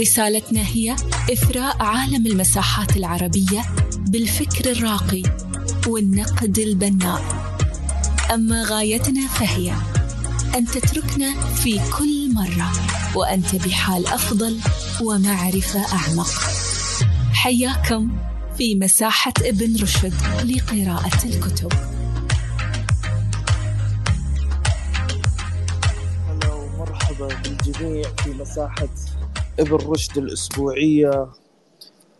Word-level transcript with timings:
رسالتنا 0.00 0.60
هي 0.60 0.96
إثراء 1.32 1.82
عالم 1.82 2.26
المساحات 2.26 2.96
العربية 2.96 3.64
بالفكر 3.98 4.70
الراقي 4.70 5.22
والنقد 5.86 6.58
البناء. 6.58 7.22
أما 8.34 8.64
غايتنا 8.64 9.28
فهي 9.28 9.74
أن 10.54 10.66
تتركنا 10.66 11.40
في 11.40 11.80
كل 11.98 12.34
مرة 12.34 12.72
وأنت 13.14 13.54
بحال 13.54 14.06
أفضل 14.06 14.58
ومعرفة 15.02 15.92
أعمق. 15.92 16.30
حياكم 17.32 18.10
في 18.58 18.74
مساحة 18.74 19.34
ابن 19.42 19.76
رشد 19.82 20.14
لقراءة 20.44 21.24
الكتب. 21.24 21.72
هلا 26.28 26.52
ومرحبا 26.52 27.28
بالجميع 27.28 28.08
في 28.24 28.30
مساحة 28.30 28.88
ابن 29.60 29.76
رشد 29.76 30.18
الأسبوعية. 30.18 31.26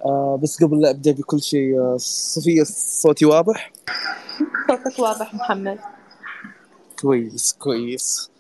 آه 0.04 0.38
بس 0.42 0.62
قبل 0.64 0.80
لا 0.80 0.90
أبدأ 0.90 1.12
بكل 1.12 1.42
شيء 1.42 1.78
آه 1.78 1.96
صفية 1.98 2.62
صوتي 2.64 3.24
واضح؟ 3.24 3.72
صوتك 4.68 4.98
واضح 4.98 5.34
محمد. 5.34 5.78
كويس 7.02 7.52
كويس. 7.58 8.30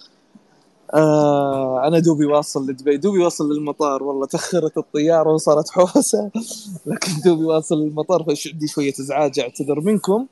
آه 0.94 1.86
أنا 1.86 1.98
دوبي 1.98 2.26
واصل 2.26 2.70
لدبي. 2.70 2.96
دوبي 2.96 3.18
واصل 3.18 3.52
للمطار 3.52 4.02
والله 4.02 4.26
تأخرت 4.26 4.78
الطيارة 4.78 5.32
وصارت 5.32 5.70
حوسة. 5.70 6.30
لكن 6.86 7.12
دوبي 7.24 7.44
واصل 7.44 7.74
للمطار 7.74 8.24
فش 8.24 8.48
عندي 8.52 8.66
شوية 8.66 8.94
إزعاج 9.00 9.38
أعتذر 9.40 9.80
منكم. 9.80 10.26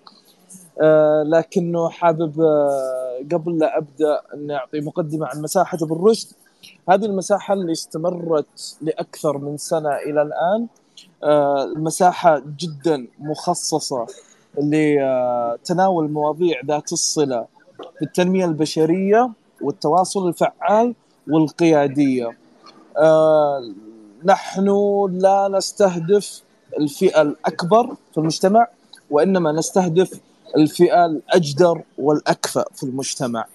آه 0.81 1.23
لكنه 1.23 1.89
حابب 1.89 2.41
آه 2.41 3.19
قبل 3.33 3.59
لا 3.59 3.79
أبدأ 3.79 4.21
أني 4.35 4.55
أعطي 4.55 4.81
مقدمة 4.81 5.27
عن 5.27 5.43
مساحة 5.43 5.79
ابن 5.83 6.05
رشد 6.05 6.29
هذه 6.89 7.05
المساحة 7.05 7.55
اللي 7.55 7.73
استمرت 7.73 8.77
لأكثر 8.83 9.39
من 9.39 9.57
سنة 9.57 9.91
إلى 9.97 10.23
الآن 10.23 10.67
آه 11.25 11.65
المساحة 11.65 12.43
جدا 12.59 13.07
مخصصة 13.19 14.07
لتناول 14.59 16.11
مواضيع 16.11 16.61
ذات 16.67 16.93
الصلة 16.93 17.47
بالتنمية 18.01 18.45
البشرية 18.45 19.31
والتواصل 19.63 20.29
الفعال 20.29 20.95
والقيادية. 21.31 22.37
آه 22.99 23.73
نحن 24.25 24.69
لا 25.13 25.49
نستهدف 25.53 26.43
الفئة 26.79 27.23
الأكبر 27.23 27.97
في 28.13 28.19
المجتمع 28.19 28.67
وإنما 29.11 29.53
نستهدف 29.53 30.21
الفئة 30.57 31.07
الأجدر 31.07 31.83
والأكفأ 31.99 32.65
في 32.75 32.83
المجتمع. 32.83 33.47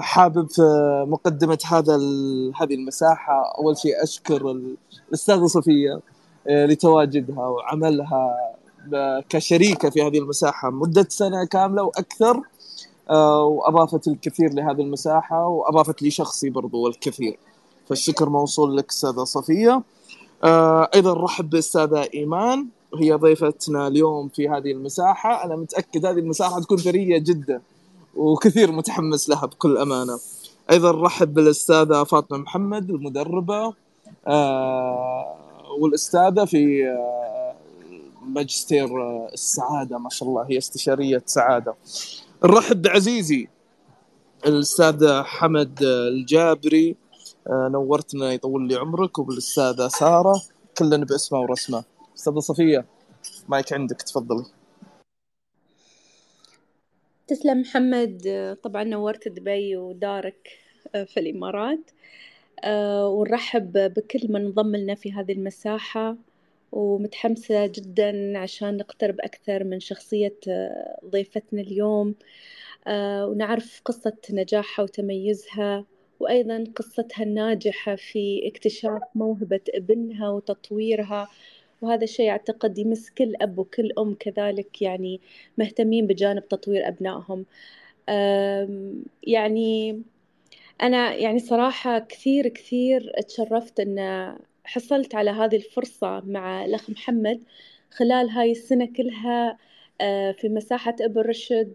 حابب 0.00 0.48
في 0.50 0.62
مقدمة 1.08 1.58
هذا 1.66 1.96
هذه 2.60 2.74
المساحة. 2.74 3.54
أول 3.58 3.76
شيء 3.78 4.02
أشكر 4.02 4.60
الأستاذة 5.08 5.46
صفية 5.46 6.00
آه 6.48 6.66
لتواجدها 6.66 7.46
وعملها 7.46 8.36
كشريكة 9.28 9.90
في 9.90 10.02
هذه 10.02 10.18
المساحة 10.18 10.70
مدة 10.70 11.06
سنة 11.08 11.44
كاملة 11.44 11.82
وأكثر. 11.82 12.42
آه 13.10 13.44
وأضافت 13.44 14.08
الكثير 14.08 14.52
لهذه 14.52 14.80
المساحة 14.80 15.46
وأضافت 15.46 16.02
لي 16.02 16.10
شخصي 16.10 16.50
برضو 16.50 16.88
الكثير. 16.88 17.38
فالشكر 17.88 18.28
موصول 18.28 18.76
لك 18.76 18.90
أستاذة 18.90 19.24
صفية 19.24 19.82
آه 20.44 20.90
أيضا 20.94 21.14
رحب 21.24 21.50
بالأستاذة 21.50 22.08
إيمان. 22.14 22.66
هي 23.00 23.12
ضيفتنا 23.12 23.86
اليوم 23.88 24.28
في 24.28 24.48
هذه 24.48 24.72
المساحة. 24.72 25.44
أنا 25.44 25.56
متأكد 25.56 26.06
هذه 26.06 26.18
المساحة 26.18 26.60
تكون 26.60 26.76
ثرية 26.78 27.18
جدا. 27.18 27.60
وكثير 28.18 28.72
متحمس 28.72 29.28
لها 29.28 29.46
بكل 29.46 29.78
أمانة. 29.78 30.18
أيضا 30.70 30.90
رحب 30.90 31.34
بالأستاذة 31.34 32.04
فاطمة 32.04 32.38
محمد 32.38 32.90
المدربة 32.90 33.74
آه 34.26 35.36
والأستاذة 35.80 36.44
في 36.44 36.86
آه 36.86 37.54
ماجستير 38.22 38.88
السعادة 39.32 39.98
ما 39.98 40.10
شاء 40.10 40.28
الله 40.28 40.46
هي 40.50 40.58
استشارية 40.58 41.22
سعادة. 41.26 41.74
نرحب 42.44 42.82
بعزيزي 42.82 43.48
الأستاذ 44.46 45.22
حمد 45.22 45.78
الجابري. 45.82 46.96
نورتنا 47.50 48.32
يطول 48.32 48.68
لي 48.68 48.76
عمرك 48.76 49.18
وبالأستاذة 49.18 49.88
سارة. 49.88 50.42
كلنا 50.78 51.04
باسمه 51.04 51.40
ورسمه. 51.40 51.84
أستاذة 52.16 52.38
صفية 52.38 52.84
مايك 53.48 53.72
عندك 53.72 54.02
تفضلي. 54.02 54.44
تسلم 57.28 57.60
محمد 57.60 58.56
طبعا 58.62 58.84
نورت 58.84 59.28
دبي 59.28 59.76
ودارك 59.76 60.48
في 60.92 61.20
الإمارات. 61.20 61.90
ونرحب 63.06 63.72
بكل 63.72 64.20
من 64.28 64.40
انضم 64.40 64.76
لنا 64.76 64.94
في 64.94 65.12
هذه 65.12 65.32
المساحة. 65.32 66.16
ومتحمسة 66.72 67.66
جدا 67.66 68.38
عشان 68.38 68.76
نقترب 68.76 69.20
أكثر 69.20 69.64
من 69.64 69.80
شخصية 69.80 70.34
ضيفتنا 71.10 71.60
اليوم. 71.60 72.14
ونعرف 73.28 73.80
قصة 73.84 74.16
نجاحها 74.30 74.82
وتميزها 74.82 75.84
وأيضا 76.20 76.64
قصتها 76.76 77.22
الناجحة 77.22 77.96
في 77.96 78.48
اكتشاف 78.48 79.02
موهبة 79.14 79.60
ابنها 79.74 80.28
وتطويرها. 80.30 81.28
وهذا 81.82 82.04
الشيء 82.04 82.30
أعتقد 82.30 82.78
يمس 82.78 83.10
كل 83.10 83.34
أب 83.40 83.58
وكل 83.58 83.92
أم 83.98 84.14
كذلك 84.14 84.82
يعني 84.82 85.20
مهتمين 85.58 86.06
بجانب 86.06 86.48
تطوير 86.48 86.88
أبنائهم. 86.88 87.46
يعني 89.22 90.02
أنا 90.82 91.14
يعني 91.14 91.38
صراحة 91.38 91.98
كثير 91.98 92.48
كثير 92.48 93.12
تشرفت 93.28 93.80
أن 93.80 93.98
حصلت 94.64 95.14
على 95.14 95.30
هذه 95.30 95.56
الفرصة 95.56 96.20
مع 96.26 96.64
الأخ 96.64 96.90
محمد 96.90 97.40
خلال 97.90 98.30
هاي 98.30 98.50
السنة 98.50 98.86
كلها 98.96 99.58
في 100.32 100.48
مساحة 100.48 100.96
ابن 101.00 101.20
رشد. 101.20 101.72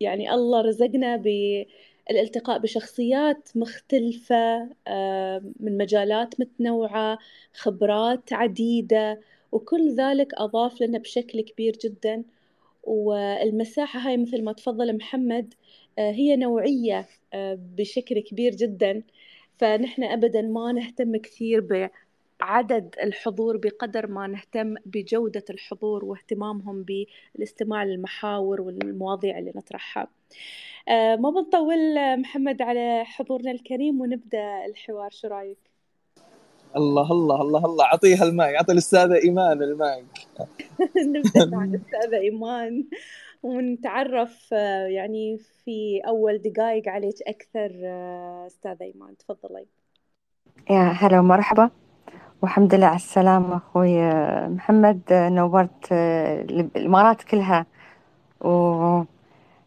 يعني 0.00 0.34
الله 0.34 0.60
رزقنا 0.60 1.16
بالالتقاء 2.08 2.58
بشخصيات 2.58 3.48
مختلفة 3.54 4.62
من 5.60 5.78
مجالات 5.78 6.40
متنوعة 6.40 7.18
خبرات 7.54 8.32
عديدة 8.32 9.20
وكل 9.52 9.94
ذلك 9.96 10.34
أضاف 10.34 10.80
لنا 10.82 10.98
بشكل 10.98 11.40
كبير 11.40 11.76
جدا. 11.84 12.24
والمساحة 12.84 14.00
هاي 14.00 14.16
مثل 14.16 14.44
ما 14.44 14.52
تفضل 14.52 14.96
محمد 14.96 15.54
هي 15.98 16.36
نوعية 16.36 17.08
بشكل 17.76 18.20
كبير 18.20 18.54
جدا. 18.54 19.02
فنحن 19.58 20.02
أبدا 20.04 20.42
ما 20.42 20.72
نهتم 20.72 21.16
كثير 21.16 21.60
بعدد 22.42 22.94
الحضور 23.02 23.56
بقدر 23.56 24.06
ما 24.06 24.26
نهتم 24.26 24.74
بجودة 24.86 25.44
الحضور 25.50 26.04
واهتمامهم 26.04 26.82
بالاستماع 26.82 27.84
للمحاور 27.84 28.60
والمواضيع 28.60 29.38
اللي 29.38 29.52
نطرحها. 29.56 30.08
ما 30.88 31.30
بنطول 31.30 31.96
محمد 32.20 32.62
على 32.62 33.04
حضورنا 33.04 33.50
الكريم 33.50 34.00
ونبدأ 34.00 34.66
الحوار. 34.66 35.10
شو 35.10 35.28
رأيك؟ 35.28 35.58
الله 36.76 37.12
الله 37.12 37.40
الله 37.40 37.64
الله. 37.64 37.84
اعطيها 37.84 38.24
الماي 38.24 38.56
أعطي 38.56 38.72
الاستاذه 38.72 39.14
إيمان 39.24 39.62
الماي 39.62 40.04
نبدأ 41.14 41.46
مع 41.46 41.64
الاستاذه 41.74 42.16
إيمان 42.20 42.84
ونتعرف 43.42 44.52
يعني 44.88 45.38
في 45.38 46.00
أول 46.06 46.38
دقائق 46.38 46.88
عليك 46.88 47.22
أكثر 47.26 47.70
استاذه 48.46 48.82
إيمان. 48.82 49.16
تفضلي 49.16 49.66
يا 50.70 50.82
هلا 50.82 51.20
ومرحبا. 51.20 51.70
والحمد 52.42 52.74
لله 52.74 52.86
على 52.86 52.96
السلامة 52.96 53.56
أخوي. 53.56 54.10
محمد 54.48 55.00
نورت 55.10 55.92
الإمارات 55.92 57.22
كلها. 57.22 57.66
و 58.40 59.02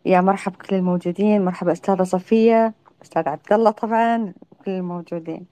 يا 0.06 0.22
مرحبا 0.22 0.56
كل 0.58 0.76
الموجودين. 0.76 1.46
مرحبا 1.46 1.72
أستاذة 1.72 2.04
صفية 2.04 2.74
أستاذ 3.02 3.30
عبد 3.30 3.54
الله 3.54 3.72
طبعا 3.72 4.34
كل 4.66 4.72
الموجودين. 4.72 5.46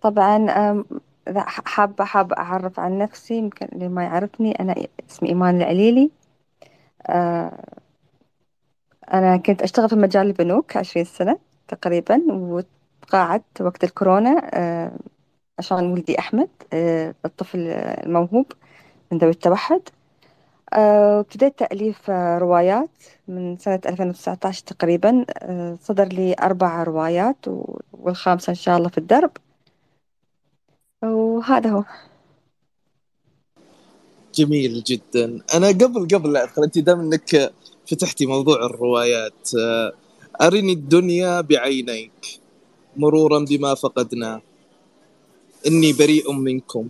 طبعا 0.00 0.46
حابة 1.66 2.04
حابة 2.04 2.36
أعرف 2.38 2.80
عن 2.80 2.98
نفسي 2.98 3.34
يمكن 3.34 3.66
اللي 3.72 3.88
ما 3.88 4.02
يعرفني 4.04 4.60
أنا 4.60 4.74
اسمي 5.10 5.28
إيمان 5.28 5.56
العليلي. 5.56 6.10
أنا 9.14 9.36
كنت 9.36 9.62
أشتغل 9.62 9.88
في 9.88 9.96
مجال 9.96 10.26
البنوك 10.26 10.76
عشرين 10.76 11.04
سنة 11.04 11.38
تقريبا 11.68 12.16
وتقاعدت 13.04 13.60
وقت 13.60 13.84
الكورونا 13.84 14.32
عشان 15.58 15.92
ولدي 15.92 16.18
أحمد 16.18 16.48
الطفل 17.24 17.58
الموهوب 18.06 18.52
من 19.12 19.18
ذوي 19.18 19.30
التوحد. 19.30 19.80
ابتديت 20.72 21.58
تأليف 21.58 22.10
روايات 22.10 22.90
من 23.28 23.56
سنة 23.56 23.80
2019 23.86 24.62
تقريبا. 24.66 25.24
صدر 25.82 26.04
لي 26.04 26.34
أربع 26.42 26.82
روايات 26.82 27.36
والخامسة 27.92 28.50
إن 28.50 28.54
شاء 28.54 28.78
الله 28.78 28.88
في 28.88 28.98
الدرب. 28.98 29.30
وهذا 31.02 31.70
هو. 31.70 31.84
جميل 34.34 34.82
جدا. 34.82 35.40
أنا 35.54 35.68
قبل 35.68 36.08
قبل 36.14 36.32
لا 36.32 36.44
أدخل 36.44 36.62
أنت 36.62 36.78
دام 36.78 37.00
إنك 37.00 37.52
فتحتي 37.86 38.26
موضوع 38.26 38.66
الروايات 38.66 39.50
أرني 40.42 40.72
الدنيا 40.72 41.40
بعينيك. 41.40 42.40
مرورا 42.96 43.44
بما 43.44 43.74
فقدنا. 43.74 44.40
إني 45.66 45.92
بريء 45.92 46.32
منكم. 46.32 46.88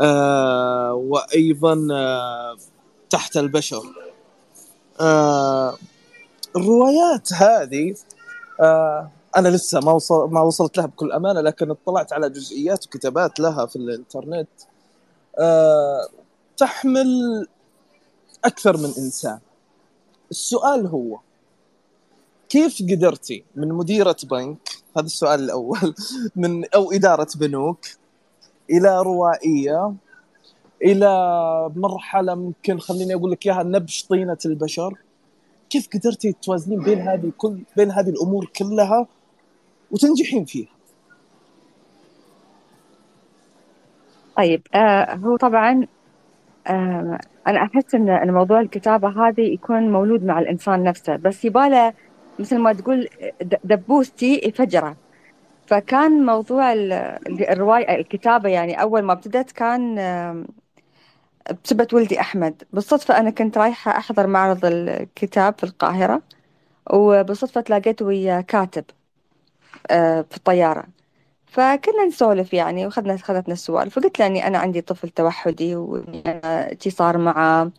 آه 0.00 0.94
وأيضا 0.94 1.88
آه 1.92 2.56
تحت 3.10 3.36
البشر. 3.36 3.82
آه 5.00 5.76
الروايات 6.56 7.32
هذه 7.32 7.94
آه 8.60 9.10
أنا 9.36 9.48
لسه 9.48 9.80
ما 9.80 9.92
وصل 9.92 10.30
ما 10.30 10.40
وصلت 10.40 10.76
لها 10.76 10.86
بكل 10.86 11.12
أمانة 11.12 11.40
لكن 11.40 11.70
اطلعت 11.70 12.12
على 12.12 12.30
جزئيات 12.30 12.86
وكتابات 12.86 13.40
لها 13.40 13.66
في 13.66 13.76
الإنترنت. 13.76 14.48
آه 15.38 16.08
تحمل 16.56 17.46
أكثر 18.44 18.76
من 18.76 18.92
إنسان. 18.98 19.38
السؤال 20.30 20.86
هو 20.86 21.18
كيف 22.52 22.82
قدرتي 22.82 23.44
من 23.56 23.68
مديرة 23.68 24.16
بنك 24.30 24.68
هذا 24.96 25.06
السؤال 25.06 25.40
الأول 25.40 25.94
من 26.36 26.64
أو 26.74 26.92
إدارة 26.92 27.28
بنوك 27.36 27.78
إلى 28.70 29.02
روائية 29.02 29.94
إلى 30.82 31.10
مرحلة 31.76 32.34
ممكن 32.34 32.78
خليني 32.78 33.14
أقول 33.14 33.30
لك 33.30 33.46
إياها 33.46 33.62
نبش 33.62 34.04
طينة 34.06 34.36
البشر؟ 34.46 34.94
كيف 35.70 35.88
قدرتي 35.94 36.32
توازنين 36.32 36.82
بين 36.82 37.00
هذه 37.00 37.32
كل 37.36 37.62
بين 37.76 37.90
هذه 37.90 38.08
الأمور 38.08 38.50
كلها 38.56 39.06
وتنجحين 39.90 40.44
فيها؟ 40.44 40.72
طيب 44.36 44.62
آه 44.74 45.14
هو 45.14 45.36
طبعا 45.36 45.86
آه 46.66 47.18
أنا 47.46 47.62
أحس 47.62 47.94
إن 47.94 48.32
موضوع 48.32 48.60
الكتابة 48.60 49.28
هذه 49.28 49.40
يكون 49.40 49.92
مولود 49.92 50.24
مع 50.24 50.38
الإنسان 50.38 50.82
نفسه 50.82 51.16
بس 51.16 51.44
يباله 51.44 51.92
مثل 52.38 52.58
ما 52.58 52.72
تقول 52.72 53.08
دبوستي 53.64 54.52
فجرة. 54.52 54.96
فكان 55.66 56.26
موضوع 56.26 56.72
الرواية 56.72 57.94
الكتابة 57.96 58.48
يعني 58.48 58.82
أول 58.82 59.02
ما 59.02 59.12
ابتدت 59.12 59.52
كان 59.52 59.94
بسبة 61.64 61.88
ولدي 61.92 62.20
أحمد. 62.20 62.62
بالصدفة 62.72 63.18
أنا 63.18 63.30
كنت 63.30 63.58
رايحة 63.58 63.98
أحضر 63.98 64.26
معرض 64.26 64.64
الكتاب 64.64 65.54
في 65.58 65.64
القاهرة 65.64 66.22
وبالصدفة 66.92 67.60
تلاقيت 67.60 68.02
ويا 68.02 68.40
كاتب 68.40 68.84
في 70.30 70.36
الطيارة. 70.36 70.84
فكنا 71.52 72.04
نسولف 72.06 72.52
يعني 72.52 72.86
وخذنا 72.86 73.16
خذتنا 73.16 73.54
السوالف 73.54 73.94
فقلت 73.98 74.18
له 74.18 74.26
إني 74.26 74.46
أنا 74.46 74.58
عندي 74.58 74.80
طفل 74.80 75.08
توحدي 75.08 75.76
وإني 75.76 76.22
أنا 76.26 76.76
شي 76.80 76.90
صار 76.90 77.18
معه 77.18 77.70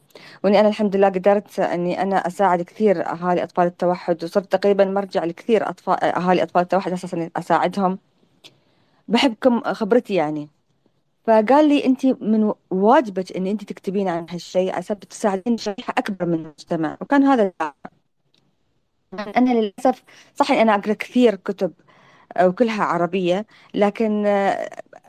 وإني 0.44 0.60
أنا 0.60 0.68
الحمد 0.68 0.96
لله 0.96 1.10
قدرت 1.10 1.60
إني 1.60 2.02
أنا 2.02 2.28
أساعد 2.28 2.62
كثير 2.62 3.06
أهالي 3.08 3.44
أطفال 3.44 3.66
التوحد 3.66 4.24
وصرت 4.24 4.52
تقريبا 4.52 4.86
مرجع 4.86 5.24
لكثير 5.24 5.70
اطفال 5.70 6.04
أهالي 6.04 6.44
أطفال 6.44 6.62
التوحد 6.62 6.92
أساسا 6.92 7.30
أساعدهم. 7.38 8.00
بحبكم 9.08 9.62
خبرتي 9.74 10.14
يعني. 10.14 10.50
فقال 11.28 11.70
لي 11.70 11.86
انت 11.86 12.06
من 12.06 12.54
واجبك 12.72 13.38
إن 13.38 13.48
انت 13.48 13.64
تكتبين 13.64 14.08
عن 14.08 14.26
هالشيء 14.30 14.76
عشان 14.76 15.00
تساعدين 15.00 15.58
شريحه 15.58 15.94
أكبر 15.98 16.26
من 16.26 16.34
المجتمع 16.34 16.98
وكان 17.02 17.24
هذا 17.24 17.52
أنا 19.38 19.54
للاسف 19.54 20.04
صح 20.36 20.52
أنا 20.52 20.76
أقرأ 20.76 20.94
كثير 20.94 21.36
كتب 21.36 21.74
وكلها 22.42 22.84
عربية 22.84 23.46
لكن 23.74 24.24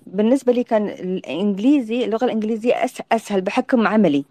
بالنسبة 0.07 0.53
لي 0.53 0.65
كان 0.65 0.89
الإنجليزي 0.89 2.05
اللغة 2.05 2.25
الإنجليزية 2.25 2.75
أسهل 3.13 3.41
بحكم 3.41 3.87
عملي. 3.87 4.25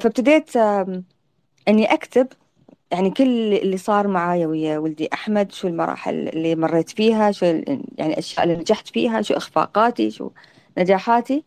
فابتديت 0.00 0.56
أني 1.68 1.92
أكتب 1.92 2.28
يعني 2.92 3.10
كل 3.10 3.54
اللي 3.54 3.76
صار 3.76 4.08
معايا 4.08 4.46
ويا 4.46 4.78
ولدي 4.78 5.08
أحمد 5.12 5.52
شو 5.52 5.68
المراحل 5.68 6.28
اللي 6.28 6.54
مريت 6.56 6.90
فيها 6.90 7.32
شو 7.32 7.46
يعني 7.46 8.12
الأشياء 8.12 8.44
اللي 8.44 8.56
نجحت 8.56 8.88
فيها 8.88 9.22
شو 9.22 9.34
إخفاقاتي 9.34 10.10
شو 10.10 10.30
نجاحاتي. 10.78 11.44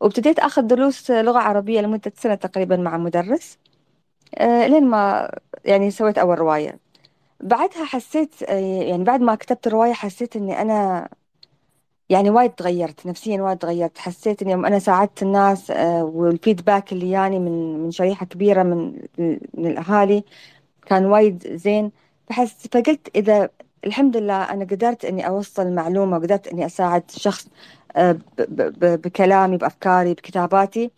وابتديت 0.00 0.38
أخذ 0.38 0.62
دروس 0.62 1.10
لغة 1.10 1.38
عربية 1.38 1.80
لمدة 1.80 2.12
سنة 2.16 2.34
تقريبا 2.34 2.76
مع 2.76 2.96
مدرس. 2.96 3.58
لين 4.40 4.86
ما 4.86 5.30
يعني 5.64 5.90
سويت 5.90 6.18
أول 6.18 6.38
رواية. 6.38 6.78
بعدها 7.42 7.84
حسيت 7.84 8.42
يعني 8.88 9.04
بعد 9.04 9.20
ما 9.20 9.34
كتبت 9.34 9.66
الرواية 9.66 9.92
حسيت 9.92 10.36
إني 10.36 10.62
أنا 10.62 11.08
يعني 12.08 12.30
وايد 12.30 12.50
تغيرت 12.50 13.06
نفسيا 13.06 13.42
وايد 13.42 13.58
تغيرت. 13.58 13.98
حسيت 13.98 14.42
إني 14.42 14.52
يوم 14.52 14.66
أنا 14.66 14.78
ساعدت 14.78 15.22
الناس 15.22 15.70
والفيدباك 16.00 16.92
اللي 16.92 17.10
يعني 17.10 17.38
من 17.38 17.78
من 17.84 17.90
شريحة 17.90 18.26
كبيرة 18.26 18.62
من 18.62 19.02
من 19.54 19.66
الأهالي 19.66 20.24
كان 20.86 21.06
وايد 21.06 21.56
زين. 21.56 21.92
فحس 22.28 22.66
فقلت 22.72 23.08
إذا 23.16 23.48
الحمد 23.84 24.16
لله 24.16 24.42
أنا 24.42 24.64
قدرت 24.64 25.04
إني 25.04 25.26
أوصل 25.28 25.74
معلومة 25.74 26.16
وقدرت 26.16 26.48
إني 26.48 26.66
أساعد 26.66 27.10
شخص 27.10 27.48
بكلامي 28.80 29.56
بأفكاري 29.56 30.14
بكتاباتي 30.14 30.90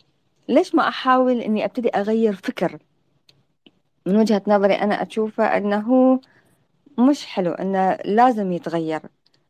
ليش 0.49 0.75
ما 0.75 0.87
أحاول 0.87 1.41
إني 1.41 1.65
أبتدي 1.65 1.89
أغير 1.89 2.33
فكر؟ 2.33 2.77
من 4.05 4.15
وجهة 4.15 4.41
نظري 4.47 4.73
أنا 4.73 5.01
أشوفه 5.01 5.43
أنه 5.57 6.19
مش 6.97 7.25
حلو 7.25 7.51
أنه 7.51 7.97
لازم 8.05 8.51
يتغير. 8.51 9.01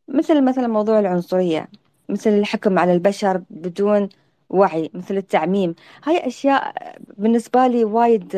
مثل 0.08 0.44
مثلا 0.44 0.68
موضوع 0.68 1.00
العنصرية 1.00 1.68
مثل 2.10 2.30
الحكم 2.30 2.80
على 2.80 2.94
البشر 2.94 3.42
بدون 3.50 4.10
وعي 4.50 4.92
مثل 4.94 5.18
التعميم. 5.18 5.76
هاي 6.04 6.28
أشياء 6.28 6.74
بالنسبة 7.18 7.68
لي 7.68 7.84
وايد 7.84 8.34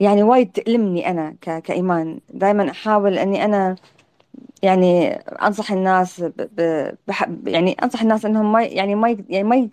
يعني 0.00 0.22
وايد 0.22 0.52
تألمني 0.52 1.10
أنا 1.10 1.36
كإيمان. 1.40 2.20
دائما 2.34 2.70
أحاول 2.70 3.18
أني 3.18 3.44
أنا 3.44 3.76
يعني 4.62 5.12
أنصح 5.16 5.72
الناس 5.72 6.20
ب 6.20 6.34
ب 7.08 7.48
يعني 7.48 7.72
أنصح 7.72 8.02
الناس 8.02 8.24
أنهم 8.24 8.52
ما 8.52 8.62
يعني 8.62 8.94
ما 8.94 9.16
يعني 9.28 9.44
ما 9.44 9.68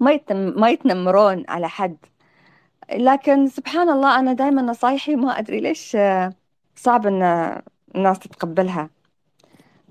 ما 0.00 0.20
ما 0.56 0.70
يتنمرون 0.70 1.44
على 1.48 1.68
حد. 1.68 1.96
لكن 2.92 3.46
سبحان 3.48 3.88
الله 3.90 4.18
أنا 4.18 4.32
دائما 4.32 4.62
نصايحي 4.62 5.16
ما 5.16 5.38
أدري 5.38 5.60
ليش 5.60 5.96
صعب 6.76 7.06
إن 7.06 7.22
الناس 7.94 8.18
تتقبلها. 8.18 8.90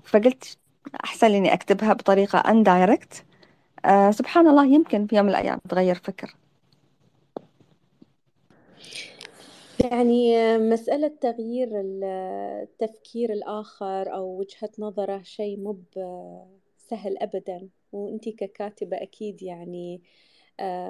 فقلت 0.04 0.58
أحسن 1.04 1.26
لي 1.26 1.38
إني 1.38 1.54
أكتبها 1.54 1.92
بطريقة 1.92 2.38
اندايركت 2.38 3.24
أه 3.84 4.10
سبحان 4.10 4.48
الله 4.48 4.66
يمكن 4.66 5.06
في 5.06 5.16
يوم 5.16 5.26
من 5.26 5.30
الأيام 5.30 5.58
تغير 5.68 5.94
فكر. 5.94 6.36
يعني 9.90 10.58
مسألة 10.58 11.12
تغيير 11.20 11.68
التفكير 11.74 13.32
الآخر 13.32 14.14
أو 14.14 14.38
وجهة 14.38 14.70
نظره 14.78 15.22
شيء 15.22 15.60
مو 15.60 15.78
سهل 16.90 17.18
أبدا. 17.18 17.68
وأنتي 17.92 18.32
ككاتبة 18.32 18.96
أكيد 18.96 19.42
يعني 19.42 20.02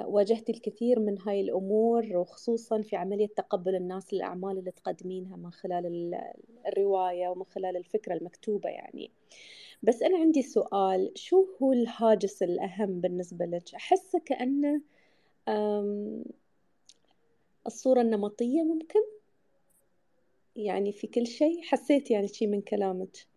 واجهتي 0.05 0.51
الكثير 0.51 0.99
من 0.99 1.19
هاي 1.19 1.41
الأمور 1.41 2.17
وخصوصا 2.17 2.81
في 2.81 2.95
عملية 2.95 3.27
تقبل 3.27 3.75
الناس 3.75 4.13
للأعمال 4.13 4.57
اللي 4.57 4.71
تقدمينها 4.71 5.35
من 5.35 5.51
خلال 5.51 6.15
الرواية 6.67 7.27
ومن 7.27 7.43
خلال 7.43 7.77
الفكرة 7.77 8.13
المكتوبة 8.13 8.69
يعني. 8.69 9.11
بس 9.83 10.03
أنا 10.03 10.17
عندي 10.17 10.41
سؤال 10.41 11.11
شو 11.15 11.45
هو 11.61 11.73
الهاجس 11.73 12.43
الأهم 12.43 13.01
بالنسبة 13.01 13.45
لك؟ 13.45 13.75
أحس 13.75 14.15
كأنه 14.25 14.81
الصورة 17.67 18.01
النمطية 18.01 18.63
ممكن؟ 18.63 18.99
يعني 20.55 20.91
في 20.91 21.07
كل 21.07 21.27
شيء؟ 21.27 21.61
حسيت 21.61 22.11
يعني 22.11 22.27
شي 22.27 22.47
من 22.47 22.61
كلامك. 22.61 23.27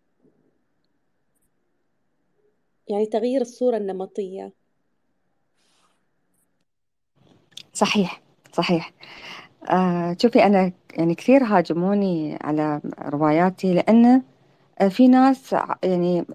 يعني 2.87 3.05
تغيير 3.05 3.41
الصورة 3.41 3.77
النمطية. 3.77 4.60
صحيح 7.81 8.21
صحيح. 8.53 8.91
آه 9.69 10.17
شوفي 10.21 10.43
أنا 10.45 10.71
يعني 10.93 11.15
كثير 11.15 11.43
هاجموني 11.43 12.37
على 12.41 12.81
رواياتي 13.01 13.73
لأن 13.73 14.21
في 14.89 15.07
ناس 15.07 15.55
يعني 15.83 16.25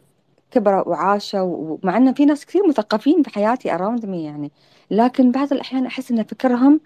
كبروا 0.50 0.88
وعاشوا 0.88 1.40
ومع 1.42 1.96
أنه 1.96 2.12
في 2.12 2.24
ناس 2.26 2.46
كثير 2.46 2.68
مثقفين 2.68 3.22
في 3.22 3.30
حياتي 3.30 3.74
أراوند 3.74 4.06
مي 4.06 4.24
يعني. 4.24 4.52
لكن 4.90 5.32
بعض 5.32 5.52
الأحيان 5.52 5.86
أحس 5.86 6.10
أن 6.10 6.22
فكرهم 6.24 6.80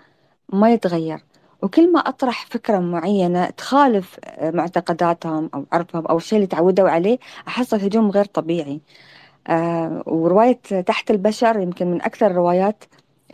ما 0.52 0.72
يتغير. 0.72 1.24
وكل 1.62 1.92
ما 1.92 2.00
أطرح 2.00 2.46
فكرة 2.46 2.78
معينة 2.78 3.50
تخالف 3.50 4.18
معتقداتهم 4.42 5.50
أو 5.54 5.66
عرفهم 5.72 6.06
أو 6.06 6.16
الشيء 6.16 6.36
اللي 6.38 6.46
تعودوا 6.48 6.88
عليه 6.90 7.18
أحصل 7.48 7.76
هجوم 7.80 8.10
غير 8.10 8.24
طبيعي. 8.24 8.80
آه 9.48 10.02
ورواية 10.06 10.60
تحت 10.86 11.10
البشر 11.10 11.60
يمكن 11.60 11.86
من 11.90 12.02
أكثر 12.02 12.26
الروايات 12.26 12.84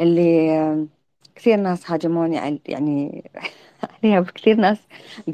اللي 0.00 0.50
آه 0.58 0.86
كثير 1.36 1.56
ناس 1.56 1.90
هاجموني 1.90 2.60
يعني 2.66 3.24
عليها 4.04 4.20
كثير 4.20 4.56
ناس 4.56 4.78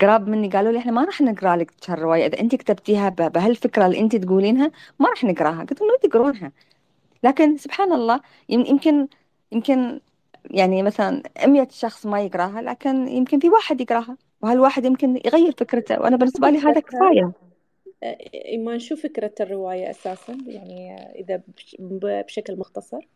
قراب 0.00 0.28
مني 0.28 0.48
قالوا 0.48 0.72
لي 0.72 0.78
إحنا 0.78 0.92
ما 0.92 1.04
راح 1.04 1.20
نقرأ 1.20 1.56
لك 1.56 1.72
هالروايه 1.88 2.26
إذا 2.26 2.40
انت 2.40 2.54
كتبتيها 2.54 3.08
بهالفكرة 3.08 3.86
اللي 3.86 3.98
انت 3.98 4.16
تقولينها 4.16 4.70
ما 4.98 5.08
راح 5.08 5.24
نقرأها. 5.24 5.60
قلت 5.60 5.80
لهم 5.80 5.90
تقرونها 6.02 6.52
لكن 7.22 7.56
سبحان 7.56 7.92
الله 7.92 8.20
يمكن 8.48 9.08
يمكن 9.52 10.00
يعني 10.50 10.82
مثلا 10.82 11.22
100 11.46 11.68
شخص 11.70 12.06
ما 12.06 12.20
يقرأها 12.20 12.62
لكن 12.62 13.08
يمكن 13.08 13.38
في 13.38 13.48
واحد 13.48 13.80
يقرأها 13.80 14.16
وهالواحد 14.42 14.84
يمكن 14.84 15.20
يغير 15.24 15.52
فكرته 15.52 16.00
وأنا 16.00 16.16
بالنسبة 16.16 16.50
لي 16.50 16.58
هذا 16.58 16.80
كفاية. 16.80 17.32
إيمان 18.34 18.78
شو 18.78 18.96
فكرة 18.96 19.32
الرواية 19.40 19.90
أساسا 19.90 20.38
يعني 20.46 20.96
إذا 20.96 21.42
بشكل 22.26 22.56
مختصر. 22.56 23.08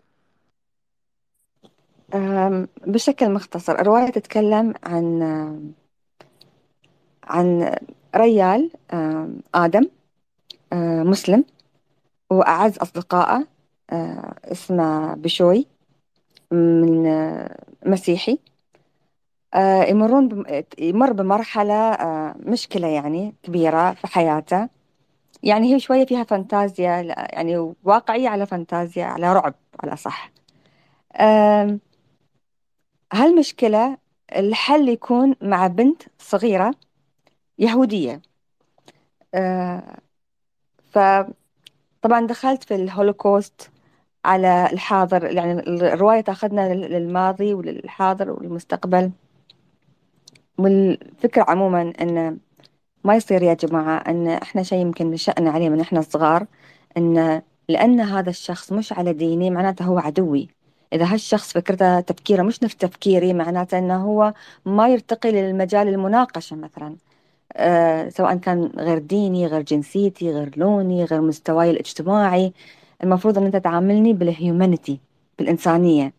بشكل 2.87 3.31
مختصر 3.31 3.73
الرواية 3.73 4.11
تتكلم 4.11 4.75
عن 4.85 5.23
عن 7.25 7.77
ريال 8.17 8.71
آدم 9.55 9.89
مسلم 11.05 11.45
وأعز 12.31 12.79
أصدقائه 12.79 13.47
اسمه 14.45 15.15
بشوي 15.15 15.67
من 16.51 17.13
مسيحي. 17.87 18.39
يمرون 19.89 20.45
يمر 20.79 21.13
بمرحلة 21.13 21.97
مشكلة 22.39 22.87
يعني 22.89 23.35
كبيرة 23.43 23.93
في 23.93 24.07
حياته. 24.07 24.69
يعني 25.43 25.75
هي 25.75 25.81
شوية 25.81 26.07
فيها 26.07 26.25
فانتازيا 26.25 27.03
يعني 27.33 27.75
واقعية 27.85 28.29
على 28.29 28.47
فانتازيا 28.47 29.05
على 29.05 29.33
رعب 29.33 29.55
على 29.81 29.97
صح 29.97 30.31
هالمشكلة 33.13 33.99
الحل 34.37 34.89
يكون 34.89 35.35
مع 35.43 35.67
بنت 35.67 36.03
صغيرة 36.19 36.75
يهودية. 37.59 38.23
أه 39.35 39.99
فطبعا 40.93 42.27
دخلت 42.27 42.65
في 42.65 42.75
الهولوكوست 42.75 43.71
على 44.25 44.69
الحاضر 44.73 45.25
يعني 45.25 45.53
الرواية 45.53 46.21
تأخذنا 46.21 46.75
للماضي 46.75 47.55
وللحاضر 47.55 48.31
والمستقبل 48.31 49.11
والفكرة 50.59 51.45
عموما 51.49 51.93
أن 52.01 52.39
ما 53.05 53.17
يصير 53.17 53.43
يا 53.43 53.55
جماعة 53.55 53.99
أن 53.99 54.29
إحنا 54.29 54.63
شيء 54.63 54.79
يمكن 54.79 55.11
نشأنا 55.11 55.51
عليه 55.51 55.69
من 55.69 55.81
إحنا 55.81 56.01
صغار 56.01 56.47
أن 56.97 57.43
لأن 57.69 58.01
هذا 58.01 58.31
الشخص 58.31 58.73
مش 58.73 58.93
على 58.93 59.13
ديني 59.13 59.51
معناته 59.51 59.85
هو 59.85 59.99
عدوي. 59.99 60.56
إذا 60.93 61.05
هالشخص 61.15 61.53
فكرته 61.53 62.01
تفكيره 62.01 62.43
مش 62.43 62.63
نفس 62.63 62.77
تفكيري 62.77 63.33
معناته 63.33 63.79
أنه 63.79 64.05
هو 64.05 64.35
ما 64.67 64.89
يرتقي 64.89 65.33
للمجال 65.33 65.89
المناقشة 65.89 66.57
مثلا. 66.57 66.97
أه 67.53 68.09
سواء 68.09 68.37
كان 68.37 68.73
غير 68.77 68.99
ديني 68.99 69.47
غير 69.47 69.63
جنسيتي 69.63 70.31
غير 70.31 70.51
لوني 70.57 71.05
غير 71.05 71.21
مستواي 71.21 71.71
الاجتماعي. 71.71 72.53
المفروض 73.05 73.39
أن 73.39 73.45
أنت 73.45 73.57
تعاملني 73.57 74.13
بالهيومانيتي 74.13 75.01
بالإنسانية. 75.39 76.13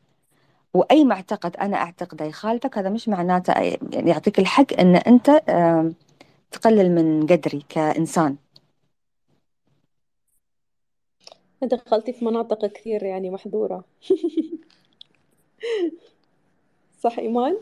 وأي 0.74 1.06
معتقد 1.06 1.58
أنا 1.58 1.78
أعتقده 1.78 2.26
يخالفك 2.26 2.78
هذا 2.78 2.90
مش 2.90 3.10
معناته 3.10 3.54
يعني 3.54 4.10
يعطيك 4.10 4.40
الحق 4.40 4.80
أن 4.80 4.96
أنت 4.96 5.30
أه 5.50 5.92
تقلل 6.52 6.96
من 6.96 7.28
قدري 7.28 7.66
كإنسان. 7.70 8.36
دخلتي 11.64 12.14
في 12.14 12.26
مناطق 12.26 12.66
كثير 12.66 13.04
يعني 13.04 13.30
محظورة. 13.30 13.84
صح 17.04 17.20
إيمان؟ 17.20 17.58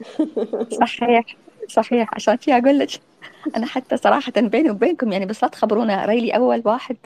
صحيح 0.80 1.24
صحيح. 1.68 2.14
عشان 2.14 2.36
كذا 2.36 2.58
أقول 2.58 2.78
لك 2.78 2.90
أنا 3.56 3.66
حتى 3.66 3.96
صراحة 3.96 4.32
بيني 4.36 4.70
وبينكم 4.70 5.12
يعني 5.12 5.26
بس 5.26 5.42
لا 5.42 5.48
تخبرونا 5.48 6.04
ريلي 6.06 6.36
أول 6.36 6.62
واحد 6.64 6.96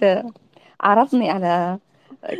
عرضني 0.80 1.30
على 1.30 1.78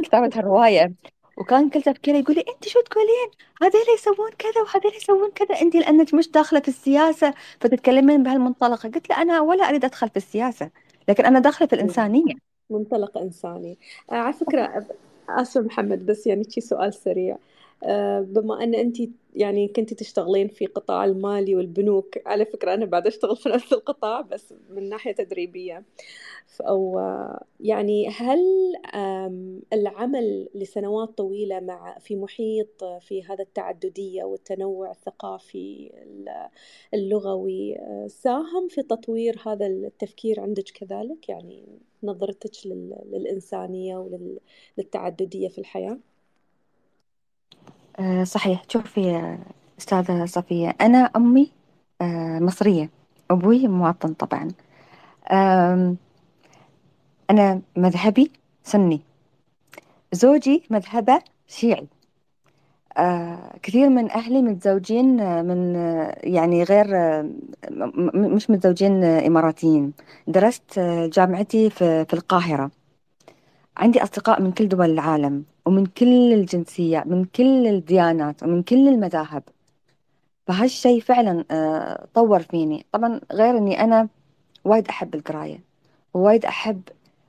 كتابة 0.02 0.30
الرواية. 0.36 0.92
وكان 1.38 1.70
كل 1.70 1.82
تفكيره 1.82 2.16
يقول 2.16 2.36
لي 2.36 2.44
أنت 2.54 2.68
شو 2.68 2.80
تقولين؟ 2.80 3.30
هذول 3.62 3.82
يسوون 3.94 4.30
كذا 4.38 4.62
وهذول 4.62 4.92
يسوون 4.96 5.30
كذا. 5.30 5.60
أنت 5.62 5.76
لأنك 5.76 6.14
مش 6.14 6.28
داخلة 6.30 6.60
في 6.60 6.68
السياسة 6.68 7.34
فتتكلمين 7.60 8.22
بهالمنطلقة. 8.22 8.88
قلت 8.88 9.10
له 9.10 9.22
أنا 9.22 9.40
ولا 9.40 9.68
أريد 9.68 9.84
أدخل 9.84 10.08
في 10.08 10.16
السياسة 10.16 10.70
لكن 11.08 11.24
أنا 11.26 11.38
داخلة 11.40 11.68
في 11.68 11.74
الإنسانية. 11.74 12.45
منطلق 12.70 13.18
إنساني. 13.18 13.78
آه 14.12 14.14
على 14.14 14.32
فكرة 14.32 14.86
أسف 15.28 15.60
محمد 15.66 16.06
بس 16.06 16.26
يعني 16.26 16.44
شي 16.50 16.60
سؤال 16.60 16.94
سريع. 16.94 17.38
بما 18.20 18.62
أن 18.62 18.74
انت 18.74 18.96
يعني 19.34 19.68
كنت 19.68 19.94
تشتغلين 19.94 20.48
في 20.48 20.66
قطاع 20.66 21.04
المالي 21.04 21.56
والبنوك 21.56 22.18
على 22.26 22.44
فكرة 22.44 22.74
أنا 22.74 22.84
بعد 22.84 23.06
أشتغل 23.06 23.36
في 23.36 23.48
نفس 23.48 23.72
القطاع 23.72 24.20
بس 24.20 24.54
من 24.70 24.88
ناحية 24.88 25.12
تدريبية 25.12 25.84
أو 26.60 27.00
يعني 27.60 28.08
هل 28.08 28.38
العمل 29.72 30.48
لسنوات 30.54 31.08
طويلة 31.08 31.60
مع 31.60 31.98
في 31.98 32.16
محيط 32.16 32.84
في 32.84 33.22
هذا 33.22 33.42
التعددية 33.42 34.24
والتنوع 34.24 34.90
الثقافي 34.90 35.92
اللغوي 36.94 37.78
ساهم 38.08 38.68
في 38.68 38.82
تطوير 38.82 39.42
هذا 39.46 39.66
التفكير 39.66 40.40
عندك 40.40 40.64
كذلك 40.64 41.28
يعني 41.28 41.78
نظرتك 42.02 42.50
للإنسانية 43.12 43.96
وللتعددية 43.96 45.48
في 45.48 45.58
الحياة؟ 45.58 45.98
آه، 47.98 48.24
صحيح. 48.24 48.62
شوفي 48.68 49.36
أستاذة 49.80 50.24
صفية 50.24 50.76
أنا 50.80 50.98
أمي 51.16 51.50
آه، 52.00 52.38
مصرية 52.38 52.90
أبوي 53.30 53.68
مواطن 53.68 54.14
طبعا. 54.14 54.48
أنا 57.30 57.60
مذهبي 57.76 58.30
سني 58.62 59.00
زوجي 60.12 60.62
مذهبه 60.70 61.20
شيعي. 61.48 61.86
آه 62.98 63.56
كثير 63.62 63.88
من 63.88 64.10
أهلي 64.10 64.42
متزوجين 64.42 65.16
من 65.46 65.74
يعني 66.20 66.62
غير 66.62 66.86
مش 68.14 68.50
متزوجين 68.50 69.04
إماراتيين. 69.04 69.92
درست 70.28 70.78
جامعتي 71.12 71.70
في, 71.70 72.04
في 72.04 72.14
القاهرة. 72.14 72.70
عندي 73.76 74.02
أصدقاء 74.02 74.42
من 74.42 74.52
كل 74.52 74.68
دول 74.68 74.90
العالم. 74.90 75.44
ومن 75.66 75.86
كل 75.86 76.32
الجنسيات 76.32 77.06
من 77.06 77.24
كل 77.24 77.66
الديانات 77.66 78.42
ومن 78.42 78.62
كل 78.62 78.88
المذاهب. 78.88 79.42
فهالشيء 80.46 81.00
فعلا 81.00 81.44
آه 81.50 82.06
طور 82.14 82.42
فيني. 82.42 82.86
طبعا 82.92 83.20
غير 83.32 83.58
أني 83.58 83.80
أنا 83.80 84.08
وايد 84.64 84.88
أحب 84.88 85.14
القراية. 85.14 85.60
وايد 86.14 86.44
أحب 86.44 86.82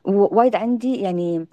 وايد 0.05 0.55
عندي 0.55 0.95
يعني 0.95 1.45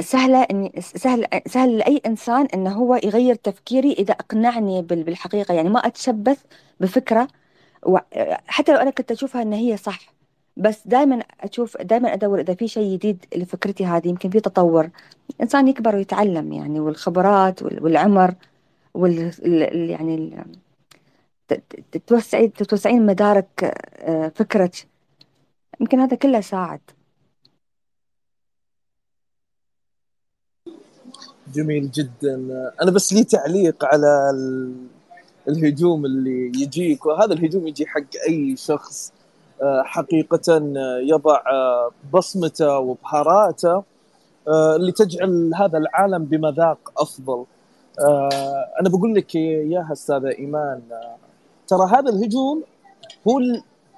سهلة 0.00 0.42
إني 0.42 0.72
سهل 0.80 1.26
سهل 1.46 1.78
لأي 1.78 2.02
إنسان 2.06 2.46
إنه 2.54 2.72
هو 2.72 2.94
يغير 2.94 3.34
تفكيري 3.34 3.92
إذا 3.92 4.12
أقنعني 4.12 4.82
بالحقيقة. 4.82 5.54
يعني 5.54 5.68
ما 5.68 5.86
أتشبث 5.86 6.42
بفكرة 6.80 7.28
حتى 8.46 8.72
لو 8.72 8.78
أنا 8.78 8.90
كنت 8.90 9.10
أشوفها 9.12 9.42
إن 9.42 9.52
هي 9.52 9.76
صح. 9.76 10.17
بس 10.58 10.86
دائما 10.86 11.22
أشوف 11.40 11.76
دائما 11.82 12.14
أدور 12.14 12.40
إذا 12.40 12.54
في 12.54 12.68
شيء 12.68 12.92
جديد 12.96 13.24
لفكرتي 13.36 13.86
هذه 13.86 14.08
يمكن 14.08 14.30
في 14.30 14.40
تطور. 14.40 14.90
الإنسان 15.30 15.68
يكبر 15.68 15.96
ويتعلم 15.96 16.52
يعني 16.52 16.80
والخبرات 16.80 17.62
والعمر 17.62 18.34
وال 18.94 19.32
يعني 19.90 20.44
تتوسعين 21.92 22.52
تتوسعين 22.52 23.06
مدارك 23.06 23.64
آه، 24.00 24.28
فكرك. 24.34 24.88
يمكن 25.80 26.00
هذا 26.00 26.16
كله 26.16 26.40
ساعد. 26.40 26.80
جميل 31.54 31.90
جدا. 31.90 32.34
أنا 32.82 32.90
بس 32.90 33.12
لي 33.12 33.24
تعليق 33.24 33.84
على 33.84 34.30
الهجوم 35.48 36.06
اللي 36.06 36.46
يجيك 36.62 37.06
وهذا 37.06 37.32
الهجوم 37.34 37.66
يجي 37.66 37.86
حق 37.86 38.16
أي 38.28 38.56
شخص. 38.56 39.12
آه، 39.62 39.82
حقيقة 39.82 40.62
يضع 41.02 41.42
آه، 41.52 41.90
بصمته 42.12 42.78
وبهاراته 42.78 43.82
آه، 44.48 44.76
اللي 44.76 44.92
تجعل 44.92 45.50
هذا 45.54 45.78
العالم 45.78 46.24
بمذاق 46.24 46.92
أفضل. 46.98 47.44
أنا 48.80 48.88
بقول 48.88 49.14
لك 49.14 49.34
يا 49.34 49.88
أستاذة 49.92 50.28
إيمان 50.38 50.80
ترى 51.68 51.86
هذا 51.90 52.10
الهجوم 52.10 52.62
هو 53.28 53.40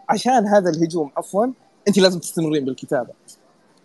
عشان 0.08 0.46
هذا 0.46 0.70
الهجوم 0.70 1.10
عفوا 1.16 1.46
أنت 1.88 1.98
لازم 1.98 2.18
تستمرين 2.18 2.64
بالكتابة. 2.64 3.10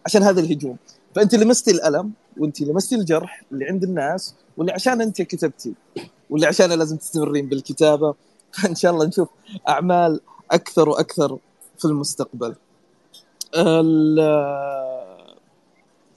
عشان 0.06 0.24
هذا 0.24 0.40
الهجوم. 0.40 0.78
فأنت 1.16 1.36
لمستي 1.36 1.72
الألم 1.72 2.12
وأنت 2.38 2.62
لمستي 2.62 2.96
الجرح 2.96 3.44
اللي 3.52 3.66
عند 3.66 3.84
الناس 3.84 4.36
واللي 4.58 4.74
عشان 4.74 5.02
أنت 5.02 5.22
كتبتي 5.22 5.74
واللي 6.30 6.48
عشانها 6.48 6.76
لازم 6.76 6.98
تستمرين 6.98 7.50
بالكتابة. 7.50 8.16
فإن 8.52 8.76
شاء 8.76 8.92
الله 8.92 9.06
نشوف 9.06 9.30
أعمال 9.70 10.20
أكثر 10.52 10.90
وأكثر 10.90 11.38
في 11.80 11.86
المستقبل. 11.86 12.56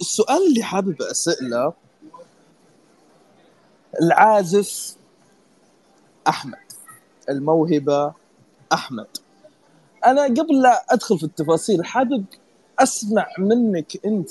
السؤال 0.00 0.46
اللي 0.48 0.62
حابب 0.62 1.02
أسأله 1.02 1.72
العازف 4.02 4.96
أحمد 6.28 6.58
الموهبة 7.28 8.12
أحمد. 8.72 9.06
أنا 10.06 10.24
قبل 10.24 10.62
لا 10.62 10.84
أدخل 10.90 11.18
في 11.18 11.24
التفاصيل 11.24 11.84
حابب 11.84 12.24
أسمع 12.78 13.26
منك 13.38 14.06
أنت 14.06 14.30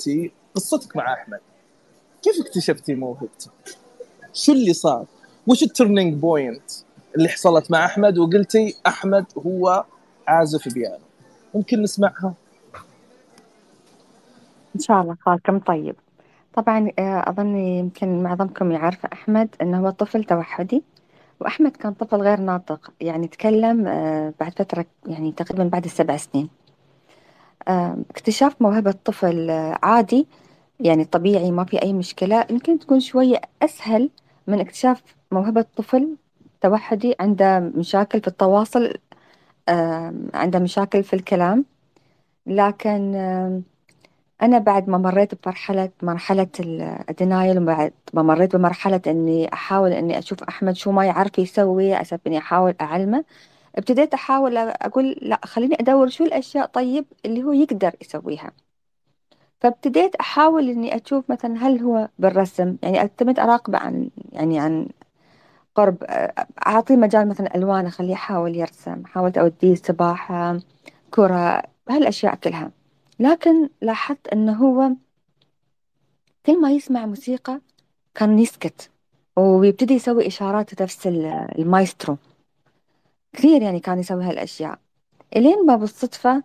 قصتك 0.54 0.96
مع 0.96 1.12
أحمد. 1.12 1.40
كيف 2.22 2.40
اكتشفتي 2.40 2.94
موهبتك؟ 2.94 3.76
شو 4.32 4.52
اللي 4.52 4.72
صار؟ 4.72 5.06
وش 5.46 5.62
ال 5.62 5.68
turning 5.68 6.14
point 6.14 6.70
اللي 7.16 7.28
حصلت 7.28 7.70
مع 7.70 7.84
أحمد؟ 7.86 8.18
وقلتي 8.18 8.76
أحمد 8.86 9.24
هو 9.46 9.84
عازف 10.28 10.74
بيانو. 10.74 11.07
ممكن 11.54 11.82
نسمعها. 11.82 12.34
إن 14.76 14.80
شاء 14.80 15.02
الله 15.02 15.16
فالكم 15.20 15.58
طيب؟ 15.58 15.96
طبعا 16.54 16.90
آه، 16.98 17.30
أظن 17.30 17.56
يمكن 17.56 18.22
معظمكم 18.22 18.72
يعرف 18.72 19.06
أحمد 19.06 19.54
أنه 19.62 19.80
هو 19.86 19.90
طفل 19.90 20.24
توحدي 20.24 20.82
وأحمد 21.40 21.76
كان 21.76 21.92
طفل 21.92 22.16
غير 22.16 22.40
ناطق 22.40 22.92
يعني 23.00 23.28
تكلم 23.28 23.86
آه، 23.86 24.32
بعد 24.40 24.52
فترة 24.52 24.86
يعني 25.06 25.32
تقريبا 25.32 25.64
بعد 25.64 25.84
السبع 25.84 26.16
سنين. 26.16 26.48
آه، 27.68 27.96
اكتشاف 28.10 28.62
موهبة 28.62 28.94
طفل 29.04 29.50
عادي 29.82 30.26
يعني 30.80 31.04
طبيعي 31.04 31.50
ما 31.50 31.64
في 31.64 31.82
أي 31.82 31.92
مشكلة 31.92 32.46
يمكن 32.50 32.78
تكون 32.78 33.00
شوية 33.00 33.40
أسهل 33.62 34.10
من 34.46 34.60
اكتشاف 34.60 35.02
موهبة 35.32 35.64
طفل 35.76 36.16
توحدي 36.60 37.14
عنده 37.20 37.58
مشاكل 37.60 38.20
في 38.20 38.28
التواصل 38.28 38.94
عنده 40.34 40.58
مشاكل 40.58 41.04
في 41.04 41.14
الكلام. 41.16 41.64
لكن 42.46 43.14
أنا 44.42 44.58
بعد 44.58 44.88
ما 44.88 44.98
مريت 44.98 45.34
بمرحلة 45.44 45.90
مرحلة 46.02 46.48
الدينايل 47.10 47.58
وبعد 47.58 47.92
ما 48.14 48.22
مريت 48.22 48.56
بمرحلة 48.56 49.00
إني 49.06 49.52
أحاول 49.52 49.92
إني 49.92 50.18
أشوف 50.18 50.42
أحمد 50.42 50.76
شو 50.76 50.92
ما 50.92 51.04
يعرف 51.06 51.38
يسوي 51.38 52.00
أسف 52.00 52.20
إني 52.26 52.38
أحاول 52.38 52.74
أعلمه 52.80 53.24
ابتديت 53.76 54.14
أحاول 54.14 54.56
أقول 54.58 55.16
لا 55.22 55.40
خليني 55.44 55.74
أدور 55.80 56.08
شو 56.08 56.24
الأشياء 56.24 56.66
طيب 56.66 57.04
اللي 57.26 57.42
هو 57.44 57.52
يقدر 57.52 57.92
يسويها. 58.02 58.52
فابتديت 59.60 60.14
أحاول 60.16 60.68
إني 60.70 60.96
أشوف 60.96 61.30
مثلا 61.30 61.66
هل 61.66 61.80
هو 61.82 62.08
بالرسم 62.18 62.76
يعني 62.82 62.98
أعتمد 62.98 63.38
أراقبه 63.38 63.78
عن 63.78 64.10
يعني 64.32 64.60
عن 64.60 64.88
قرب 65.78 66.04
أعطيه 66.66 66.96
مجال 66.96 67.28
مثلا 67.28 67.54
ألوان 67.54 67.86
أخليه 67.86 68.12
يحاول 68.12 68.56
يرسم 68.56 69.04
حاولت 69.06 69.38
أوديه 69.38 69.74
سباحة 69.74 70.58
كرة 71.10 71.62
هالأشياء 71.90 72.34
كلها. 72.34 72.70
لكن 73.20 73.68
لاحظت 73.82 74.28
أنه 74.28 74.52
هو 74.52 74.90
كل 76.46 76.60
ما 76.60 76.70
يسمع 76.70 77.06
موسيقى 77.06 77.60
كان 78.14 78.38
يسكت 78.38 78.90
ويبتدي 79.36 79.94
يسوي 79.94 80.26
إشارات 80.26 80.82
نفس 80.82 81.06
المايسترو. 81.06 82.16
كثير 83.32 83.62
يعني 83.62 83.80
كان 83.80 83.98
يسوي 83.98 84.24
هالأشياء. 84.24 84.78
إلين 85.36 85.66
ما 85.66 85.76
بالصدفة 85.76 86.42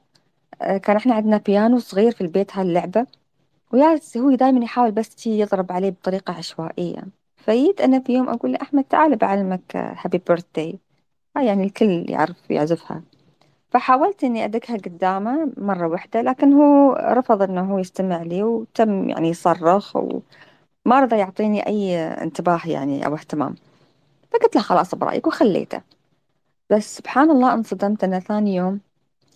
آه، 0.61 0.77
كان 0.77 0.95
إحنا 0.95 1.15
عندنا 1.15 1.37
بيانو 1.37 1.79
صغير 1.79 2.11
في 2.11 2.21
البيت 2.21 2.57
هاللعبة 2.57 3.07
ويا 3.73 3.99
هو 4.17 4.35
دائما 4.35 4.63
يحاول 4.63 4.91
بس 4.91 5.27
يضرب 5.27 5.71
عليه 5.71 5.89
بطريقة 5.89 6.33
عشوائية. 6.33 7.22
فيت 7.45 7.81
أنا 7.81 7.99
في 7.99 8.13
يوم 8.13 8.29
أقول 8.29 8.51
له 8.51 8.59
أحمد 8.61 8.83
تعال 8.83 9.15
بعلمك 9.15 9.75
happy 9.75 10.21
birthday 10.27 10.79
يعني 11.35 11.63
الكل 11.63 12.05
يعرف 12.09 12.51
يعزفها. 12.51 13.01
فحاولت 13.69 14.23
إني 14.23 14.45
أدقها 14.45 14.77
قدامه 14.77 15.51
مرة 15.57 15.87
واحدة 15.87 16.21
لكن 16.21 16.53
هو 16.53 16.93
رفض 16.93 17.41
إنه 17.41 17.73
هو 17.73 17.79
يستمع 17.79 18.21
لي 18.21 18.43
وتم 18.43 19.09
يعني 19.09 19.29
يصرخ 19.29 19.95
وما 19.95 20.99
رضى 20.99 21.17
يعطيني 21.17 21.67
أي 21.67 21.97
انتباه 21.97 22.61
يعني 22.65 23.05
أو 23.05 23.15
اهتمام. 23.15 23.55
فقلت 24.31 24.55
له 24.55 24.61
خلاص 24.61 24.95
برأيك 24.95 25.27
وخليته. 25.27 25.81
بس 26.69 26.97
سبحان 26.97 27.31
الله 27.31 27.53
انصدمت 27.53 28.03
أنا 28.03 28.19
ثاني 28.19 28.55
يوم 28.55 28.79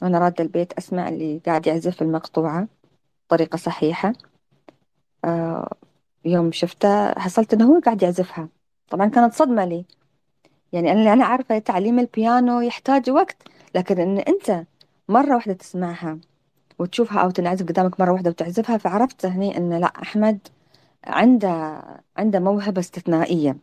وأنا 0.02 0.20
رادة 0.20 0.43
البيت 0.43 0.74
أسمع 0.74 1.10
اللي 1.10 1.41
قاعد 1.46 1.67
يعزف 1.67 2.02
المقطوعة 2.02 2.67
بطريقة 3.28 3.58
صحيحة. 3.58 4.13
آه 5.26 5.74
يوم 6.26 6.52
شفته 6.52 7.20
حصلت 7.20 7.54
إنه 7.54 7.66
هو 7.76 7.80
قاعد 7.80 8.04
يعزفها. 8.04 8.50
طبعا 8.90 9.08
كانت 9.08 9.34
صدمة 9.34 9.66
لي. 9.66 9.86
يعني 10.74 10.92
أنا 10.92 11.00
اللي 11.00 11.14
أنا 11.14 11.26
عارفة 11.26 11.60
تعليم 11.60 12.00
البيانو 12.00 12.62
يحتاج 12.62 13.10
وقت 13.10 13.38
لكن 13.76 14.00
إن 14.00 14.18
أنت 14.18 14.66
مرة 15.10 15.36
واحدة 15.36 15.54
تسمعها 15.54 16.20
وتشوفها 16.80 17.20
أو 17.22 17.30
تنعزف 17.30 17.66
قدامك 17.68 18.00
مرة 18.00 18.12
واحدة 18.12 18.30
وتعزفها 18.30 18.78
فعرفت 18.78 19.26
هني 19.26 19.58
إن 19.58 19.74
لا 19.74 19.88
أحمد 19.88 20.40
عنده 21.06 21.82
عنده 22.18 22.40
موهبة 22.40 22.80
استثنائية. 22.80 23.58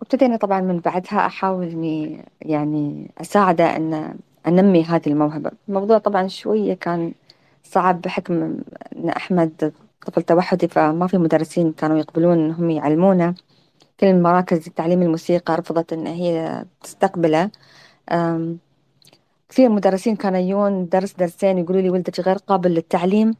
وابتدينا 0.00 0.36
طبعا 0.36 0.60
من 0.60 0.80
بعدها 0.80 1.26
أحاول 1.26 1.66
إني 1.68 2.24
يعني 2.42 3.10
أساعده 3.20 3.76
أن 3.76 4.18
أنمي 4.46 4.84
هذه 4.84 5.06
الموهبة. 5.06 5.50
الموضوع 5.68 5.98
طبعا 5.98 6.28
شوية 6.28 6.74
كان 6.74 7.12
صعب 7.64 8.00
بحكم 8.00 8.34
أن 8.96 9.08
أحمد 9.08 9.72
طفل 10.04 10.22
توحدي 10.22 10.68
فما 10.68 11.06
في 11.06 11.18
مدرسين 11.18 11.72
كانوا 11.72 11.98
يقبلون 11.98 12.38
أنهم 12.44 12.70
يعلمونه 12.70 13.34
كل 14.00 14.22
مراكز 14.22 14.68
تعليم 14.76 15.02
الموسيقى 15.02 15.56
رفضت 15.56 15.92
أن 15.92 16.06
هي 16.06 16.64
تستقبله. 16.82 17.50
كثير 19.48 19.68
مدرسين 19.68 20.16
كانوا 20.16 20.38
يجون 20.38 20.88
درس 20.88 21.12
درسين 21.12 21.58
يقولوا 21.58 21.80
لي 21.82 21.90
ولدك 21.90 22.20
غير 22.20 22.36
قابل 22.36 22.70
للتعليم. 22.70 23.34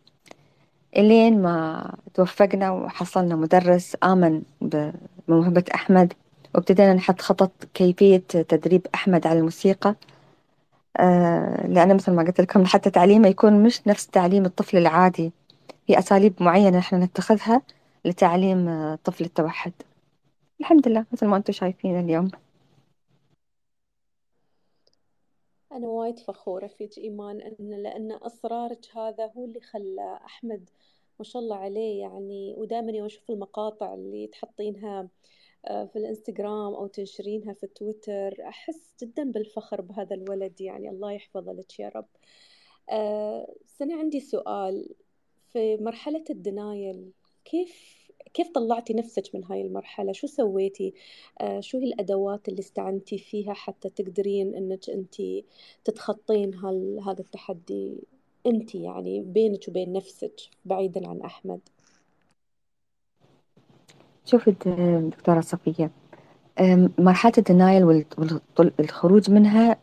إلين 0.97 1.43
ما 1.43 1.95
توفقنا 2.15 2.71
وحصلنا 2.71 3.37
مدرس 3.37 3.97
آمن 4.05 4.43
بموهبة 4.61 5.65
أحمد 5.75 6.13
وابتدينا 6.55 6.95
نحط 6.95 7.21
خطط 7.21 7.53
كيفية 7.75 8.23
تدريب 8.29 8.87
أحمد 8.95 9.27
على 9.27 9.39
الموسيقى. 9.39 9.95
آه 10.97 11.67
لأن 11.67 11.95
مثل 11.95 12.13
ما 12.13 12.23
قلت 12.23 12.41
لكم 12.41 12.67
حتى 12.67 12.91
تعليمه 12.91 13.29
يكون 13.29 13.63
مش 13.63 13.87
نفس 13.87 14.07
تعليم 14.07 14.45
الطفل 14.45 14.77
العادي. 14.77 15.33
في 15.87 15.99
أساليب 15.99 16.43
معينة 16.43 16.79
نحن 16.79 17.03
نتخذها 17.03 17.63
لتعليم 18.05 18.95
طفل 18.95 19.25
التوحد. 19.25 19.73
الحمد 20.61 20.89
لله 20.89 21.07
مثل 21.13 21.27
ما 21.27 21.37
أنتم 21.37 21.53
شايفين 21.53 22.01
اليوم. 22.01 22.31
أنا 25.73 25.89
وايد 25.89 26.19
فخورة 26.19 26.67
فيك 26.67 26.99
إيمان 26.99 27.41
إن 27.41 27.83
لأن 27.83 28.13
إصرارك 28.13 28.87
هذا 28.97 29.27
هو 29.37 29.45
اللي 29.45 29.61
خلى 29.61 30.19
أحمد 30.25 30.71
ما 31.19 31.25
شاء 31.25 31.43
الله 31.43 31.57
عليه 31.57 32.01
يعني 32.01 32.55
ودائما 32.57 32.93
يوم 32.93 33.07
أشوف 33.07 33.31
المقاطع 33.31 33.95
اللي 33.95 34.27
تحطينها 34.27 35.09
آه، 35.67 35.85
في 35.85 35.97
الإنستغرام 35.99 36.75
أو 36.75 36.87
تنشرينها 36.87 37.55
في 37.55 37.67
تويتر 37.67 38.37
أحس 38.49 38.95
جدا 39.03 39.25
بالفخر 39.33 39.81
بهذا 39.81 40.15
الولد 40.15 40.61
يعني. 40.61 40.91
الله 40.91 41.13
يحفظه 41.13 41.53
لك 41.53 41.81
يا 41.81 41.89
رب. 41.97 42.07
أه 42.91 43.55
أستاذة 43.67 43.99
عندي 43.99 44.21
سؤال. 44.21 44.95
في 45.55 45.77
مرحلة 45.77 46.25
ال 46.31 46.42
denial 46.42 47.11
كيف 47.45 47.95
كيف 48.35 48.49
طلعتي 48.49 48.95
نفسك 48.95 49.23
من 49.35 49.45
هاي 49.45 49.63
المرحلة؟ 49.63 50.13
شو 50.13 50.27
سويتي؟ 50.27 50.95
آه 51.41 51.61
شو 51.61 51.79
هي 51.79 51.85
الأدوات 51.85 52.49
اللي 52.49 52.61
استعنتي 52.61 53.19
فيها 53.19 53.53
حتى 53.53 53.91
تقدرين 53.91 54.55
أنك 54.55 54.91
أنت 54.91 55.15
تتخطين 55.85 56.55
هذا 57.07 57.21
التحدي 57.21 58.05
أنت 58.47 58.75
يعني 58.75 59.23
بينك 59.23 59.69
وبين 59.69 59.93
نفسك 59.93 60.41
بعيدا 60.65 61.09
عن 61.09 61.21
أحمد؟ 61.21 61.61
شوفي 64.25 64.51
دكتورة 65.11 65.41
صفية 65.41 65.91
مرحلة 66.99 67.33
الدنايل 67.39 68.05
والخروج 68.59 69.31
منها 69.31 69.77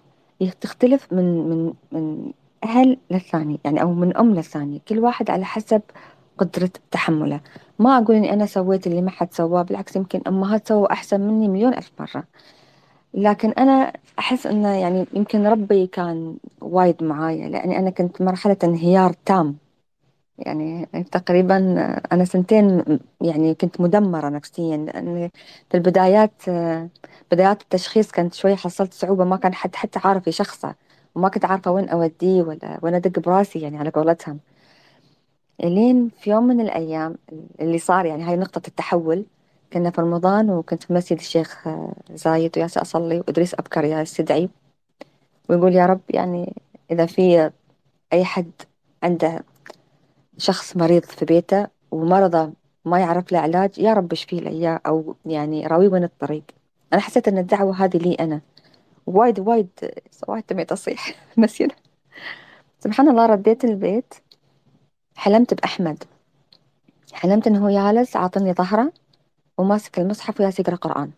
تختلف 0.61 1.13
من 1.13 1.49
من 1.49 1.73
من 1.91 2.33
أهل 2.63 2.97
للثاني 3.11 3.59
يعني 3.65 3.81
أو 3.81 3.93
من 3.93 4.17
أم 4.17 4.35
للثاني 4.35 4.81
كل 4.87 4.99
واحد 4.99 5.29
على 5.29 5.45
حسب 5.45 5.81
قدرة 6.37 6.69
تحمله. 6.91 7.41
ما 7.79 7.97
أقول 7.97 8.15
إني 8.15 8.33
أنا 8.33 8.45
سويت 8.45 8.87
اللي 8.87 9.01
ما 9.01 9.11
حد 9.11 9.33
سواه 9.33 9.61
بالعكس 9.61 9.95
يمكن 9.95 10.21
أمهات 10.27 10.67
سووا 10.67 10.93
أحسن 10.93 11.21
مني 11.21 11.47
مليون 11.47 11.73
ألف 11.73 11.91
مرة. 11.99 12.23
لكن 13.13 13.49
أنا 13.51 13.93
أحس 14.19 14.47
إنه 14.47 14.69
يعني 14.69 15.05
يمكن 15.13 15.47
ربي 15.47 15.87
كان 15.87 16.37
وايد 16.61 17.03
معايا 17.03 17.49
لأني 17.49 17.79
أنا 17.79 17.89
كنت 17.89 18.21
مرحلة 18.21 18.57
انهيار 18.63 19.13
تام. 19.25 19.57
يعني 20.37 20.85
تقريبا 21.11 21.57
أنا 22.11 22.25
سنتين 22.25 22.83
يعني 23.21 23.55
كنت 23.55 23.81
مدمرة 23.81 24.29
نفسيا 24.29 24.77
لأن 24.77 25.29
في 25.71 25.77
البدايات 25.77 26.31
بدايات 27.31 27.61
التشخيص 27.61 28.11
كانت 28.11 28.33
شوي 28.33 28.55
حصلت 28.55 28.93
صعوبة 28.93 29.23
ما 29.25 29.37
كان 29.37 29.53
حد 29.53 29.75
حتى 29.75 29.99
عارف 30.05 30.27
يشخصه 30.27 30.75
وما 31.15 31.29
كنت 31.29 31.45
عارفة 31.45 31.71
وين 31.71 31.89
أوديه 31.89 32.41
ولا 32.43 32.79
وين 32.81 32.95
أدق 32.95 33.19
براسي 33.19 33.59
يعني 33.59 33.77
على 33.77 33.89
قولتهم. 33.89 34.39
لين 35.63 36.09
في 36.09 36.29
يوم 36.29 36.43
من 36.47 36.61
الأيام 36.61 37.15
اللي 37.61 37.77
صار 37.77 38.05
يعني 38.05 38.23
هاي 38.23 38.35
نقطة 38.37 38.61
التحول 38.67 39.25
كنا 39.73 39.89
في 39.91 40.01
رمضان 40.01 40.49
وكنت 40.49 40.83
في 40.83 40.93
مسجد 40.93 41.17
الشيخ 41.17 41.69
زايد 42.13 42.57
وياسي 42.57 42.81
أصلي 42.81 43.17
وإدريس 43.19 43.53
أبكر 43.53 43.83
يا 43.83 44.01
استدعي 44.01 44.49
ويقول 45.49 45.75
يا 45.75 45.85
رب 45.85 46.01
يعني 46.09 46.53
إذا 46.91 47.05
في 47.05 47.51
أي 48.13 48.25
حد 48.25 48.51
عنده 49.03 49.43
شخص 50.37 50.77
مريض 50.77 51.03
في 51.05 51.25
بيته 51.25 51.67
ومرضى 51.91 52.53
ما 52.85 52.99
يعرف 52.99 53.31
له 53.31 53.39
علاج 53.39 53.79
يا 53.79 53.93
رب 53.93 54.11
اشفي 54.11 54.39
له 54.39 54.49
إياه 54.51 54.81
أو 54.87 55.15
يعني 55.25 55.67
راويه 55.67 55.89
من 55.89 56.03
الطريق. 56.03 56.43
أنا 56.93 57.01
حسيت 57.01 57.27
أن 57.27 57.37
الدعوة 57.37 57.75
هذه 57.85 57.97
لي 57.97 58.13
أنا. 58.15 58.41
وايد 59.07 59.39
وايد 59.39 59.69
وايد 60.27 60.43
تميت 60.43 60.71
أصيح 60.71 61.15
مسجد 61.37 61.71
سبحان 62.79 63.09
الله 63.09 63.25
رديت 63.25 63.63
البيت. 63.63 64.13
حلمت 65.15 65.53
بأحمد. 65.53 66.03
حلمت 67.13 67.47
إنه 67.47 67.69
جالس 67.69 68.15
عاطني 68.15 68.53
ظهره 68.53 68.93
وماسك 69.57 69.99
المصحف 69.99 70.39
ويالس 70.39 70.59
يقرأ 70.59 70.75
قرآن. 70.75 71.11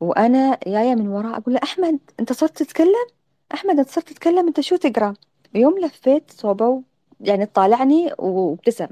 وأنا 0.00 0.58
جاية 0.66 0.94
من 0.94 1.08
وراه 1.08 1.36
أقول 1.36 1.54
له 1.54 1.60
أحمد 1.62 1.98
أنت 2.20 2.32
صرت 2.32 2.62
تتكلم؟ 2.62 3.06
أحمد 3.54 3.78
أنت 3.78 3.88
صرت 3.90 4.08
تتكلم؟ 4.08 4.46
أنت 4.46 4.60
شو 4.60 4.76
تقرأ؟ 4.76 5.14
يوم 5.54 5.78
لفيت 5.78 6.30
صوبة 6.30 6.82
يعني 7.20 7.46
طالعني 7.46 8.12
وابتسم. 8.18 8.88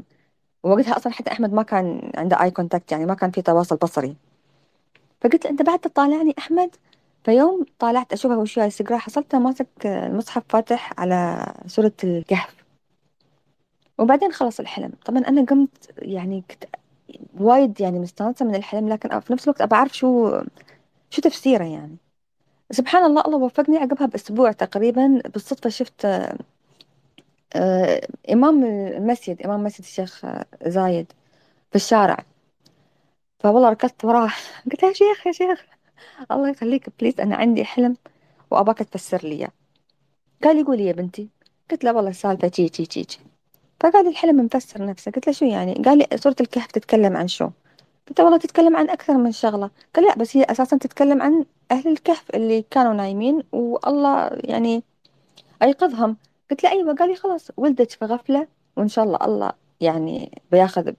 ووقتها 0.63 0.97
أصلا 0.97 1.13
حتى 1.13 1.33
أحمد 1.33 1.53
ما 1.53 1.63
كان 1.63 2.13
عنده 2.17 2.43
eye 2.43 2.51
contact 2.51 2.93
يعني 2.93 3.07
ما 3.07 3.15
كان 3.15 3.31
في 3.31 3.43
تواصل 3.43 3.77
بصري. 3.77 4.17
فقلت 5.21 5.45
له 5.45 5.51
أنت 5.51 5.63
بعد 5.63 5.79
تطالعني 5.79 6.35
أحمد؟ 6.39 6.77
فيوم 7.27 7.67
طالعت 7.79 8.13
أشوفه 8.13 8.39
وش 8.39 8.57
جالس 8.59 8.81
يقرأ 8.81 8.99
حصلته 8.99 9.39
ماسك 9.39 9.69
المصحف 9.87 10.43
فاتح 10.49 10.93
على 11.01 11.47
سورة 11.67 11.93
الكهف 12.05 12.65
وبعدين 13.99 14.33
خلص 14.33 14.61
الحلم. 14.61 14.93
طبعا 15.05 15.19
أنا 15.19 15.45
قمت 15.45 15.91
يعني 15.99 16.45
كنت 16.51 16.65
وايد 17.41 17.81
يعني 17.81 17.99
مستانسة 17.99 18.45
من 18.45 18.55
الحلم 18.55 18.89
لكن 18.89 19.21
في 19.21 19.33
نفس 19.33 19.45
الوقت 19.45 19.61
أبى 19.61 19.75
أعرف 19.75 19.97
شو 19.97 20.41
شو 21.11 21.23
تفسيره 21.23 21.65
يعني. 21.65 21.97
سبحان 22.71 23.05
الله 23.05 23.23
الله 23.27 23.39
وفقني 23.39 23.79
عقبها 23.79 24.07
بأسبوع 24.07 24.53
تقريبا 24.53 25.23
بالصدفة 25.35 25.71
شفت 25.71 26.05
آه 27.57 28.01
إمام 28.33 28.65
المسجد 28.65 29.43
إمام 29.43 29.65
مسجد 29.65 29.81
الشيخ 29.81 30.27
زايد 30.67 31.13
في 31.71 31.77
الشارع. 31.77 32.25
فوالله 33.41 33.69
ركضت 33.71 34.05
وراه 34.05 34.31
قلت 34.73 34.83
يا 34.83 34.93
شيخ 34.93 35.27
يا 35.27 35.33
شيخ. 35.33 35.76
الله 36.33 36.49
يخليك 36.51 36.89
بليز 37.01 37.21
أنا 37.21 37.37
عندي 37.37 37.65
حلم 37.65 37.97
وأباك 38.51 38.79
تفسر 38.79 39.21
لي 39.23 39.33
إياه. 39.33 39.51
قال 40.45 40.77
لي 40.77 40.87
يا 40.87 40.93
بنتي. 40.93 41.29
قلت 41.71 41.85
له 41.85 41.93
والله 41.93 42.11
السالفة 42.11 42.49
تي 42.49 42.69
تي 42.69 42.87
تي 42.87 43.19
فقال 43.81 44.05
لي 44.05 44.11
الحلم 44.11 44.45
مفسر 44.45 44.87
نفسه. 44.87 45.11
قلت 45.11 45.27
له 45.27 45.33
شو 45.33 45.45
يعني؟ 45.45 45.75
قال 45.75 45.99
لي 45.99 46.07
سورة 46.17 46.37
الكهف 46.41 46.73
تتكلم 46.73 47.17
عن 47.17 47.29
شو؟ 47.29 47.51
قلت 48.09 48.19
له 48.19 48.25
والله 48.25 48.39
تتكلم 48.39 48.77
عن 48.77 48.91
أكثر 48.91 49.17
من 49.17 49.33
شغلة. 49.33 49.71
قال 49.95 50.05
لا 50.05 50.15
بس 50.17 50.37
هي 50.37 50.43
أساسا 50.43 50.77
تتكلم 50.77 51.23
عن 51.23 51.45
أهل 51.71 51.89
الكهف 51.89 52.25
اللي 52.35 52.65
كانوا 52.71 52.95
نايمين 52.95 53.43
والله 53.53 54.31
يعني 54.45 54.83
أيقظهم. 55.63 56.17
قلت 56.51 56.65
له 56.65 56.71
أيوة. 56.71 56.95
قال 56.95 57.09
لي 57.09 57.17
خلاص 57.17 57.51
ولدج 57.57 57.93
في 57.93 58.05
غفلة 58.05 58.47
وإن 58.77 58.89
شاء 58.89 59.05
الله 59.05 59.19
الله 59.25 59.53
يعني 59.81 60.43
بياخذ 60.53 60.93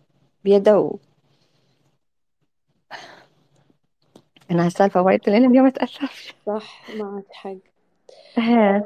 بيده 0.43 0.91
و... 4.51 4.53
أنا 4.53 4.65
هالسالفة 4.65 5.01
وايد 5.01 5.29
لين 5.29 5.45
اليوم 5.51 5.65
أتأثر 5.67 6.35
صح 6.45 6.89
معك 6.95 7.25
حق. 7.31 7.57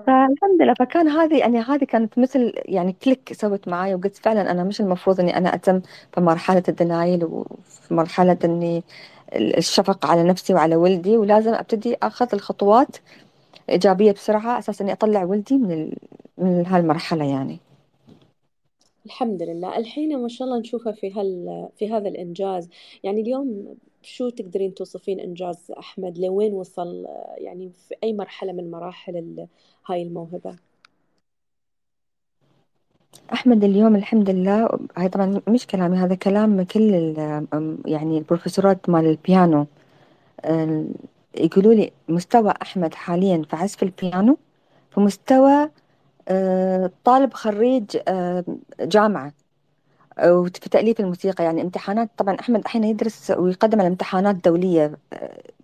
فالحمد 0.07 0.61
لله. 0.61 0.73
فكان 0.73 1.07
هذه 1.07 1.37
يعني 1.39 1.59
هذه 1.59 1.83
كانت 1.83 2.19
مثل 2.19 2.53
يعني 2.65 2.93
click 2.93 3.33
سوت 3.33 3.67
معي 3.67 3.95
وقلت 3.95 4.15
فعلا 4.17 4.51
أنا 4.51 4.63
مش 4.63 4.81
المفروض 4.81 5.19
إني 5.19 5.37
أنا 5.37 5.55
أتم 5.55 5.81
في 6.13 6.21
مرحلة 6.21 6.63
ال 6.69 6.77
denial 6.77 7.25
وفي 7.25 7.93
مرحلة 7.93 8.37
إني 8.45 8.83
الشفقة 9.35 10.09
على 10.09 10.23
نفسي 10.23 10.53
وعلى 10.53 10.75
ولدي 10.75 11.17
ولازم 11.17 11.53
أبتدي 11.53 11.97
أخذ 12.03 12.27
الخطوات 12.33 12.97
إيجابية 13.69 14.11
بسرعة 14.11 14.59
أساس 14.59 14.81
إني 14.81 14.93
أطلع 14.93 15.23
ولدي 15.23 15.57
من 15.57 15.71
ال... 15.71 15.97
من 16.37 16.65
هالمرحلة 16.67 17.25
يعني. 17.25 17.59
الحمد 19.05 19.43
لله. 19.43 19.77
الحين 19.77 20.21
ما 20.21 20.27
شاء 20.27 20.47
الله 20.47 20.59
نشوفه 20.59 20.91
في 20.91 21.13
هال 21.13 21.69
في 21.77 21.91
هذا 21.93 22.07
الإنجاز. 22.09 22.69
يعني 23.03 23.21
اليوم 23.21 23.75
شو 24.03 24.29
تقدرين 24.29 24.73
توصفين 24.73 25.19
إنجاز 25.19 25.71
أحمد؟ 25.79 26.17
لوين 26.17 26.53
وصل؟ 26.53 27.05
يعني 27.37 27.69
في 27.69 27.95
أي 28.03 28.13
مرحلة 28.13 28.51
من 28.51 28.71
مراحل 28.71 29.47
هاي 29.87 30.03
الموهبة؟ 30.03 30.55
أحمد 33.33 33.63
اليوم 33.63 33.95
الحمد 33.95 34.29
لله 34.29 34.79
هاي 34.97 35.09
طبعا 35.09 35.41
مش 35.47 35.67
كلامي 35.67 35.97
هذا 35.97 36.15
كلام 36.15 36.63
كل 36.63 36.93
يعني 37.85 38.17
البروفيسورات 38.17 38.89
مال 38.89 39.05
البيانو. 39.05 39.67
يقولوا 41.37 41.73
لي 41.73 41.91
مستوى 42.09 42.53
أحمد 42.61 42.93
حاليا 42.93 43.43
في 43.49 43.55
عزف 43.55 43.83
البيانو 43.83 44.37
في 44.91 44.99
مستوى 44.99 45.69
طالب 47.05 47.33
خريج 47.33 47.97
جامعة. 48.81 49.33
وفي 50.23 50.69
تأليف 50.69 50.99
الموسيقى 50.99 51.43
يعني 51.43 51.61
امتحانات 51.61 52.09
طبعا 52.17 52.39
أحمد 52.39 52.59
الحين 52.59 52.83
يدرس 52.83 53.31
ويقدم 53.31 53.79
على 53.79 53.87
امتحانات 53.87 54.35
دولية 54.35 54.97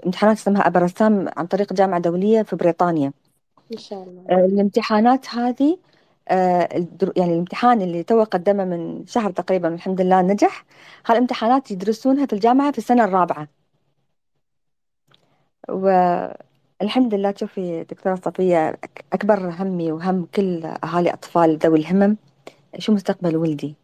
امتحانات 0.06 0.38
اسمها 0.38 0.67
أبرسام 0.67 1.30
عن 1.38 1.48
طريق 1.48 1.74
جامعة 1.74 2.00
دولية 2.00 2.41
في 2.41 2.56
بريطانيا. 2.56 3.13
إن 3.74 3.78
شاء 3.78 4.04
الله. 4.04 4.46
الامتحانات 4.46 5.30
هذه 5.30 5.78
يعني 7.17 7.34
الامتحان 7.34 7.82
اللي 7.82 8.04
تو 8.04 8.24
قدمه 8.24 8.65
من 8.65 9.06
شهر 9.08 9.32
تقريبا 9.32 9.67
الحمد 9.67 10.02
لله 10.02 10.22
نجح. 10.22 10.65
هالامتحانات 11.06 11.72
يدرسونها 11.72 12.26
في 12.26 12.34
الجامعة 12.34 12.72
في 12.72 12.78
السنة 12.78 13.04
الرابعة. 13.04 13.48
والحمد 15.70 17.13
لله 17.13 17.34
شوفي 17.38 17.84
دكتورة 17.84 18.15
صفية 18.15 18.80
أكبر 19.13 19.50
همي 19.50 19.91
وهم 19.91 20.26
كل 20.36 20.65
أهالي 20.65 21.13
أطفال 21.13 21.58
ذوي 21.58 21.80
الهمم 21.80 22.17
شو 22.80 22.93
مستقبل 22.93 23.38
ولدي؟ 23.38 23.76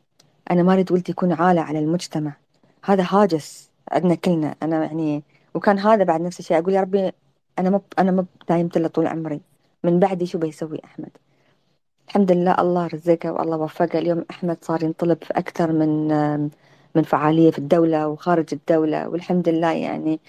أنا 0.51 0.63
ما 0.63 0.73
أريد 0.73 0.91
ولدي 0.91 1.12
يكون 1.12 1.34
عالة 1.34 1.62
على 1.62 1.79
المجتمع. 1.79 2.34
هذا 2.86 3.06
هاجس 3.10 3.69
عندنا 3.91 4.15
كلنا. 4.15 4.56
أنا 4.63 4.86
يعني 4.86 5.23
وكان 5.53 5.79
هذا 5.79 6.03
بعد 6.03 6.21
نفس 6.21 6.39
الشيء. 6.39 6.60
أقول 6.60 6.73
يا 6.73 6.82
ربي 6.82 7.12
أنا 7.60 7.69
ما 7.69 7.82
أنا 7.99 8.12
ما 8.12 8.25
دايمت 8.49 8.77
له 8.77 8.88
طول 8.88 9.08
عمري. 9.08 9.41
من 9.84 9.99
بعدي 9.99 10.25
شو 10.25 10.38
بيسوي 10.38 10.79
أحمد؟ 10.86 11.10
الحمد 12.08 12.32
لله 12.32 12.56
الله 12.60 12.88
رزقه 12.88 13.32
والله 13.32 13.58
وفقه. 13.58 13.99
اليوم 13.99 14.25
أحمد 14.32 14.58
صار 14.62 14.84
ينطلب 14.84 15.23
في 15.23 15.34
أكثر 15.34 15.71
من 15.71 16.08
من 16.95 17.03
فعالية 17.03 17.51
في 17.51 17.60
الدولة 17.60 18.08
وخارج 18.08 18.45
الدولة 18.53 19.10
والحمد 19.10 19.49
لله 19.49 19.71
يعني 19.71 20.19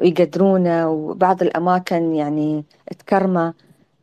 ويقدرونه 0.00 0.88
وبعض 0.90 1.42
الأماكن 1.42 2.14
يعني 2.14 2.64
تكرمه. 2.98 3.54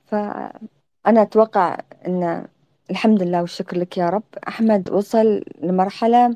فأنا 0.08 1.21
أتوقع 1.21 1.78
أن 2.08 2.47
الحمد 2.91 3.23
لله 3.23 3.41
والشكر 3.41 3.77
لك 3.77 3.97
يا 3.97 4.10
رب. 4.10 4.23
أحمد 4.47 4.89
وصل 4.91 5.43
لمرحلة 5.62 6.36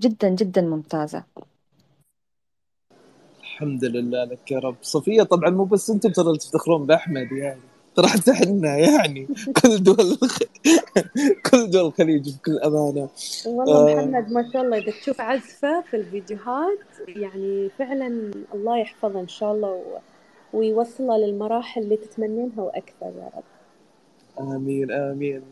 جدا 0.00 0.28
جدا 0.28 0.62
ممتازة. 0.62 1.24
الحمد 3.40 3.84
لله 3.84 4.24
لك 4.24 4.50
يا 4.50 4.58
رب. 4.58 4.76
صفية 4.82 5.22
طبعا 5.22 5.50
مو 5.50 5.64
بس 5.64 5.90
أنتم 5.90 6.10
ترى 6.10 6.36
تفتخرون 6.36 6.86
بأحمد 6.86 7.32
يعني. 7.32 7.60
ترى 7.96 8.06
حتى 8.06 8.32
إحنا 8.32 8.76
يعني. 8.76 9.28
كل 9.62 9.82
دول 9.82 10.18
كل 11.50 11.70
دول 11.70 11.86
الخليج 11.86 12.36
بكل 12.36 12.58
أمانة. 12.58 13.08
والله 13.46 13.92
آه. 13.92 13.94
محمد 13.94 14.32
ما 14.32 14.50
شاء 14.52 14.62
الله 14.62 14.78
إذا 14.78 14.90
تشوف 14.90 15.20
عزفة 15.20 15.80
في 15.80 15.96
الفيديوهات 15.96 16.78
يعني 17.08 17.68
فعلا 17.78 18.30
الله 18.54 18.78
يحفظه 18.78 19.20
إن 19.20 19.28
شاء 19.28 19.52
الله 19.52 19.68
و... 19.68 19.98
ويوصله 20.52 21.16
للمراحل 21.16 21.82
اللي 21.82 21.96
تتمنينها 21.96 22.60
وأكثر 22.60 23.06
يا 23.06 23.30
رب. 23.36 23.57
آمين 24.40 24.90
آمين. 24.92 25.42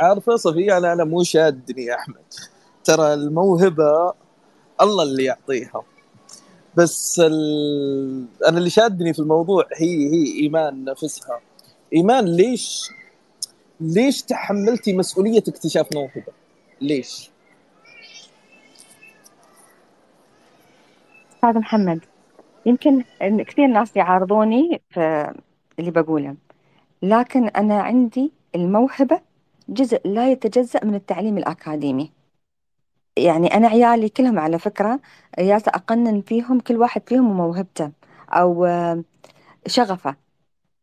عارفة 0.00 0.36
صفية 0.36 0.78
أنا 0.78 0.92
أنا 0.92 1.04
مو 1.04 1.22
شادني 1.22 1.84
يا 1.84 1.94
أحمد. 1.94 2.24
ترى 2.84 3.14
الموهبة 3.14 4.12
الله 4.80 5.02
اللي 5.02 5.24
يعطيها. 5.24 5.82
بس. 6.76 7.20
أنا 8.48 8.58
اللي 8.58 8.70
شادني 8.70 9.12
في 9.12 9.18
الموضوع 9.18 9.64
هي 9.76 10.08
هي 10.14 10.40
إيمان 10.40 10.84
نفسها. 10.84 11.40
إيمان 11.92 12.24
ليش 12.24 12.90
ليش 13.80 14.22
تحملتي 14.22 14.92
مسؤولية 14.92 15.42
اكتشاف 15.48 15.86
موهبة؟ 15.94 16.32
ليش؟ 16.80 17.30
أستاذ 21.34 21.58
محمد 21.58 22.00
يمكن 22.66 23.04
كثير 23.20 23.66
ناس 23.66 23.96
يعارضوني 23.96 24.80
في 24.90 25.32
اللي 25.78 25.90
بقوله. 25.90 26.34
لكن 27.02 27.48
أنا 27.48 27.80
عندي 27.82 28.32
الموهبة 28.54 29.20
جزء 29.68 30.08
لا 30.08 30.30
يتجزأ 30.32 30.84
من 30.84 30.94
التعليم 30.94 31.38
الأكاديمي. 31.38 32.12
يعني 33.16 33.54
أنا 33.54 33.68
عيالي 33.68 34.08
كلهم 34.08 34.38
على 34.38 34.58
فكرة 34.58 35.00
ياسا 35.38 35.70
أقنن 35.70 36.20
فيهم 36.20 36.60
كل 36.60 36.76
واحد 36.76 37.02
فيهم 37.06 37.30
وموهبته 37.30 37.90
أو 38.30 38.66
شغفه. 39.66 40.16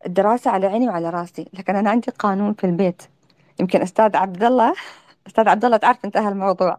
الدراسة 0.05 0.51
على 0.51 0.67
عيني 0.67 0.87
وعلى 0.87 1.09
راسي. 1.09 1.45
لكن 1.53 1.75
أنا 1.75 1.89
عندي 1.89 2.11
قانون 2.11 2.53
في 2.53 2.63
البيت. 2.63 3.03
يمكن 3.59 3.81
أستاذ 3.81 4.15
عبد 4.15 4.43
الله 4.43 4.73
أستاذ 5.27 5.49
عبد 5.49 5.65
الله 5.65 5.77
تعرف 5.77 6.05
انتهى 6.05 6.29
الموضوع. 6.29 6.77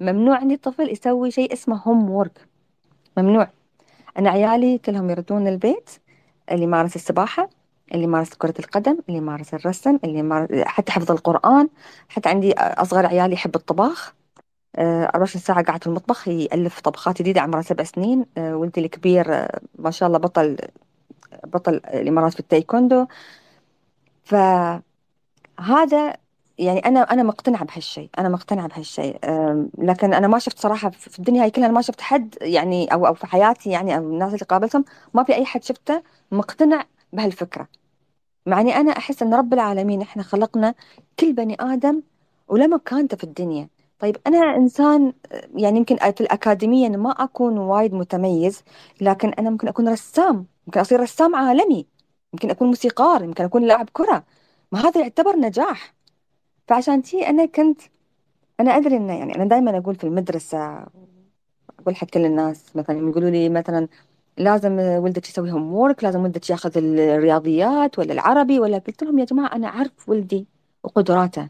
ممنوع 0.00 0.36
عندي 0.36 0.54
الطفل 0.54 0.90
يسوي 0.90 1.30
شيء 1.30 1.52
اسمه 1.52 1.76
هوم 1.76 2.10
وورك 2.10 2.48
ممنوع. 3.16 3.48
أنا 4.18 4.30
عيالي 4.30 4.78
كلهم 4.78 5.10
يردون 5.10 5.48
البيت 5.48 5.90
اللي 6.50 6.64
يمارس 6.64 6.96
السباحة. 6.96 7.50
اللي 7.92 8.04
يمارس 8.04 8.34
كرة 8.34 8.54
القدم 8.58 8.98
اللي 9.08 9.18
يمارس 9.18 9.54
الرسم 9.54 9.98
اللي 10.04 10.18
يمارس 10.18 10.64
حتى 10.64 10.92
حفظ 10.92 11.10
القرآن. 11.10 11.68
حتى 12.08 12.28
عندي 12.28 12.52
أصغر 12.58 13.06
عيالي 13.06 13.34
يحب 13.34 13.56
الطباخ. 13.56 14.14
24 14.78 15.42
آه، 15.42 15.46
ساعة 15.46 15.62
قاعد 15.64 15.80
في 15.82 15.86
المطبخ 15.86 16.28
يألف 16.28 16.80
طبخات 16.80 17.22
جديدة 17.22 17.40
عمره 17.40 17.60
سبع 17.60 17.84
سنين. 17.84 18.26
آه، 18.38 18.56
ولدي 18.56 18.80
الكبير 18.80 19.34
آه، 19.34 19.60
ما 19.78 19.90
شاء 19.90 20.06
الله 20.06 20.18
بطل 20.18 20.56
بطل 21.46 21.74
الإمارات 21.74 22.32
في 22.34 22.40
التايكوندو. 22.40 23.06
فهذا 24.24 24.82
يعني 26.58 26.80
أنا 26.86 27.00
أنا 27.00 27.22
مقتنعة 27.22 27.64
بهالشيء 27.64 28.10
أنا 28.18 28.28
مقتنعة 28.28 28.68
بهالشيء. 28.68 29.18
لكن 29.78 30.14
أنا 30.14 30.28
ما 30.28 30.38
شفت 30.38 30.58
صراحة 30.58 30.90
في 30.90 31.18
الدنيا 31.18 31.42
هاي 31.42 31.50
كلها 31.50 31.68
ما 31.68 31.82
شفت 31.82 32.00
حد 32.00 32.34
يعني 32.42 32.92
أو 32.92 33.06
أو 33.06 33.14
في 33.14 33.26
حياتي 33.26 33.70
يعني 33.70 33.96
أو 33.96 34.02
الناس 34.02 34.34
اللي 34.34 34.44
قابلتهم 34.44 34.84
ما 35.14 35.24
في 35.24 35.34
أي 35.34 35.44
حد 35.44 35.64
شفته 35.64 36.02
مقتنع 36.32 36.84
بهالفكرة. 37.12 37.81
مع 38.46 38.60
اني 38.60 38.76
أنا 38.76 38.92
أحس 38.92 39.22
إن 39.22 39.34
رب 39.34 39.52
العالمين 39.54 40.02
إحنا 40.02 40.22
خلقنا 40.22 40.74
كل 41.20 41.32
بني 41.32 41.56
آدم 41.60 42.02
وله 42.48 42.66
مكانته 42.66 43.16
في 43.16 43.24
الدنيا. 43.24 43.68
طيب 43.98 44.16
أنا 44.26 44.56
إنسان 44.56 45.12
يعني 45.56 45.78
يمكن 45.78 45.96
في 45.96 46.20
الأكاديمية 46.20 46.88
ما 46.88 47.10
أكون 47.10 47.58
وايد 47.58 47.94
متميز 47.94 48.62
لكن 49.00 49.28
أنا 49.28 49.50
ممكن 49.50 49.68
أكون 49.68 49.88
رسام 49.88 50.46
ممكن 50.66 50.80
أصير 50.80 51.00
رسام 51.00 51.36
عالمي 51.36 51.86
يمكن 52.32 52.50
أكون 52.50 52.68
موسيقار 52.68 53.24
يمكن 53.24 53.44
أكون 53.44 53.62
لاعب 53.64 53.88
كرة. 53.92 54.24
ما 54.72 54.80
هذا 54.80 55.00
يعتبر 55.00 55.36
نجاح. 55.36 55.94
فعشان 56.68 57.02
تي 57.02 57.28
أنا 57.28 57.46
كنت 57.46 57.80
أنا 58.60 58.76
أدري 58.76 58.96
إنه 58.96 59.18
يعني 59.18 59.36
أنا 59.36 59.44
دائما 59.44 59.78
أقول 59.78 59.94
في 59.94 60.04
المدرسة 60.04 60.86
أقول 61.80 61.96
حق 61.96 62.06
كل 62.06 62.24
الناس 62.24 62.76
مثلا 62.76 63.08
يقولوا 63.08 63.30
لي 63.30 63.48
مثلا 63.48 63.88
لازم 64.38 64.72
ولدك 64.78 65.28
يسوي 65.28 65.52
homework 65.52 66.04
لازم 66.04 66.20
ولدك 66.22 66.50
ياخذ 66.50 66.78
الرياضيات 66.78 67.98
ولا 67.98 68.12
العربي 68.12 68.60
ولا 68.60 68.78
قلت 68.78 69.02
لهم 69.04 69.18
يا 69.18 69.24
جماعة 69.24 69.56
أنا 69.56 69.66
أعرف 69.68 70.08
ولدي 70.08 70.46
وقدراته. 70.82 71.48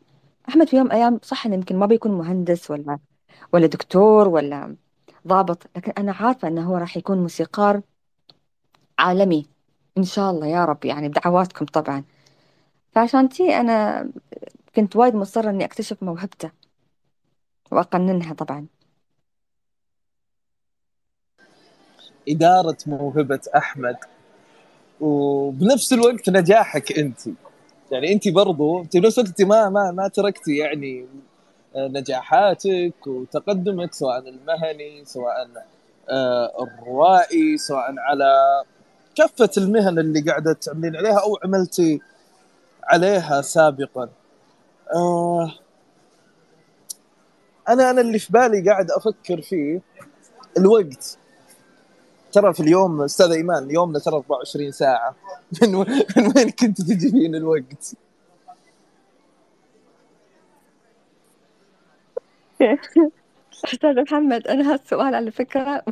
أحمد 0.49 0.69
في 0.69 0.77
يوم 0.77 0.87
من 0.87 0.93
الأيام 0.93 1.21
صح 1.23 1.47
إنه 1.47 1.55
يمكن 1.55 1.77
ما 1.77 1.87
بيكون 1.87 2.13
مهندس 2.13 2.71
ولا 2.71 2.99
ولا 3.53 3.67
دكتور 3.67 4.29
ولا 4.29 4.77
ضابط 5.29 5.71
لكن 5.77 5.93
أنا 5.99 6.13
عارفة 6.13 6.49
إنه 6.49 6.63
هو 6.71 6.77
راح 6.77 6.97
يكون 6.97 7.19
موسيقار 7.23 7.81
عالمي. 8.99 9.47
إن 9.99 10.05
شاء 10.05 10.31
الله 10.31 10.47
يا 10.47 10.65
رب 10.65 10.85
يعني 10.85 11.09
بدعواتكم 11.09 11.65
طبعا. 11.67 12.05
فعشان 12.93 13.29
تي 13.29 13.61
أنا 13.61 14.09
كنت 14.77 14.97
وايد 14.97 15.15
مصرة 15.15 15.51
إني 15.51 15.65
أكتشف 15.65 16.03
موهبته 16.03 16.51
وأقننها 17.73 18.35
طبعا. 18.35 18.67
إدارة 22.29 22.77
موهبة 22.87 23.41
أحمد. 23.57 23.97
وبنفس 25.01 25.93
الوقت 25.93 26.31
نجاحك 26.31 26.99
أنت. 26.99 27.21
يعني 27.91 28.13
أنت 28.13 28.29
برضو 28.29 28.83
في 28.83 29.01
نفس 29.01 29.19
الوقت 29.19 29.43
ما 29.43 29.69
ما 29.69 29.91
ما 29.91 30.09
تركتي 30.09 30.57
يعني 30.57 31.07
نجاحاتك 31.77 33.07
وتقدمك 33.07 33.95
سواء 33.95 34.29
المهني 34.29 35.05
سواء 35.05 35.49
آه، 36.09 36.53
الروائي 36.63 37.57
سواء 37.59 37.95
على 37.99 38.63
كافة 39.15 39.51
المهن 39.59 39.99
اللي 39.99 40.21
قاعدة 40.21 40.53
تعملين 40.53 40.97
عليها 40.97 41.19
أو 41.21 41.39
عملتي 41.45 42.01
عليها 42.85 43.43
سابقا. 43.43 44.09
آه 44.95 45.53
أنا 47.69 47.91
أنا 47.91 48.01
اللي 48.01 48.19
في 48.19 48.33
بالي 48.33 48.71
قاعد 48.71 48.91
أفكر 48.91 49.43
فيه 49.43 49.81
الوقت. 50.59 51.19
ترى 52.33 52.55
في 52.55 52.61
اليوم 52.61 53.03
أستاذ 53.03 53.31
إيمان 53.33 53.71
يومنا 53.71 53.99
ترى 53.99 54.15
24 54.15 54.71
ساعة. 54.71 55.15
من, 55.63 55.73
من 56.17 56.33
وين 56.37 56.51
كنت 56.51 56.81
تجيبين 56.81 57.35
الوقت؟ 57.35 57.95
أستاذ 63.65 64.03
محمد 64.03 64.47
أنا 64.47 64.73
هالسؤال 64.73 65.15
على 65.15 65.31
فكرة 65.31 65.85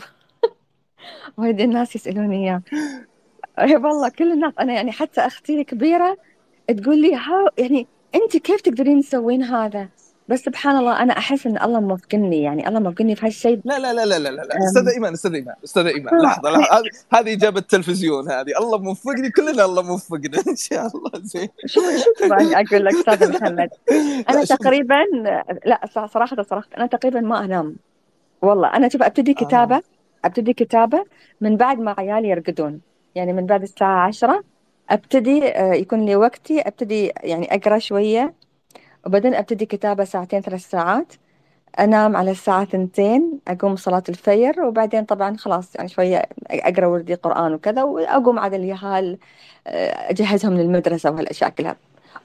وايد 1.39 1.61
الناس 1.61 1.97
يسألوني 1.97 2.45
إياه. 2.45 2.63
أي 3.59 3.77
والله 3.77 4.09
كل 4.09 4.33
الناس 4.33 4.53
أنا 4.61 4.73
يعني 4.73 4.93
حتى 4.93 5.21
أختي 5.21 5.61
الكبيره 5.61 6.17
تقول 6.69 7.03
لي 7.03 7.15
ها 7.15 7.45
يعني 7.59 7.87
أنت 8.15 8.37
كيف 8.37 8.61
تقدرين 8.61 9.01
تسوين 9.01 9.43
هذا؟ 9.43 9.89
بس 10.31 10.41
سبحان 10.41 10.77
الله 10.77 11.03
أنا 11.03 11.19
أحس 11.19 11.47
إن 11.47 11.63
الله 11.63 11.81
موفقني 11.81 12.43
يعني 12.43 12.69
الله 12.69 12.81
موفقني 12.81 13.17
في 13.17 13.27
هالشيء 13.27 13.61
لا 13.65 13.79
لا 13.79 13.93
لا 13.93 14.05
لا 14.05 14.19
لا 14.19 14.31
لا. 14.31 14.59
أستاذ 14.65 14.89
إيمان 14.89 15.13
أستاذ 15.13 15.35
إيمان 15.35 15.55
أستاذ 15.65 15.87
إيمان. 15.87 16.23
لحظة 16.23 16.51
لحظة. 16.51 16.83
هذه 17.13 17.33
إجابة 17.33 17.59
التلفزيون 17.59 18.31
هذه. 18.31 18.53
الله 18.61 18.79
موفقني 18.79 19.31
كلنا 19.31 19.65
الله 19.65 19.83
موفقنا. 19.83 20.39
إن 20.51 20.57
شاء 20.57 20.87
الله 20.87 21.11
زين. 21.23 21.49
شو 21.67 21.81
شو 21.81 22.35
أقول 22.35 22.85
لك 22.85 22.95
أستاذ 22.95 23.33
محمد؟ 23.41 23.69
أنا 24.31 24.45
تقريبا 24.45 25.05
لا 25.67 25.81
صراحة 25.95 26.43
صراحة 26.43 26.69
أنا 26.77 26.87
تقريبا 26.87 27.21
ما 27.21 27.45
أنام. 27.45 27.77
والله 28.43 28.69
أنا 28.77 28.89
شوف 28.89 29.03
أبتدي 29.03 29.35
كتابة 29.35 29.77
آه. 29.77 29.83
أبتدي 30.25 30.53
كتابة 30.53 31.05
من 31.41 31.57
بعد 31.57 31.79
ما 31.79 31.95
عيالي 31.99 32.29
يرقدون. 32.29 32.81
يعني 33.15 33.33
من 33.33 33.47
بعد 33.47 33.63
الساعة 33.63 34.07
10 34.07 34.45
أبتدي 34.91 35.49
آه، 35.49 35.73
يكون 35.75 36.07
لي 36.07 36.17
وقتي 36.17 36.61
أبتدي 36.61 37.13
يعني 37.23 37.55
أقرأ 37.55 37.79
شوية. 37.79 38.40
وبعدين 39.07 39.35
أبتدي 39.35 39.67
كتابة 39.67 40.05
ساعتين 40.05 40.41
ثلاث 40.41 40.71
ساعات 40.71 41.13
أنام 41.79 42.17
على 42.17 42.31
الساعة 42.31 42.65
ثنتين 42.65 43.41
أقوم 43.49 43.77
صلاة 43.77 44.03
الفجر 44.09 44.63
وبعدين 44.63 45.05
طبعا 45.05 45.37
خلاص 45.37 45.75
يعني 45.77 45.89
شوية 45.89 46.29
أقرأ 46.51 46.87
وردي 46.87 47.15
قرآن 47.15 47.55
وكذا 47.55 47.83
وأقوم 47.83 48.39
عاد 48.39 48.55
اليهال 48.55 49.19
آه، 49.67 50.11
أجهزهم 50.11 50.55
للمدرسة 50.59 51.11
وهالأشياء 51.11 51.51
كلها. 51.51 51.77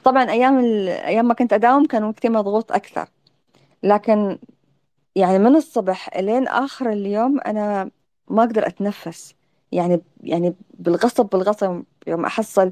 طبعا 0.03 0.31
أيام 0.31 0.59
أيام 0.87 1.27
ما 1.27 1.33
كنت 1.33 1.53
أداوم 1.53 1.85
كان 1.85 2.03
وقتي 2.03 2.29
مضغوط 2.29 2.71
أكثر. 2.71 3.07
لكن 3.83 4.39
يعني 5.15 5.39
من 5.39 5.55
الصبح 5.55 6.17
لين 6.17 6.47
آخر 6.47 6.89
اليوم 6.91 7.39
أنا 7.41 7.91
ما 8.27 8.43
أقدر 8.43 8.67
أتنفس. 8.67 9.35
يعني 9.71 10.01
يعني 10.23 10.55
بالغصب 10.73 11.29
بالغصب 11.29 11.83
يوم 12.07 12.25
أحصل 12.25 12.71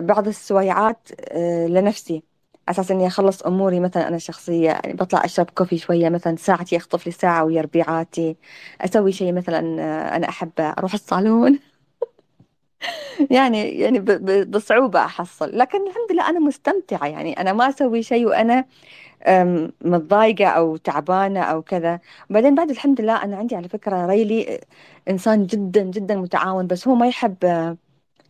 بعض 0.00 0.28
السويعات 0.28 1.08
آه، 1.30 1.66
لنفسي. 1.66 2.22
أساس 2.68 2.90
إني 2.90 3.06
أخلص 3.06 3.42
أموري 3.42 3.80
مثلا 3.80 4.08
أنا 4.08 4.18
شخصيه 4.18 4.66
يعني 4.66 4.92
بطلع 4.94 5.24
أشرب 5.24 5.50
كوفي 5.50 5.78
شوية 5.78 6.08
مثلا 6.08 6.36
ساعتي 6.36 6.76
أخطف 6.76 7.06
لي 7.06 7.12
ساعة 7.12 7.44
ويا 7.44 7.62
ربيعاتي. 7.62 8.36
أسوي 8.80 9.12
شيء 9.12 9.32
مثلا 9.32 9.82
آه، 9.82 10.16
أنا 10.16 10.28
أحب 10.28 10.52
أروح 10.58 10.94
الصالون. 10.94 11.58
يعني 13.30 13.68
يعني 13.80 13.98
بصعوبة 14.44 15.04
أحصل. 15.04 15.58
لكن 15.58 15.86
الحمد 15.88 16.12
لله 16.12 16.30
أنا 16.30 16.40
مستمتعة 16.40 17.06
يعني 17.06 17.40
أنا 17.40 17.52
ما 17.52 17.68
أسوي 17.68 18.02
شيء 18.02 18.26
وأنا 18.26 18.64
متضايقة 19.84 20.46
أو 20.46 20.76
تعبانة 20.76 21.40
أو 21.42 21.62
كذا. 21.62 22.00
بعدين 22.30 22.54
بعد 22.54 22.70
الحمد 22.70 23.00
لله 23.00 23.24
أنا 23.24 23.36
عندي 23.36 23.56
على 23.56 23.68
فكرة 23.68 24.06
ريلي 24.06 24.54
آه، 24.54 24.60
إنسان 25.10 25.46
جدا 25.46 25.82
جدا 25.82 26.16
متعاون 26.16 26.66
بس 26.66 26.88
هو 26.88 26.94
ما 26.94 27.08
يحب 27.08 27.44
آه، 27.44 27.76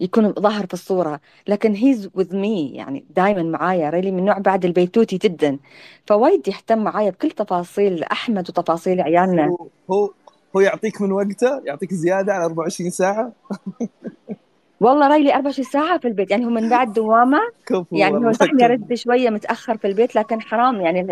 يكون 0.00 0.32
ظاهر 0.32 0.66
في 0.66 0.74
الصورة. 0.74 1.20
لكن 1.48 1.74
he's 1.74 2.10
with 2.14 2.36
me 2.36 2.70
يعني 2.74 3.04
دائما 3.16 3.42
معايا 3.42 3.90
ريلي 3.90 4.10
من 4.10 4.24
نوع 4.24 4.38
بعد 4.38 4.64
البيتوتي 4.64 5.16
جدا. 5.18 5.58
فوايد 6.06 6.48
يهتم 6.48 6.78
معايا 6.84 7.10
بكل 7.10 7.30
تفاصيل 7.30 8.02
أحمد 8.04 8.48
وتفاصيل 8.48 9.00
عيالنا. 9.00 9.56
هو 9.90 10.10
هو 10.56 10.60
يعطيك 10.60 11.00
من 11.02 11.12
وقته 11.12 11.60
يعطيك 11.66 11.94
زيادة 11.94 12.32
على 12.32 12.44
24 12.44 12.90
ساعة. 12.90 13.32
والله 14.80 15.08
رايلي 15.08 15.34
24 15.34 15.64
ساعة 15.64 15.98
في 15.98 16.08
البيت. 16.08 16.30
يعني 16.30 16.44
هو 16.46 16.50
من 16.50 16.68
بعد 16.68 16.92
دوامة 16.92 17.40
يعني 17.92 18.16
هو 18.16 18.32
صح 18.32 18.46
يرد 18.60 18.94
شوية 18.94 19.30
متأخر 19.30 19.76
في 19.76 19.86
البيت 19.86 20.16
لكن 20.16 20.40
حرام. 20.40 20.80
يعني 20.80 21.06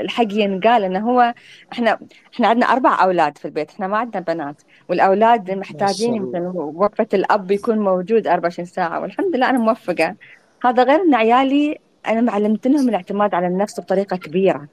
الحق 0.00 0.32
ينقال 0.32 0.84
إنه 0.84 1.10
هو 1.10 1.34
إحنا 1.72 1.98
إحنا 2.34 2.48
عندنا 2.48 2.66
أربع 2.66 3.02
أولاد 3.02 3.38
في 3.38 3.44
البيت. 3.44 3.70
إحنا 3.70 3.86
ما 3.86 3.98
عندنا 3.98 4.22
بنات. 4.22 4.62
والأولاد 4.88 5.50
محتاجين 5.50 6.14
يمكن 6.14 6.40
وقفة 6.56 7.08
الأب 7.14 7.50
يكون 7.50 7.78
موجود 7.78 8.26
24 8.26 8.66
ساعة. 8.66 9.00
والحمد 9.00 9.36
لله 9.36 9.50
أنا 9.50 9.58
موفقة. 9.58 10.16
هذا 10.64 10.82
غير 10.82 11.00
إن 11.02 11.14
عيالي 11.14 11.78
أنا 12.08 12.20
معلمتهم 12.20 12.88
الاعتماد 12.88 13.34
على 13.34 13.46
النفس 13.46 13.80
بطريقة 13.80 14.16
كبيرة 14.16 14.68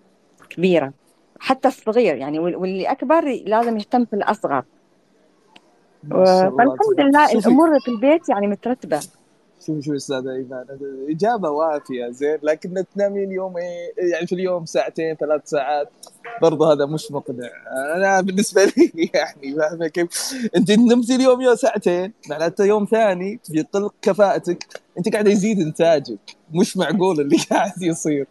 كبيرة. 0.49 0.93
حتى 1.39 1.67
الصغير 1.67 2.15
يعني 2.15 2.39
واللي 2.39 2.91
أكبر 2.91 3.41
لازم 3.45 3.77
يهتم 3.77 4.05
في 4.05 4.13
الأصغر. 4.13 4.63
فالحمد 6.09 6.99
لله 6.99 7.31
الأمور 7.31 7.79
في 7.79 7.91
البيت 7.91 8.29
يعني 8.29 8.47
مترتبة. 8.47 8.99
شوفي 9.67 9.81
شوفي 9.81 9.97
أستاذ 9.97 10.27
إيمان؟ 10.27 10.65
إجابة 11.09 11.49
وافية 11.49 12.09
زين. 12.09 12.37
لكن 12.43 12.83
تنامين 12.95 13.31
يومين 13.31 13.65
يعني 13.97 14.27
في 14.27 14.35
اليوم 14.35 14.65
ساعتين 14.65 15.15
ثلاث 15.15 15.41
ساعات. 15.45 15.89
برضه 16.41 16.73
هذا 16.73 16.85
مش 16.85 17.11
مقنع. 17.11 17.49
أنا 17.95 18.21
بالنسبة 18.21 18.65
لي 18.65 18.91
يعني 19.13 19.55
فاهمه 19.55 19.87
كيف. 19.87 20.09
أنت 20.55 20.71
نمتي 20.71 21.15
اليوم 21.15 21.41
يوم 21.41 21.55
ساعتين 21.55 22.13
معناته 22.29 22.65
يوم 22.65 22.85
ثاني 22.85 23.39
بيقل 23.49 23.89
كفاءتك. 24.01 24.63
أنت 24.97 25.13
قاعدة 25.13 25.31
يزيد 25.31 25.59
إنتاجك. 25.59 26.19
مش 26.53 26.77
معقول 26.77 27.19
اللي 27.19 27.37
قاعد 27.51 27.81
يصير. 27.81 28.27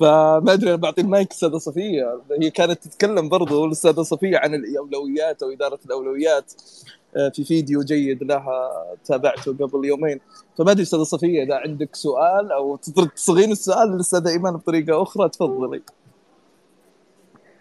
فما 0.00 0.52
أدري 0.52 0.68
أنا 0.68 0.76
بعطي 0.76 1.00
المايك 1.00 1.30
أستاذة 1.32 1.58
صفية. 1.58 2.20
هي 2.42 2.50
كانت 2.50 2.84
تتكلم 2.84 3.28
برضه 3.28 3.64
الأستاذة 3.64 4.02
صفية 4.02 4.38
عن 4.38 4.54
الأولويات 4.54 5.42
أو 5.42 5.50
إدارة 5.50 5.78
الأولويات. 5.86 6.52
في 7.32 7.44
فيديو 7.44 7.82
جيد 7.82 8.22
لها 8.22 8.70
تابعته 9.04 9.52
قبل 9.52 9.84
يومين. 9.84 10.20
فما 10.58 10.70
أدري 10.70 10.82
أستاذة 10.82 11.02
صفية 11.02 11.42
إذا 11.42 11.54
عندك 11.54 11.94
سؤال 11.94 12.52
أو 12.52 12.76
تصغين 13.16 13.52
السؤال 13.52 13.88
للاستاذه 13.88 14.28
ايمان 14.28 14.56
بطريقة 14.56 15.02
أخرى 15.02 15.28
تفضلي. 15.28 15.82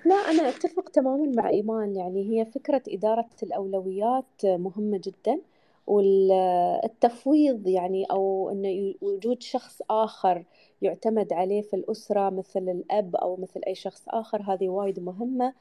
لا 0.05 0.15
أنا 0.15 0.49
أتفق 0.49 0.89
تماما 0.89 1.31
مع 1.35 1.49
إيمان. 1.49 1.95
يعني 1.95 2.29
هي 2.29 2.45
فكرة 2.45 2.83
إدارة 2.89 3.29
الأولويات 3.43 4.45
مهمة 4.45 5.01
جدا 5.03 5.39
والتفويض 5.87 7.67
يعني 7.67 8.05
أو 8.05 8.49
أن 8.49 8.93
وجود 9.01 9.43
شخص 9.43 9.81
آخر 9.89 10.43
يعتمد 10.81 11.33
عليه 11.33 11.61
في 11.61 11.75
الأسرة 11.75 12.29
مثل 12.29 12.69
الأب 12.69 13.15
أو 13.15 13.35
مثل 13.35 13.61
أي 13.67 13.75
شخص 13.75 14.03
آخر 14.07 14.41
هذه 14.41 14.69
وايد 14.69 14.99
مهمة. 14.99 15.53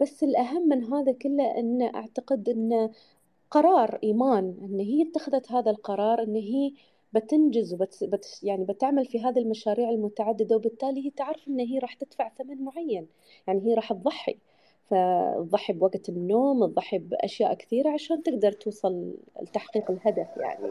بس 0.00 0.22
الأهم 0.22 0.68
من 0.68 0.84
هذا 0.84 1.12
كله 1.12 1.58
أن 1.58 1.82
أعتقد 1.94 2.48
أن 2.48 2.90
قرار 3.50 3.98
إيمان 4.04 4.54
أن 4.62 4.80
هي 4.80 5.02
اتخذت 5.02 5.52
هذا 5.52 5.70
القرار 5.70 6.22
أن 6.22 6.34
هي 6.34 6.72
بتنجز 7.12 7.74
وبت 7.74 8.04
بت 8.04 8.40
يعني 8.42 8.64
بتعمل 8.64 9.06
في 9.06 9.20
هذه 9.24 9.38
المشاريع 9.38 9.90
المتعددة 9.90 10.56
وبالتالي 10.56 11.06
هي 11.06 11.10
تعرف 11.10 11.48
أن 11.48 11.60
هي 11.60 11.78
راح 11.78 11.94
تدفع 11.94 12.30
ثمن 12.38 12.64
معين. 12.64 13.06
يعني 13.46 13.60
هي 13.66 13.74
راح 13.74 13.92
تضحي. 13.92 14.36
فتضحي 14.90 15.72
بوقت 15.72 16.08
النوم 16.08 16.66
تضحي 16.66 16.98
بأشياء 16.98 17.54
كثيرة 17.54 17.90
عشان 17.90 18.22
تقدر 18.22 18.52
توصل 18.52 19.14
لتحقيق 19.42 19.90
الهدف 19.90 20.26
يعني. 20.36 20.70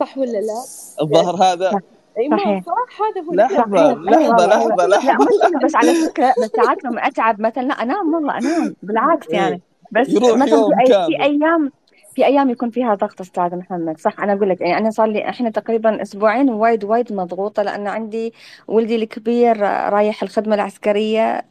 صح 0.00 0.18
ولا 0.18 0.38
لا؟ 0.38 0.62
الظاهر 1.00 1.34
هذا 1.44 1.80
إي 2.18 2.28
ما 2.28 2.62
صح 2.66 3.02
هذا 3.02 3.20
هو 3.22 3.32
لحظة 3.32 3.94
لحظة 3.94 4.46
لحظة 4.46 4.86
لحظة. 4.86 5.58
بس 5.64 5.76
على 5.76 5.94
فكرة 5.94 6.34
بس 6.42 6.50
ساعات 6.50 6.84
لما 6.84 7.06
أتعب 7.06 7.40
مثلا 7.40 7.62
لا 7.62 7.74
أنام 7.74 8.14
والله 8.14 8.38
أنام. 8.38 8.76
بالعكس. 8.82 9.30
يعني. 9.30 9.60
بس 9.94 10.08
يروح 10.08 10.38
مثلا 10.38 10.58
يوم 10.58 10.70
في, 10.86 10.92
أي. 10.92 11.06
في 11.06 11.22
أيام 11.22 11.72
في 12.14 12.26
أيام 12.26 12.50
يكون 12.50 12.70
فيها 12.70 12.94
ضغط 12.94 13.20
أستاذ 13.20 13.56
محمد. 13.56 13.98
صح 13.98 14.20
أنا 14.20 14.32
أقول 14.32 14.48
لك 14.48 14.60
يعني 14.60 14.78
أنا 14.78 14.90
صار 14.90 15.06
لي 15.06 15.28
إحنا 15.28 15.50
تقريبا 15.50 16.02
أسبوعين 16.02 16.50
وايد 16.50 16.84
وايد 16.84 17.12
مضغوطة 17.12 17.62
لأن 17.62 17.86
عندي 17.86 18.34
ولدي 18.68 18.96
الكبير 18.96 19.60
رايح 19.92 20.22
الخدمة 20.22 20.54
العسكرية 20.54 21.44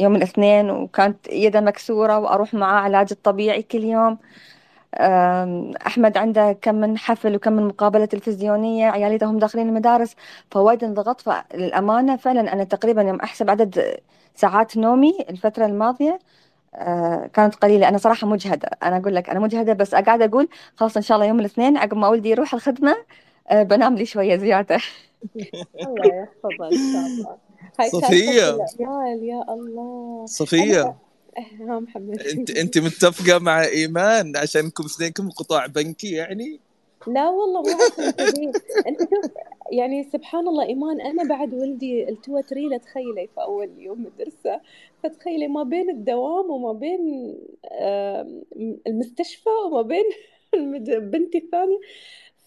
يوم 0.00 0.16
الاثنين 0.16 0.70
وكانت 0.70 1.28
يده 1.32 1.60
مكسورة 1.60 2.18
وأروح 2.18 2.54
معاه 2.54 2.80
علاج 2.80 3.08
الطبيعي 3.10 3.62
كل 3.62 3.84
يوم. 3.84 4.18
أحمد 5.86 6.16
عنده 6.16 6.52
كم 6.52 6.74
من 6.74 6.98
حفل 6.98 7.36
وكم 7.36 7.52
من 7.52 7.66
مقابلة 7.68 8.04
تلفزيونية 8.04 8.86
عيالي 8.90 9.18
هم 9.22 9.38
داخلين 9.38 9.68
المدارس 9.68 10.16
فوايد 10.50 10.84
انضغطت. 10.84 11.20
فللأمانة 11.20 12.16
فعلا 12.16 12.52
أنا 12.52 12.64
تقريبا 12.64 13.02
يوم 13.02 13.20
أحسب 13.20 13.50
عدد 13.50 14.00
ساعات 14.34 14.76
نومي 14.76 15.18
الفترة 15.30 15.66
الماضية 15.66 16.18
كانت 17.34 17.54
قليلة. 17.54 17.88
أنا 17.88 17.98
صراحة 17.98 18.26
مجهدة. 18.26 18.70
أنا 18.82 18.96
أقول 18.96 19.14
لك 19.14 19.30
أنا 19.30 19.40
مجهدة 19.40 19.72
بس 19.72 19.94
قاعدة 19.94 20.24
أقول 20.24 20.48
خلاص 20.76 20.96
إن 20.96 21.02
شاء 21.02 21.16
الله 21.16 21.26
يوم 21.28 21.40
الاثنين 21.40 21.76
عقب 21.76 21.96
ما 21.96 22.08
ولدي 22.08 22.30
يروح 22.30 22.54
الخدمة 22.54 22.96
آه، 23.50 23.62
بنام 23.62 23.96
لي 23.96 24.06
شوية 24.06 24.36
زيادة. 24.36 24.80
الله 25.86 26.06
يحفظها 26.06 26.68
إن 26.68 26.92
شاء 26.92 27.06
الله. 27.06 27.38
صفية. 27.88 28.56
يا 29.22 29.44
الله. 29.48 30.26
صفية. 30.26 30.82
ها 31.60 31.80
محمد 31.80 32.20
أنت 32.20 32.50
أنت 32.50 32.78
متفقة 32.78 33.38
مع 33.38 33.64
إيمان 33.64 34.36
عشانكم 34.36 34.84
اثنينكم 34.84 35.30
قطاع 35.30 35.66
بنكي 35.66 36.12
يعني؟ 36.12 36.60
لا 37.06 37.28
والله 37.28 37.62
مو 37.62 37.78
أنت 38.86 39.00
شوف 39.00 39.30
يعني 39.72 40.02
سبحان 40.04 40.48
الله 40.48 40.64
إيمان 40.66 41.00
أنا 41.00 41.24
بعد 41.24 41.54
ولدي 41.54 42.08
التوى 42.08 42.42
تريله 42.42 42.76
تخيلي 42.76 43.26
في 43.34 43.40
أول 43.40 43.70
يوم 43.78 44.02
مدرسة 44.02 44.60
فتخيلي 45.02 45.48
ما 45.48 45.62
بين 45.62 45.90
الدوام 45.90 46.50
وما 46.50 46.72
بين 46.72 47.34
المستشفى 48.86 49.48
وما 49.66 49.82
بين 49.82 50.04
بنتي 51.10 51.38
الثانية. 51.38 51.78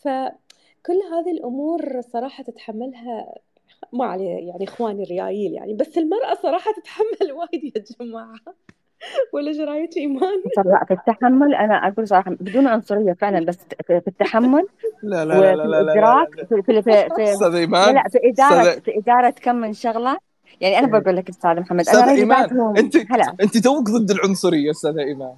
فكل 0.01 1.01
هذه 1.11 1.31
الأمور 1.31 2.01
صراحة 2.01 2.43
تتحملها 2.43 3.35
ما 3.93 4.05
عليه 4.05 4.29
يعني 4.29 4.63
إخواني 4.63 5.03
الريايل 5.03 5.53
يعني 5.53 5.73
بس 5.73 5.97
المرأة 5.97 6.33
صراحة 6.35 6.71
تتحمل 6.73 7.31
وايد 7.37 7.63
يا 7.63 7.83
جماعة. 7.99 8.39
ولا 9.33 9.47
إيش 9.47 9.59
رايك 9.59 9.97
إيمان؟ 9.97 10.43
لا 10.65 10.85
في 10.87 10.93
التحمل 10.93 11.55
أنا 11.55 11.87
أقول 11.87 12.07
صراحة 12.07 12.31
بدون 12.31 12.67
عنصرية 12.67 13.13
فعلا 13.13 13.45
بس 13.45 13.57
في 13.87 14.01
في 14.01 14.07
التحمل 14.07 14.67
لا 15.03 15.25
لا 15.25 15.55
لا 15.55 15.55
لا 15.55 15.83
لا 15.83 15.93
لا 15.93 16.27
في 16.49 16.61
في 16.61 16.81
في, 16.81 17.09
في 17.15 17.33
أستاذ 17.33 17.47
لا 17.47 17.57
إيمان 17.57 17.95
لا 17.95 18.03
في 18.09 18.19
إدارة 18.23 18.63
أستاذ- 18.63 18.81
في 18.81 18.97
إدارة 18.97 19.33
كم 19.41 19.55
من 19.55 19.73
شغلة 19.73 20.17
يعني 20.61 20.79
أنا 20.79 20.97
إيه. 20.97 21.03
بقول 21.03 21.15
لك 21.15 21.29
أستاذ 21.29 21.59
محمد 21.59 21.79
أستاذ 21.79 21.99
أنا 21.99 22.05
رأيي 22.05 22.19
ايمان 22.19 22.75
أنت 22.77 22.97
هلا 23.11 23.35
أنت 23.41 23.57
توك 23.57 23.89
ضد 23.89 24.11
العنصرية 24.11 24.71
أستاذ 24.71 24.97
إيمان 24.97 25.33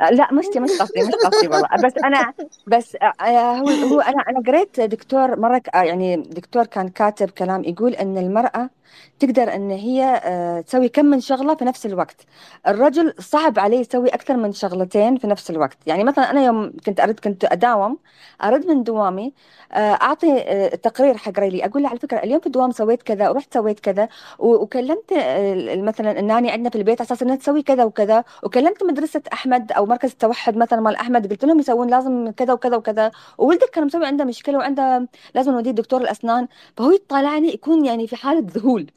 لا 0.00 0.32
مش 0.32 0.44
مش 0.56 0.70
قصدي 0.80 1.02
مش 1.02 1.14
قصدي 1.14 1.48
والله. 1.48 1.68
بس 1.84 1.92
أنا 2.04 2.32
بس 2.66 2.96
آه، 3.20 3.52
هو 3.56 3.68
هو 3.68 4.00
أنا 4.00 4.22
أنا 4.28 4.40
قريت 4.46 4.80
دكتور 4.80 5.40
مرة 5.40 5.62
آه، 5.74 5.82
يعني 5.82 6.16
دكتور 6.16 6.66
كان 6.66 6.88
كاتب 6.88 7.30
كلام 7.30 7.64
يقول 7.64 7.94
إن 7.94 8.18
المرأة 8.18 8.70
تقدر 9.18 9.54
إن 9.54 9.70
هي 9.70 10.20
آه، 10.24 10.60
تسوي 10.60 10.88
كم 10.88 11.04
من 11.06 11.20
شغلة 11.20 11.54
في 11.54 11.64
نفس 11.64 11.86
الوقت. 11.86 12.26
الرجل 12.68 13.14
صعب 13.18 13.58
عليه 13.58 13.78
يسوي 13.80 14.08
أكثر 14.08 14.36
من 14.36 14.52
شغلتين 14.52 15.16
في 15.16 15.26
نفس 15.26 15.50
الوقت. 15.50 15.78
يعني 15.86 16.04
مثلا 16.04 16.30
أنا 16.30 16.44
يوم 16.44 16.72
كنت 16.86 17.00
أرد 17.00 17.20
كنت 17.20 17.44
أداوم 17.44 17.98
أرد 18.44 18.66
من 18.66 18.82
دوامي 18.82 19.32
آه، 19.72 19.76
أعطي 20.02 20.40
آه، 20.40 20.68
تقرير 20.68 21.16
حق 21.16 21.38
ريلي 21.38 21.64
أقول 21.64 21.82
له 21.82 21.88
على 21.88 21.98
فكرة 21.98 22.18
اليوم 22.18 22.40
في 22.40 22.46
الدوام 22.46 22.70
سويت 22.70 23.02
كذا 23.02 23.28
ورحت 23.28 23.54
سويت 23.54 23.80
كذا 23.80 24.08
وكلمت 24.38 25.12
آه، 25.12 25.76
مثلا 25.76 26.18
الناني 26.20 26.50
عندنا 26.50 26.70
في 26.70 26.76
البيت 26.78 27.00
على 27.00 27.06
أساس 27.06 27.22
إنها 27.22 27.36
تسوي 27.36 27.62
كذا 27.62 27.84
وكذا 27.84 28.24
وكلمت 28.42 28.82
مدرسة 28.82 29.22
أحمد 29.32 29.72
أو 29.78 29.86
مركز 29.86 30.10
التوحد 30.10 30.56
مثلا 30.56 30.80
مال 30.80 30.96
أحمد 30.96 31.30
قلت 31.30 31.44
لهم 31.44 31.60
يسوون 31.60 31.90
لازم 31.90 32.30
كذا 32.30 32.52
وكذا 32.52 32.76
وكذا. 32.76 33.10
وولدك 33.38 33.70
كان 33.70 33.86
مسوي 33.86 34.06
عنده 34.06 34.24
مشكلة 34.24 34.58
وعنده 34.58 35.08
لازم 35.34 35.52
نوديه 35.52 35.70
دكتور 35.70 36.00
الأسنان. 36.00 36.48
فهو 36.76 36.90
يطالعني 36.90 37.54
يكون 37.54 37.84
يعني 37.84 38.06
في 38.06 38.16
حالة 38.16 38.46
ذهول. 38.50 38.90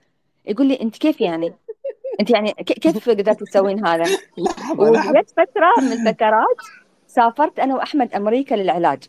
يقول 0.46 0.68
لي 0.68 0.82
أنت 0.82 0.98
كيف 0.98 1.22
يعني؟ 1.22 1.54
أنت 2.20 2.30
يعني 2.30 2.54
كيف 2.54 3.10
قدرتي 3.10 3.46
تسوين 3.46 3.86
هذا؟ 3.86 4.04
وجت 4.80 5.30
فترة 5.30 5.74
من 5.82 5.92
الفترات 5.92 6.58
سافرت 7.08 7.60
أنا 7.60 7.76
وأحمد 7.76 8.14
أمريكا 8.14 8.56
للعلاج. 8.56 9.04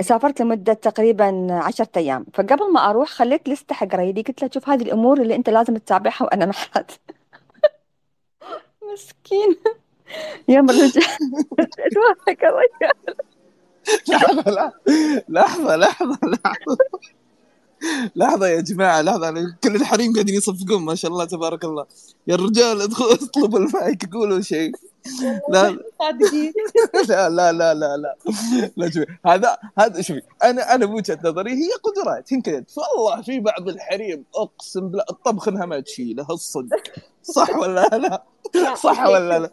سافرت 0.00 0.42
لمدة 0.42 0.72
تقريبا 0.72 1.46
عشرة 1.50 1.88
أيام. 1.96 2.26
فقبل 2.34 2.72
ما 2.72 2.90
أروح 2.90 3.08
خليت 3.08 3.48
لستة 3.48 3.74
حق 3.74 3.94
ريدي 3.94 4.22
قلت 4.22 4.42
له 4.42 4.50
شوف 4.54 4.68
هذه 4.68 4.82
الأمور 4.82 5.22
اللي 5.22 5.34
أنت 5.34 5.50
لازم 5.50 5.76
تتابعها 5.76 6.22
وأنا 6.22 6.46
معك 6.46 6.90
مسكين. 8.92 9.56
يوم 10.48 10.70
رجع 10.70 11.02
اتوهق 11.58 12.44
الرجال 12.44 12.94
لحظة 15.28 15.76
لحظة 15.76 15.76
لحظة 15.76 16.18
لحظة. 18.16 18.46
يا 18.46 18.60
جماعة 18.60 19.02
لحظة. 19.02 19.56
كل 19.64 19.76
الحريم 19.76 20.12
قاعدين 20.12 20.34
يصفقون 20.34 20.82
ما 20.82 20.94
شاء 20.94 21.10
الله 21.10 21.24
تبارك 21.24 21.64
الله. 21.64 21.86
يا 22.26 22.34
الرجال 22.34 22.82
ادخلوا 22.82 23.12
اطلبوا 23.14 23.58
المايك 23.58 24.12
قولوا 24.12 24.40
شيء. 24.40 24.72
لا. 25.50 25.78
لا 27.08 27.30
لا 27.30 27.52
لا 27.52 27.74
لا 27.74 27.96
لا. 27.96 28.16
لا 28.76 28.90
شوفي. 28.90 29.06
هذا 29.26 29.58
هذا 29.78 30.00
شوفي. 30.00 30.22
أنا 30.44 30.74
أنا 30.74 30.86
بوجهة 30.86 31.18
نظري 31.24 31.52
هي 31.52 31.70
قدرات 31.82 32.32
يمكن. 32.32 32.64
والله 32.76 33.22
في 33.22 33.40
بعض 33.40 33.68
الحريم 33.68 34.24
أقسم 34.36 34.88
بالله 34.88 35.04
الطبخ 35.10 35.48
إنها 35.48 35.66
ما 35.66 35.80
تشيله 35.80 36.26
الصدق. 36.30 36.82
صح 37.22 37.56
ولا 37.56 37.88
لا؟ 37.92 38.22
صح 38.74 39.06
ولا 39.06 39.38
لا؟ 39.38 39.50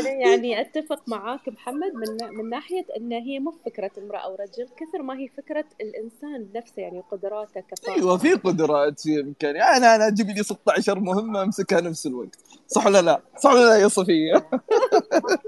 أنا 0.00 0.08
يعني 0.10 0.60
أتفق 0.60 1.02
معاك 1.06 1.48
محمد 1.48 1.92
من 1.94 2.36
من 2.38 2.50
ناحية 2.50 2.86
أن 2.96 3.12
هي 3.12 3.38
مو 3.38 3.54
فكرة 3.66 3.90
امرأة 3.98 4.28
ورجل 4.30 4.68
كثر 4.76 5.02
ما 5.02 5.18
هي 5.18 5.28
فكرة 5.28 5.64
الإنسان 5.80 6.48
نفسه 6.54 6.82
يعني 6.82 7.02
قدراته 7.12 7.60
كفاءته 7.60 7.94
أيوه 7.94 8.16
في 8.16 8.32
قدرات 8.34 9.06
يمكن. 9.06 9.56
يعني 9.56 9.76
أنا 9.76 9.94
أنا 9.94 10.06
أجيب 10.06 10.28
لي 10.30 10.42
16 10.42 10.98
مهمة 11.00 11.42
أمسكها 11.42 11.80
نفس 11.80 12.06
الوقت. 12.06 12.38
صح 12.68 12.86
ولا 12.86 13.02
لا؟ 13.02 13.20
صح 13.38 13.50
ولا 13.52 13.64
لا 13.68 13.76
يا 13.76 13.88
صفية؟ 13.88 14.46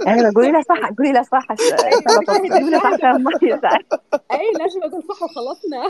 أيوه 0.06 0.32
قولي 0.34 0.50
له 0.52 0.60
صح 0.62 0.90
قولي 0.98 1.12
له 1.12 1.22
صح. 1.22 1.46
قولي 2.28 2.70
له 2.70 2.78
صح 2.80 2.86
عشان 2.86 3.22
ما 3.22 3.30
يزعل 3.42 3.84
أي 4.32 4.52
لازم 4.58 4.80
أقول 4.82 5.02
صح 5.02 5.22
وخلصنا. 5.22 5.82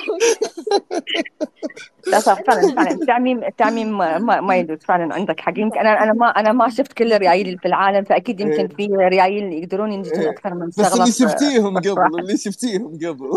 لا 2.06 2.20
صح 2.20 2.42
فعلا 2.42 2.74
فعلا. 2.76 2.90
التعميم 2.90 3.44
التعميم 3.44 3.98
ما, 3.98 4.18
ما, 4.18 4.40
ما 4.40 4.56
يجوز 4.56 4.78
فعلا. 4.78 5.14
عندك 5.14 5.40
حق. 5.40 5.52
يمكن 5.58 5.78
أنا 5.78 6.02
أنا 6.02 6.12
ما 6.12 6.26
أنا 6.28 6.52
ما 6.52 6.68
شفت 6.68 6.92
كل 7.00 7.12
الريايل 7.12 7.46
اللي 7.46 7.58
في 7.58 7.68
العالم 7.68 8.04
فأكيد 8.04 8.40
يمكن 8.40 8.68
في 8.68 8.86
ريايل 8.86 9.52
يقدرون 9.52 9.92
ينجزون 9.92 10.24
أكثر 10.28 10.54
من 10.54 10.68
بس 10.68 10.76
شغله 10.76 10.92
اللي 10.94 11.06
في- 11.06 11.12
شفتيهم 11.12 11.78
قبل 11.78 12.18
اللي 12.20 12.36
شفتيهم 12.36 12.98
قبل. 13.04 13.30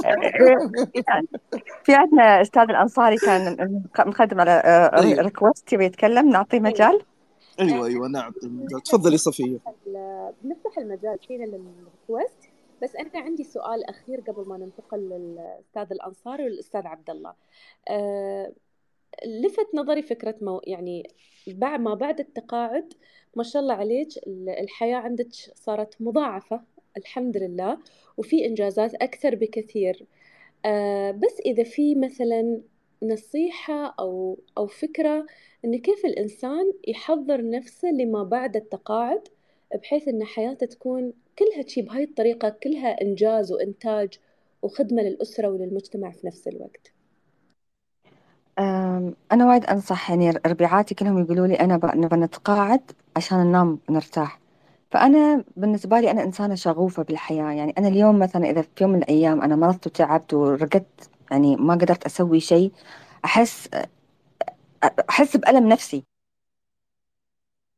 في 1.84 1.94
عندنا 1.96 2.42
أستاذ 2.42 2.62
الأنصاري 2.70 3.18
كان 3.18 3.82
مقدم 4.00 4.42
على. 4.42 4.92
request 5.20 5.74
يبي 5.74 5.86
يتكلم 5.86 6.30
نعطيه 6.30 6.60
مجال. 6.60 7.02
أيوه 7.60 7.88
أيوه 7.88 8.08
نعم 8.08 8.34
تفضلي 8.86 9.18
صفية. 9.18 9.58
بنفتح 10.44 10.78
المجال 10.78 11.18
فينا 11.28 11.44
لل 11.46 11.66
request 11.66 12.38
بس 12.84 12.96
أنا 12.96 13.10
عندي 13.26 13.44
سؤال 13.44 13.90
أخير 13.90 14.20
قبل 14.28 14.50
ما 14.50 14.58
ننتقل 14.58 14.98
للأستاذ 14.98 15.88
الأنصاري 15.92 16.44
والأستاذ 16.44 16.88
عبد 16.88 17.10
الله. 17.10 17.34
أه 17.90 18.52
لفت 19.26 19.68
نظري 19.76 20.02
فكرة 20.02 20.36
مو 20.42 20.62
يعني 20.68 21.08
بعد 21.48 21.80
ما 21.80 21.94
بعد 21.94 22.20
التقاعد 22.20 22.94
ما 23.36 23.44
شاء 23.44 23.62
الله 23.62 23.74
عليك 23.74 24.08
ال- 24.28 24.50
الحياة 24.50 24.96
عندك 24.98 25.28
صارت 25.56 25.96
مضاعفة 26.02 26.62
الحمد 26.98 27.38
لله 27.38 27.78
وفي 28.18 28.46
إنجازات 28.46 28.96
أكثر 28.96 29.36
بكثير. 29.36 30.06
أه 30.66 31.12
بس 31.12 31.40
إذا 31.46 31.64
في 31.64 31.96
مثلا 31.96 32.62
نصيحة 33.04 33.96
أو 34.00 34.40
أو 34.58 34.68
فكرة 34.68 35.26
إن 35.66 35.80
كيف 35.80 36.06
الإنسان 36.06 36.74
يحضر 36.88 37.50
نفسه 37.50 37.88
لما 37.92 38.24
بعد 38.24 38.56
التقاعد 38.56 39.28
بحيث 39.76 40.08
إن 40.08 40.24
حياته 40.24 40.66
تكون 40.66 41.14
كلها 41.40 41.68
شي 41.68 41.82
بهاي 41.82 42.04
الطريقة 42.04 42.50
كلها 42.50 43.02
إنجاز 43.02 43.52
وإنتاج 43.52 44.20
وخدمة 44.62 45.02
للأسرة 45.02 45.48
وللمجتمع 45.50 46.12
في 46.12 46.28
نفس 46.28 46.48
الوقت. 46.48 46.94
أنا 49.32 49.48
وايد 49.48 49.66
أنصح 49.66 50.10
يعني 50.10 50.30
ربيعاتي 50.48 50.96
كلهم 50.96 51.20
يقولوا 51.20 51.48
لي 51.48 51.56
أنا 51.60 51.78
ب- 51.78 51.86
نبغى 51.98 52.20
نتقاعد 52.20 52.82
عشان 53.18 53.38
ننام 53.38 53.80
ونرتاح. 53.90 54.40
فأنا 54.92 55.44
بالنسبة 55.58 56.00
لي 56.00 56.12
أنا 56.12 56.24
إنسانة 56.24 56.56
شغوفة 56.56 57.04
بالحياة. 57.04 57.52
يعني 57.52 57.74
أنا 57.78 57.88
اليوم 57.88 58.20
مثلا 58.20 58.50
إذا 58.50 58.62
في 58.62 58.70
يوم 58.82 58.92
من 58.92 59.00
الأيام 59.00 59.42
أنا 59.42 59.56
مرضت 59.56 59.88
وتعبت 59.88 60.34
ورقدت 60.34 61.10
يعني 61.32 61.56
ما 61.56 61.74
قدرت 61.74 62.06
أسوي 62.06 62.40
شيء 62.40 62.72
أحس 63.26 63.70
أحس 65.10 65.38
بألم 65.38 65.68
نفسي. 65.70 66.04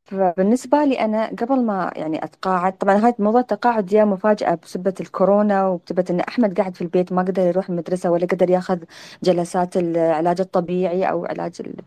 فبالنسبة 0.06 0.84
لي 0.84 1.00
أنا 1.00 1.26
قبل 1.26 1.62
ما 1.64 1.92
يعني 1.96 2.24
أتقاعد 2.24 2.78
طبعا 2.78 2.94
هاي 3.06 3.14
موضوع 3.18 3.40
التقاعد 3.40 3.86
جاء 3.86 4.06
مفاجأة 4.06 4.54
بسبة 4.62 4.94
الكورونا 5.00 5.66
وبسبة 5.68 6.04
إن 6.10 6.20
أحمد 6.20 6.60
قاعد 6.60 6.74
في 6.76 6.82
البيت 6.82 7.12
ما 7.12 7.22
قدر 7.22 7.42
يروح 7.46 7.68
المدرسة 7.68 8.10
ولا 8.10 8.26
قدر 8.26 8.50
ياخذ 8.50 8.78
جلسات 9.22 9.76
العلاج 9.76 10.40
الطبيعي 10.40 11.04
أو 11.10 11.24
علاج 11.26 11.56
ال- 11.60 11.80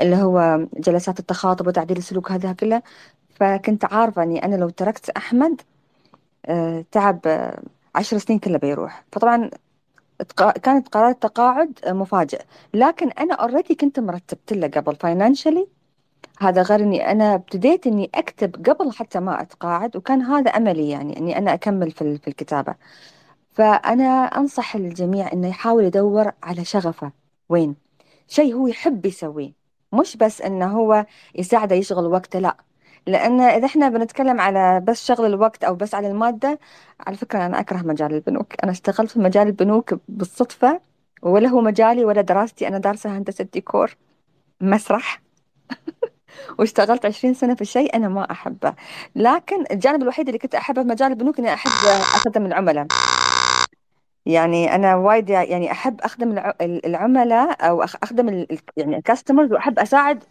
اللي 0.00 0.16
هو 0.16 0.66
جلسات 0.76 1.18
التخاطب 1.20 1.66
وتعديل 1.66 1.96
السلوك 1.96 2.32
هذا 2.32 2.52
كله. 2.52 2.82
فكنت 3.30 3.84
عارفة 3.84 4.22
إني 4.22 4.44
أنا 4.44 4.56
لو 4.56 4.68
تركت 4.68 5.10
أحمد 5.10 5.60
آه، 6.46 6.84
تعب 6.92 7.20
آه، 7.26 7.62
عشر 7.94 8.18
سنين 8.18 8.38
كله 8.38 8.58
بيروح. 8.58 9.04
فطبعا 9.12 9.50
كانت 10.62 10.88
قرار 10.88 11.08
التقاعد 11.10 11.80
مفاجئ. 11.86 12.42
لكن 12.74 13.10
أنا 13.10 13.34
already 13.34 13.74
كنت 13.74 14.00
مرتبة 14.00 14.52
له 14.52 14.68
قبل 14.68 14.96
financially 14.96 15.68
هذا 16.40 16.62
غير 16.62 16.80
إني 16.80 17.10
أنا 17.10 17.34
ابتديت 17.34 17.86
إني 17.86 18.10
أكتب 18.14 18.68
قبل 18.70 18.92
حتى 18.92 19.20
ما 19.20 19.42
أتقاعد 19.42 19.96
وكان 19.96 20.22
هذا 20.22 20.50
أملي 20.50 20.90
يعني 20.90 21.18
إني 21.18 21.38
أنا 21.38 21.54
أكمل 21.54 21.90
في 21.90 22.18
في 22.18 22.28
الكتابة. 22.28 22.74
فأنا 23.52 24.04
أنصح 24.24 24.74
الجميع 24.76 25.32
إنه 25.32 25.48
يحاول 25.48 25.84
يدور 25.84 26.32
على 26.42 26.64
شغفه. 26.64 27.12
وين؟ 27.48 27.76
شيء 28.28 28.54
هو 28.54 28.66
يحب 28.66 29.06
يسويه. 29.06 29.52
مش 29.92 30.16
بس 30.16 30.40
إنه 30.42 30.66
هو 30.66 31.06
يساعده 31.34 31.76
يشغل 31.76 32.06
وقته 32.06 32.38
لا. 32.38 32.56
لأن 33.06 33.40
إذا 33.40 33.66
إحنا 33.66 33.88
بنتكلم 33.88 34.40
على 34.40 34.80
بس 34.80 35.06
شغل 35.06 35.26
الوقت 35.26 35.64
أو 35.64 35.74
بس 35.74 35.94
على 35.94 36.08
المادة 36.10 36.58
على 37.00 37.16
فكرة 37.16 37.46
أنا 37.46 37.60
أكره 37.60 37.78
مجال 37.82 38.14
البنوك. 38.14 38.54
أنا 38.64 38.72
اشتغلت 38.72 39.10
في 39.10 39.18
مجال 39.20 39.46
البنوك 39.46 39.94
بالصدفة 40.08 40.80
ولا 41.22 41.48
هو 41.48 41.60
مجالي 41.60 42.04
ولا 42.04 42.20
دراستي. 42.22 42.68
أنا 42.68 42.78
دارسة 42.78 43.18
هندسة 43.18 43.44
ديكور 43.52 43.96
مسرح. 44.60 45.22
واشتغلت 46.58 47.06
20 47.06 47.34
سنة 47.34 47.54
في 47.54 47.64
شيء 47.64 47.96
أنا 47.96 48.08
ما 48.08 48.30
أحبه. 48.30 48.74
لكن 49.16 49.64
الجانب 49.70 50.02
الوحيد 50.02 50.28
اللي 50.28 50.38
كنت 50.38 50.54
أحبه 50.54 50.82
في 50.82 50.88
مجال 50.88 51.10
البنوك 51.12 51.38
إني 51.38 51.54
أحب 51.54 51.70
أخدم 52.14 52.46
العملاء. 52.46 52.86
يعني 54.26 54.74
أنا 54.74 54.96
وايد 54.96 55.30
يعني 55.30 55.72
أحب 55.72 56.00
أخدم 56.00 56.32
الع- 56.32 56.54
العملاء 56.60 57.68
أو 57.68 57.86
أخ- 57.86 57.96
أخدم 58.02 58.46
يعني 58.76 58.96
الكاستمرز 58.96 59.52
وأحب 59.52 59.78
أساعد 59.78 60.24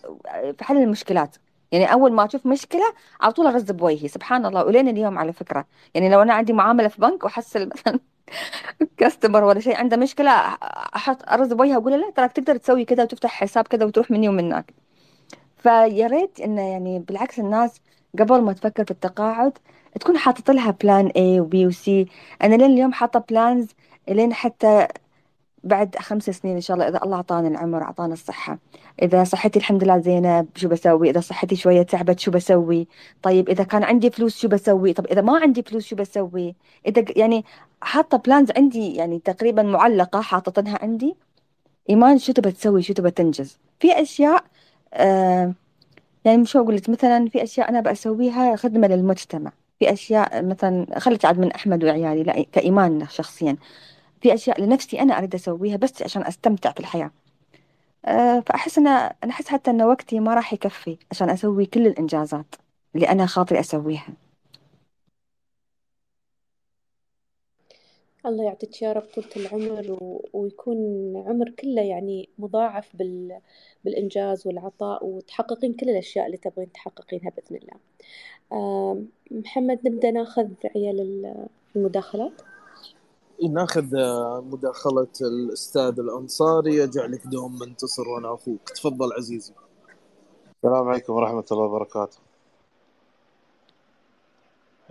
في 0.58 0.64
حل 0.64 0.78
المشكلات. 0.78 1.36
يعني 1.72 1.94
أول 1.94 2.14
ما 2.14 2.26
أشوف 2.26 2.46
مشكلة 2.46 2.94
على 3.22 3.32
طول 3.34 3.48
أرز 3.48 3.72
بوجهي. 3.72 4.08
سبحان 4.08 4.46
الله. 4.46 4.66
ولين 4.66 4.88
اليوم 4.88 5.18
على 5.18 5.34
فكرة. 5.34 5.66
يعني 5.94 6.10
لو 6.10 6.22
أنا 6.22 6.34
عندي 6.34 6.54
معاملة 6.54 6.88
في 6.88 7.02
بنك 7.02 7.24
وأحصل 7.24 7.70
مثلا 7.76 8.00
كاستمر 8.98 9.44
ولا 9.44 9.60
شيء 9.60 9.76
عنده 9.78 9.98
مشكلة 9.98 10.32
أحط 10.96 11.30
أرز 11.30 11.54
بوجهها 11.54 11.78
وأقول 11.78 11.92
له 11.92 11.98
لا 11.98 12.10
تراك 12.12 12.32
تقدر 12.32 12.58
تسوي 12.58 12.86
كذا 12.86 13.04
وتفتح 13.04 13.30
حساب 13.32 13.68
كذا 13.68 13.86
وتروح 13.86 14.12
مني 14.12 14.30
ومنك 14.30 14.74
فيا 15.60 16.08
ريت 16.08 16.40
إنه 16.40 16.62
يعني 16.62 17.00
بالعكس 17.00 17.40
الناس 17.40 17.82
قبل 18.20 18.42
ما 18.42 18.54
تفكر 18.54 18.86
في 18.86 18.92
التقاعد 18.92 19.58
تكون 20.00 20.18
حاطط 20.18 20.52
لها 20.52 20.72
plan 20.72 21.10
A 21.10 21.42
و 21.42 21.55
B 21.55 21.68
و 21.68 21.88
C 21.88 22.08
أنا 22.44 22.56
لين 22.56 22.72
اليوم 22.72 22.94
حاطة 22.94 23.24
plans 23.30 23.68
لين 24.08 24.34
حتى 24.34 24.88
بعد 25.64 25.96
خمس 25.96 26.30
سنين 26.30 26.56
إن 26.56 26.62
شاء 26.62 26.76
الله 26.76 26.88
إذا 26.88 27.00
الله 27.04 27.16
اعطانا 27.16 27.48
العمر 27.48 27.84
اعطانا 27.84 28.14
الصحة. 28.14 28.58
إذا 29.02 29.24
صحتي 29.24 29.60
الحمد 29.60 29.84
لله 29.84 30.00
زينة 30.00 30.46
شو 30.56 30.68
بسوي؟ 30.68 31.10
إذا 31.10 31.20
صحتي 31.20 31.56
شوية 31.56 31.82
تعبت 31.82 32.20
شو 32.20 32.32
بسوي؟ 32.32 32.88
طيب 33.22 33.50
إذا 33.50 33.64
كان 33.64 33.84
عندي 33.84 34.10
فلوس 34.10 34.38
شو 34.38 34.48
بسوي؟ 34.48 34.94
طب 34.94 35.06
إذا 35.06 35.22
ما 35.22 35.40
عندي 35.40 35.64
فلوس 35.64 35.86
شو 35.86 35.96
بسوي؟ 35.96 36.56
إذا 36.88 37.06
يعني 37.16 37.46
حاطة 37.82 38.18
plans 38.18 38.52
عندي 38.58 38.96
يعني 38.96 39.20
تقريبا 39.20 39.64
معلقة 39.64 40.22
حاططنها 40.22 40.80
عندي. 40.82 41.16
إيمان 41.90 42.18
شو 42.18 42.32
تبى 42.34 42.52
تسوي؟ 42.52 42.82
شو 42.82 42.94
تبى 42.94 43.12
تنجز؟ 43.12 43.58
في 43.80 44.02
أشياء 44.02 44.44
آه 44.94 45.54
يعني 46.26 46.38
مش 46.38 46.56
أقول 46.58 46.76
لك 46.76 46.90
مثلا 46.90 47.30
في 47.30 47.44
أشياء 47.44 47.70
أنا 47.70 47.82
بسويها 47.82 48.56
خدمة 48.56 48.88
للمجتمع. 48.88 49.52
في 49.80 49.94
أشياء 49.94 50.44
مثلا 50.46 51.00
خلت 51.00 51.26
عاد 51.26 51.40
من 51.40 51.52
أحمد 51.52 51.84
وعيالي 51.84 52.24
لا 52.24 52.44
كإيمان 52.52 53.08
شخصيا. 53.10 53.58
في 54.22 54.34
أشياء 54.34 54.62
لنفسي 54.62 55.02
أنا 55.02 55.18
أريد 55.18 55.36
أسويها 55.36 55.78
بس 55.78 56.04
عشان 56.04 56.26
أستمتع 56.28 56.72
في 56.72 56.80
الحياة. 56.80 57.12
أه 58.06 58.40
فأحس 58.48 58.78
أن 58.78 58.88
أنا 58.88 59.16
أحس 59.30 59.48
حتى 59.48 59.72
أن 59.72 59.82
وقتي 59.82 60.20
ما 60.20 60.34
راح 60.36 60.54
يكفي 60.54 60.98
عشان 61.12 61.30
أسوي 61.30 61.66
كل 61.66 61.88
الإنجازات 61.88 62.56
اللي 62.96 63.10
أنا 63.10 63.26
خاطري 63.26 63.60
أسويها. 63.60 64.08
الله 68.26 68.44
يعطيك 68.44 68.82
يا 68.82 68.94
رب 68.94 69.04
طولة 69.16 69.28
العمر 69.36 69.92
و... 69.92 70.30
ويكون 70.34 70.78
عمر 71.28 71.50
كله 71.50 71.82
يعني 71.82 72.30
مضاعف 72.40 72.96
بال... 72.96 73.40
بالإنجاز 73.86 74.48
والعطاء 74.48 75.06
وتحققين 75.06 75.74
كل 75.74 75.90
الأشياء 75.90 76.26
اللي 76.26 76.38
تبغين 76.38 76.72
تحققينها 76.72 77.30
بإذن 77.30 77.56
الله. 77.62 77.74
آم، 78.54 79.08
محمد 79.32 79.80
نبدأ 79.88 80.12
نأخذ 80.12 80.48
عيال 80.76 81.02
ال- 81.02 81.48
المداخلات؟ 81.76 82.42
نأخذ 83.50 83.96
آه، 83.96 84.44
مداخلة 84.52 85.08
الأستاذ 85.22 86.00
الأنصاري 86.00 86.84
أجعلك 86.84 87.28
دوم 87.28 87.60
منتصر 87.60 88.08
وأنا 88.10 88.34
أخوك 88.34 88.70
تفضل 88.70 89.14
عزيزي. 89.14 89.54
السلام 90.56 90.88
عليكم 90.88 91.14
ورحمة 91.14 91.46
الله 91.52 91.64
وبركاته. 91.64 92.18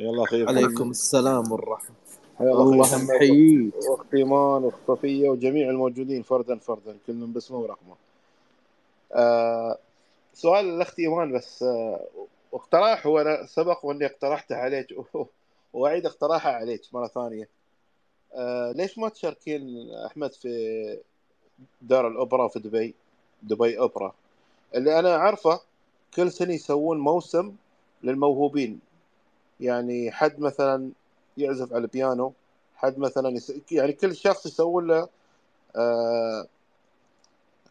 أخي 0.01 0.45
محمد 0.45 0.57
عليكم 0.64 0.91
السلام 0.91 1.53
والرحمة. 1.53 1.97
الله 2.41 3.05
محييك 3.05 3.74
وأخت 3.74 4.14
إيمان 4.14 4.64
وأخت 4.64 4.78
صفية 4.89 5.28
وجميع 5.28 5.70
الموجودين. 5.70 6.22
فردا 6.22 6.59
فردا 6.59 6.97
كل 7.07 7.12
من 7.12 7.32
باسمه 7.32 7.59
ورقمه. 7.59 7.95
آه 9.12 9.78
سؤال 10.34 10.64
الأخت 10.68 10.99
إيمان 10.99 11.32
بس. 11.32 11.62
آه 11.62 12.07
واقتراح 12.53 13.07
هو 13.07 13.20
أنا 13.20 13.47
سبق 13.47 13.84
وإني 13.86 14.07
اقترحته 14.07 14.57
عليك. 14.57 14.86
وأعيد 15.72 16.07
اقتراحه 16.07 16.51
عليك 16.51 16.82
مرة 16.93 17.07
ثانية. 17.07 17.49
آه 18.34 18.72
ليش 18.72 18.99
ما 18.99 19.09
تشاركين 19.09 19.91
أحمد 20.07 20.32
في 20.32 20.99
دار 21.82 22.09
الأوبرا 22.09 22.49
في 22.49 22.59
دبي؟ 22.59 22.95
دبي 23.43 23.78
أوبرا. 23.78 24.14
اللي 24.74 24.99
أنا 24.99 25.16
عارفه 25.16 25.61
كل 26.14 26.32
سنة 26.32 26.55
يسوون 26.55 26.99
موسم 26.99 27.55
للموهوبين. 28.03 28.80
يعني 29.61 30.11
حد 30.11 30.41
مثلا 30.41 30.91
يعزف 31.39 31.72
على 31.72 31.82
البيانو. 31.82 32.32
حد 32.76 32.99
مثلا 32.99 33.28
يس... 33.28 33.53
يعني 33.70 33.93
كل 33.93 34.16
شخص 34.16 34.47
يسوون 34.47 34.86
له 34.86 35.09
آه 35.76 36.47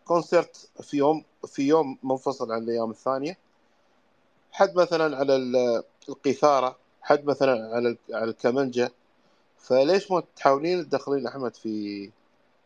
كونسرت 0.05 0.69
في 0.81 0.97
يوم 0.97 1.23
في 1.47 1.67
يوم 1.67 1.97
منفصل 2.03 2.51
عن 2.51 2.63
الأيام 2.63 2.89
الثانية. 2.89 3.37
حد 4.51 4.75
مثلا 4.75 5.17
على 5.17 5.35
ال- 5.35 5.83
القيثارة 6.09 6.75
حد 7.01 7.25
مثلا 7.25 7.75
على 7.75 7.97
على 8.13 8.29
الكمنجه 8.31 8.91
فليش 9.57 10.11
ما 10.11 10.23
تحاولين 10.35 10.89
تدخلين 10.89 11.27
أحمد 11.27 11.55
في 11.55 12.09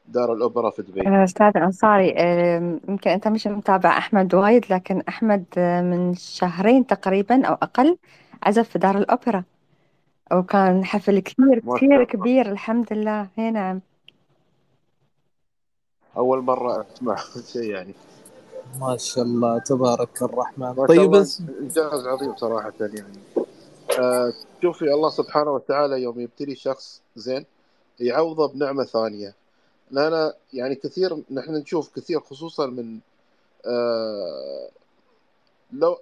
دار 0.06 0.34
الأوبرا 0.34 0.70
في 0.70 0.82
دبي؟ 0.82 1.08
آه، 1.08 1.24
أستاذ 1.24 1.58
أنصاري 1.58 2.14
آه، 2.18 2.80
يمكن 2.89 3.10
أنت 3.10 3.28
مش 3.28 3.47
متابع 3.47 3.97
أحمد 3.97 4.36
وايد 4.36 4.74
لكن 4.74 5.04
أحمد 5.10 5.45
آه، 5.58 5.82
من 5.82 6.16
شهرين 6.16 6.88
تقريبا 6.88 7.45
أو 7.45 7.54
أقل 7.54 7.97
عزف 8.43 8.70
في 8.70 8.80
دار 8.80 8.97
الأوبرا. 8.97 9.43
وكان 10.34 10.86
حفل 10.86 11.20
كثير 11.20 11.62
ما 11.64 11.78
شاء 11.78 11.78
كثير 11.78 11.94
الله. 11.94 12.04
كبير 12.04 12.52
الحمد 12.52 12.94
لله. 12.94 13.28
هي 13.36 13.52
نعم. 13.52 13.82
أول 16.18 16.42
مرة 16.42 16.86
أسمع 16.94 17.16
شيء 17.54 17.64
يعني. 17.72 17.94
ما 18.80 18.98
شاء 18.98 19.24
الله 19.24 19.60
تبارك 19.60 20.22
الرحمن. 20.22 20.68
ما 20.68 20.76
شاء 20.76 20.86
طيب 20.88 21.00
الله. 21.02 21.20
بس 21.20 21.42
إنجاز 21.62 22.08
عظيم 22.08 22.36
صراحة 22.36 22.74
يعني. 22.80 23.20
آه 24.00 24.34
شوفي 24.62 24.86
الله 24.94 25.10
سبحانه 25.10 25.52
وتعالى 25.52 26.02
يوم 26.02 26.20
يبتلي 26.20 26.56
شخص 26.56 27.02
زين 27.16 27.46
يعوضه 28.00 28.48
بنعمة 28.48 28.84
ثانية. 28.84 29.36
لأن 29.92 30.32
يعني 30.54 30.76
كثير 30.76 31.24
نحن 31.32 31.52
نشوف 31.56 31.96
كثير 31.96 32.20
خصوصا 32.20 32.66
من 32.68 33.00
آه 33.66 34.70
لو 35.74 35.98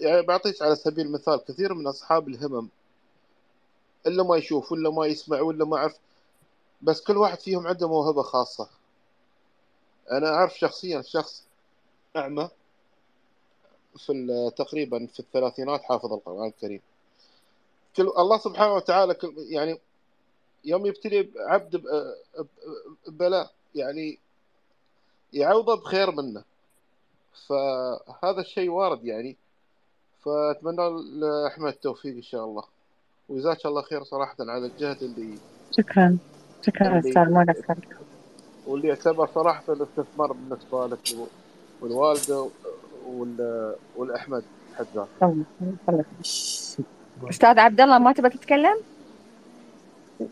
يعني 0.00 0.22
بعطيك 0.22 0.62
على 0.62 0.76
سبيل 0.76 1.06
المثال 1.06 1.44
كثير 1.44 1.74
من 1.74 1.86
أصحاب 1.86 2.28
الهمم 2.28 2.68
إلا 4.06 4.22
ما 4.22 4.36
يشوف 4.36 4.72
ولا 4.72 4.90
ما 4.90 5.06
يسمع 5.06 5.40
ولا 5.40 5.64
ما 5.64 5.76
أعرف 5.76 5.96
بس 6.82 7.00
كل 7.00 7.16
واحد 7.16 7.40
فيهم 7.40 7.66
عنده 7.66 7.88
موهبة 7.88 8.22
خاصة. 8.22 8.68
أنا 10.10 10.28
أعرف 10.34 10.58
شخصيا 10.58 11.02
شخص 11.02 11.44
أعمى 12.16 12.48
في 13.96 14.50
تقريبا 14.56 15.06
في 15.06 15.20
الثلاثينات 15.20 15.82
حافظ 15.82 16.12
القرآن 16.12 16.46
الكريم. 16.48 16.80
كل 17.96 18.02
الله 18.02 18.38
سبحانه 18.38 18.74
وتعالى 18.74 19.14
كل 19.14 19.34
يعني 19.38 19.80
يوم 20.64 20.86
يبتلي 20.86 21.30
عبد 21.36 21.76
ب- 21.76 21.86
ب- 22.38 22.46
ببلاء 23.06 23.52
يعني 23.74 24.18
يعوضه 25.32 25.74
بخير 25.74 26.10
منه. 26.10 26.44
فهذا 27.48 28.40
الشيء 28.40 28.68
وارد 28.70 29.04
يعني. 29.04 29.36
فأتمنى 30.24 30.90
لأحمد 31.20 31.72
التوفيق 31.72 32.14
إن 32.14 32.22
شاء 32.22 32.44
الله. 32.44 32.64
وجزاك 33.28 33.66
الله 33.66 33.82
خير 33.82 34.02
صراحة 34.04 34.36
على 34.40 34.66
الجهد 34.66 35.02
اللي 35.02 35.38
شكرا. 35.70 36.18
شكرا 36.66 36.88
اللي 36.88 36.98
أستاذ 37.08 37.22
ما 37.30 37.46
قصرت 37.48 37.78
واللي 38.66 38.88
يعتبر 38.88 39.28
صراحة 39.34 39.62
الاستثمار 39.68 40.32
بالنسبة 40.32 40.86
لك 40.86 40.98
و- 41.18 41.26
والوالدة 41.84 42.48
وال- 43.06 43.74
والأحمد 43.96 44.42
حد 44.78 44.86
ذاته 44.94 45.08
الله 45.22 45.44
يخليك. 45.88 46.06
أستاذ 47.30 47.58
عبد 47.58 47.80
الله 47.80 47.98
ما 47.98 48.12
تبى 48.12 48.28
تتكلم؟ 48.28 48.76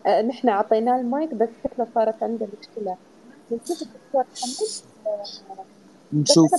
آه، 0.07 0.23
نحن 0.23 0.49
أعطيناه 0.49 1.01
المايك 1.01 1.35
بس 1.35 1.49
شكله 1.65 1.87
صارت 1.95 2.23
عنده 2.23 2.47
مشكلة. 2.61 2.97
نشوف 3.53 3.83
الدكتور 3.83 4.25
حمد 4.43 4.51
بس 4.55 4.85
أنا 5.51 5.65
نشوف 6.13 6.51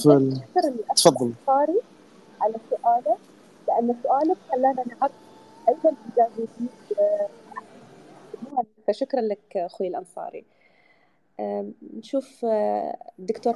تفضل. 0.96 1.34
على 2.42 2.54
سؤاله 2.70 3.18
لأن 3.68 3.96
سؤالك 4.04 4.38
خلانا 4.52 4.84
نعرف 5.00 5.12
إيجابيين 5.70 6.70
آه، 7.00 7.30
فشكرا 8.88 9.22
لك 9.22 9.58
أخوي 9.58 9.88
الأنصاري. 9.88 10.46
آم، 11.40 11.74
نشوف 11.98 12.46
آه، 12.46 12.98
الدكتور 13.20 13.56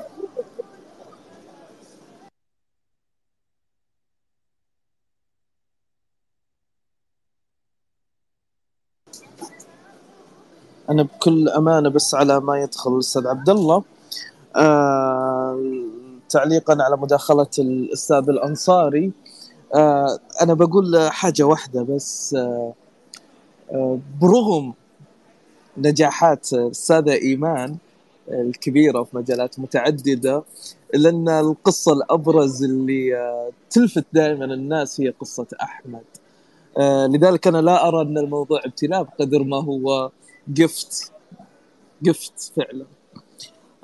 أنا 10.89 11.03
بكل 11.03 11.49
أمانة 11.49 11.89
بس 11.89 12.15
على 12.15 12.39
ما 12.39 12.61
يدخل 12.61 12.93
الأستاذ 12.93 13.27
عبد 13.27 13.49
الله 13.49 13.83
آه 14.55 15.59
تعليقا 16.29 16.83
على 16.83 16.97
مداخلة 16.97 17.49
الأستاذ 17.59 18.29
الأنصاري. 18.29 19.11
آه 19.74 20.20
أنا 20.41 20.53
بقول 20.53 21.09
حاجة 21.11 21.43
واحدة 21.43 21.84
بس 21.84 22.34
آه 22.34 22.74
آه 23.72 23.99
برغم 24.22 24.74
نجاحات 25.78 26.53
الاستاذه 26.53 27.13
إيمان 27.13 27.78
الكبيرة 28.30 29.03
في 29.03 29.18
مجالات 29.18 29.59
متعددة 29.59 30.43
إلا 30.95 31.09
أن 31.09 31.30
القصة 31.30 31.93
الأبرز 31.93 32.63
اللي 32.63 33.18
آه، 33.18 33.49
تلفت 33.70 34.05
دائما 34.13 34.45
الناس 34.45 35.01
هي 35.01 35.09
قصة 35.09 35.47
أحمد. 35.61 36.03
آه، 36.78 37.07
لذلك 37.07 37.47
أنا 37.47 37.57
لا 37.57 37.88
أرى 37.88 38.01
أن 38.01 38.18
الموضوع 38.18 38.61
ابتلاء 38.66 39.03
بقدر 39.03 39.43
ما 39.43 39.63
هو 39.63 40.11
جفت 40.47 41.11
جفت 42.01 42.51
فعلا. 42.55 42.86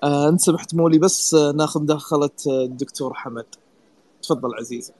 آه، 0.04 0.30
انت 0.30 0.42
سمحت 0.42 0.76
مولي 0.76 0.98
بس 0.98 1.34
ناخذ 1.34 1.92
آه، 1.92 2.30
الدكتور 2.48 3.14
حمد. 3.14 3.46
تفضل 4.24 4.56
عزيزي. 4.60 4.94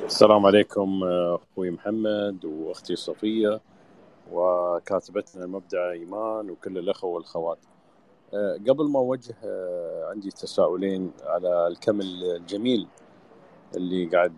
السلام 0.00 0.46
عليكم 0.46 1.00
أخوي 1.04 1.70
محمد 1.70 2.44
وأختي 2.44 2.96
صفية 2.96 3.60
وكاتبتنا 4.32 5.44
المبدعه 5.44 5.90
إيمان 5.90 6.50
وكل 6.50 6.78
الأخوة 6.78 7.10
والخوات. 7.10 7.58
أه، 8.34 8.58
قبل 8.68 8.84
ما 8.90 8.98
أوجه 8.98 9.34
أه، 9.44 10.08
عندي 10.10 10.30
تساؤلين 10.30 11.12
على 11.24 11.66
الكم 11.66 12.00
الجميل 12.00 12.86
اللي 13.76 14.06
قاعد 14.06 14.34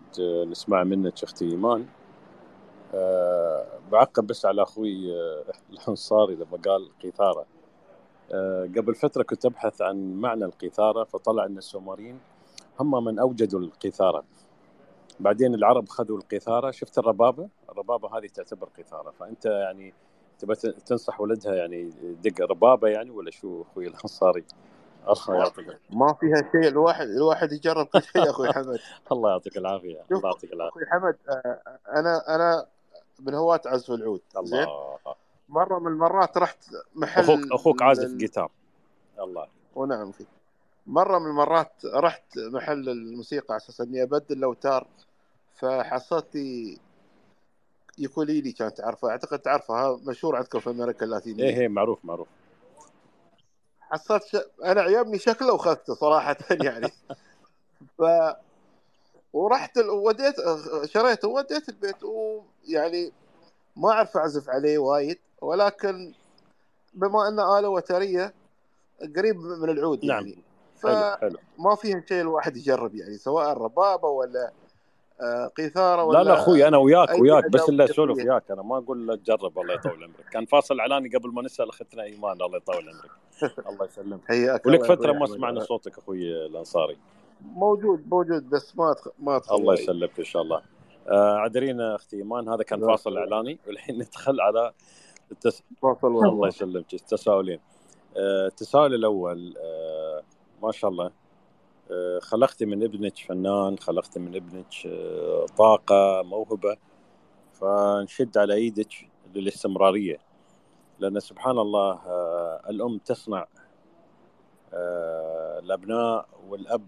نسمع 0.49 0.83
منك 0.83 1.23
أختي 1.23 1.45
إيمان. 1.45 1.85
بعقب 3.91 4.27
بس 4.27 4.45
على 4.45 4.63
أخوي 4.63 5.13
الأنصاري 5.69 6.35
لما 6.35 6.57
قال 6.65 6.89
قيثارة. 7.03 7.45
قبل 8.77 8.95
فترة 8.95 9.23
كنت 9.23 9.45
أبحث 9.45 9.81
عن 9.81 10.13
معنى 10.13 10.45
القيثارة 10.45 11.03
فطلع 11.03 11.45
أن 11.45 11.57
السومريين 11.57 12.19
هم 12.79 13.03
من 13.03 13.19
أوجدوا 13.19 13.59
القيثارة. 13.59 14.23
بعدين 15.19 15.55
العرب 15.55 15.89
خذوا 15.89 16.17
القيثارة. 16.17 16.71
شفت 16.71 16.97
الربابة؟ 16.97 17.49
الربابة 17.69 18.17
هذه 18.17 18.27
تعتبر 18.27 18.69
قيثارة. 18.77 19.11
فأنت 19.19 19.45
يعني 19.45 19.93
تبى 20.39 20.55
تنصح 20.85 21.21
ولدها 21.21 21.55
يعني 21.55 21.91
دق 22.23 22.41
ربابة 22.41 22.87
يعني 22.87 23.09
ولا 23.11 23.31
شو 23.31 23.61
أخوي 23.61 23.87
الأنصاري؟ 23.87 24.43
الله 25.07 25.39
يعطيك 25.39 25.79
ما 25.89 26.13
فيها 26.13 26.51
شيء. 26.51 26.67
الواحد 26.67 27.07
الواحد 27.07 27.51
يجرب 27.51 27.85
كل 27.85 28.01
شيء 28.01 28.25
يا 28.25 28.29
أخوي 28.29 28.53
حمد. 28.53 28.79
الله 29.11 29.29
يعطيك 29.31 29.57
العافية. 29.57 30.01
الله 30.11 30.29
يعطيك 30.29 30.53
العافية. 30.53 30.71
أخوي 30.71 30.85
حمد 30.85 31.17
آه، 31.29 31.61
أنا 31.99 32.35
أنا 32.35 32.65
من 33.19 33.33
هواة 33.33 33.61
عزف 33.65 33.91
العود 33.91 34.21
زين؟ 34.43 34.59
الله. 34.59 34.97
مرة 35.49 35.79
من 35.79 35.87
المرات 35.87 36.37
رحت 36.37 36.57
محل 36.95 37.21
أخوك 37.23 37.39
أخوك 37.51 37.81
عازف 37.81 38.11
جيتار. 38.13 38.51
الله. 39.19 39.47
ونعم 39.75 40.11
فيه 40.11 40.25
مرة 40.87 41.19
من 41.19 41.25
المرات 41.25 41.85
رحت 41.85 42.37
محل 42.37 42.89
الموسيقى 42.89 43.45
على 43.49 43.57
أساس 43.57 43.81
إني 43.81 44.03
أبدل 44.03 44.37
الأوتار 44.37 44.87
فحصلت 45.57 46.35
لي 46.35 46.77
يوكوليلي 47.97 48.51
كانت 48.51 48.77
تعرفها. 48.77 49.09
أعتقد 49.09 49.39
تعرفها. 49.39 49.99
مشهور 50.05 50.35
عندكم 50.35 50.59
في 50.59 50.69
أمريكا 50.69 51.05
اللاتينية. 51.05 51.43
إيه 51.43 51.59
إيه 51.59 51.67
معروف 51.67 51.99
معروف. 52.03 52.27
حصلت 53.81 54.23
ش... 54.23 54.37
أنا 54.63 54.81
عجبني 54.81 55.19
شكله 55.19 55.53
وأخذته 55.53 55.93
صراحة 55.93 56.37
يعني. 56.63 56.91
ف 57.97 58.01
ورحت 59.33 59.77
ال... 59.77 59.89
وديت 59.89 60.35
شريته 60.85 61.27
وديت 61.27 61.69
البيت 61.69 62.03
ويعني 62.03 63.11
ما 63.75 63.91
أعرف 63.91 64.17
أعزف 64.17 64.49
عليه 64.49 64.77
وايد 64.77 65.19
ولكن 65.41 66.13
بما 66.93 67.27
أنه 67.27 67.59
آلة 67.59 67.69
وترية 67.69 68.33
قريب 69.15 69.37
من 69.39 69.69
العود 69.69 70.05
نعم. 70.05 70.27
يعني 70.27 70.37
حلو 70.83 71.17
حلو. 71.21 71.37
فما 71.57 71.75
فيها 71.75 72.03
شيء 72.09 72.21
الواحد 72.21 72.57
يجرب 72.57 72.95
يعني 72.95 73.17
سواء 73.17 73.57
ربابة 73.57 74.07
ولا 74.07 74.51
آه، 75.21 75.47
قيثارة 75.47 76.05
لا 76.05 76.11
لا 76.11 76.19
ولا 76.19 76.33
أخوي 76.33 76.67
أنا 76.67 76.77
وياك 76.77 77.19
وياك 77.19 77.49
بس 77.51 77.69
اللي 77.69 77.83
اسولف 77.83 78.17
وياك. 78.17 78.51
أنا 78.51 78.61
ما 78.61 78.77
أقول 78.77 79.07
لا 79.07 79.15
تجرب 79.15 79.59
الله 79.59 79.73
يطول 79.73 80.03
عمرك. 80.03 80.25
كان 80.31 80.45
فاصل 80.45 80.79
اعلاني 80.79 81.09
قبل 81.09 81.29
ما 81.33 81.41
نسأل 81.41 81.69
أختنا 81.69 82.03
إيمان 82.03 82.41
الله 82.41 82.57
يطول 82.57 82.75
عمرك. 82.89 83.11
الله 83.69 83.85
يسلمك. 83.85 84.19
حياك 84.27 84.65
ولك 84.65 84.83
فترة 84.83 85.11
ما 85.11 85.25
سمعنا 85.25 85.59
صوتك 85.59 85.97
أخوي 85.97 86.45
الأنصاري. 86.45 86.97
موجود 87.41 88.03
موجود 88.11 88.49
بس 88.49 88.77
ما 88.77 88.91
أدخل 88.91 89.11
ما 89.19 89.35
أدخل 89.35 89.55
الله 89.55 89.73
يسلمك 89.73 90.19
إن 90.19 90.25
شاء 90.25 90.41
الله. 90.41 90.61
آه 91.07 91.37
عذرينا 91.37 91.95
أختي 91.95 92.15
إيمان 92.17 92.49
هذا 92.49 92.63
كان 92.63 92.79
فاصل 92.87 93.17
اعلاني 93.17 93.59
والحين 93.67 93.95
ندخل 94.01 94.41
على 94.41 94.71
التس... 95.31 95.63
فاصل 95.81 96.07
الله 96.07 96.47
يسلمك 96.47 96.93
التساؤلين 96.93 97.59
آه 98.17 98.47
التساؤل 98.47 98.93
الأول 98.93 99.53
آه 99.57 100.21
ما 100.63 100.71
شاء 100.71 100.91
الله. 100.91 101.11
آه 101.91 102.19
خلقتي 102.19 102.65
من 102.65 102.83
ابنك 102.83 103.17
فنان 103.17 103.77
خلقتي 103.77 104.19
من 104.19 104.35
ابنك 104.35 104.85
آه 104.85 105.45
طاقة 105.57 106.23
موهبة 106.23 106.77
فنشد 107.53 108.37
على 108.37 108.53
إيدك 108.53 109.09
للاستمرارية. 109.35 110.17
لأن 110.99 111.19
سبحان 111.19 111.59
الله 111.59 111.91
آه 111.91 112.61
الأم 112.69 112.97
تصنع 112.97 113.47
الأبناء 115.63 116.27
والأب 116.49 116.87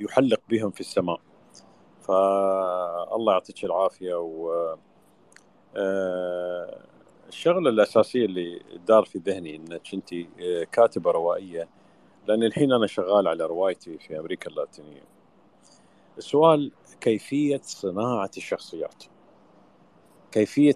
يحلق 0.00 0.40
بهم 0.48 0.70
في 0.70 0.80
السماء. 0.80 1.20
فالله 2.00 3.32
يعطيك 3.32 3.64
العافية 3.64 4.14
و 4.14 4.76
الشغلة 7.28 7.70
الأساسية 7.70 8.24
اللي 8.24 8.62
دار 8.86 9.04
في 9.04 9.18
ذهني 9.18 9.56
إنك 9.56 9.94
أنت 9.94 10.14
كاتبة 10.72 11.10
روائية 11.10 11.68
لأن 12.26 12.42
الحين 12.42 12.72
أنا 12.72 12.86
شغال 12.86 13.28
على 13.28 13.46
روايتي 13.46 13.98
في 13.98 14.18
أمريكا 14.18 14.50
اللاتينية 14.50 15.02
السؤال 16.18 16.72
كيفية 17.00 17.60
صناعة 17.64 18.30
الشخصيات 18.36 19.04
كيفية 20.32 20.74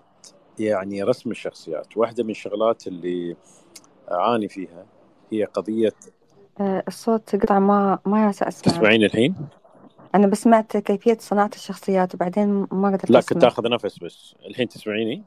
يعني 0.59 1.03
رسم 1.03 1.31
الشخصيات 1.31 1.97
واحدة 1.97 2.25
من 2.25 2.31
الشغلات 2.31 2.87
اللي 2.87 3.37
أعاني 4.11 4.49
فيها 4.49 4.87
هي 5.33 5.45
قضية 5.45 5.93
آه، 6.61 6.85
الصوت 6.89 7.37
قطع 7.37 7.59
ما 7.59 7.99
ما 8.05 8.31
اسمع 8.31 8.49
تسمعين 8.49 9.05
الحين؟ 9.05 9.35
أنا 10.15 10.27
بس 10.27 10.39
سمعت 10.39 10.77
كيفية 10.77 11.17
صناعة 11.21 11.51
الشخصيات 11.55 12.15
وبعدين 12.15 12.67
ما 12.73 12.89
قدرت 12.89 13.11
لا. 13.11 13.21
كنت 13.21 13.45
آخذ 13.45 13.69
نفس 13.69 13.99
بس 13.99 14.35
الحين 14.47 14.69
تسمعيني؟ 14.69 15.25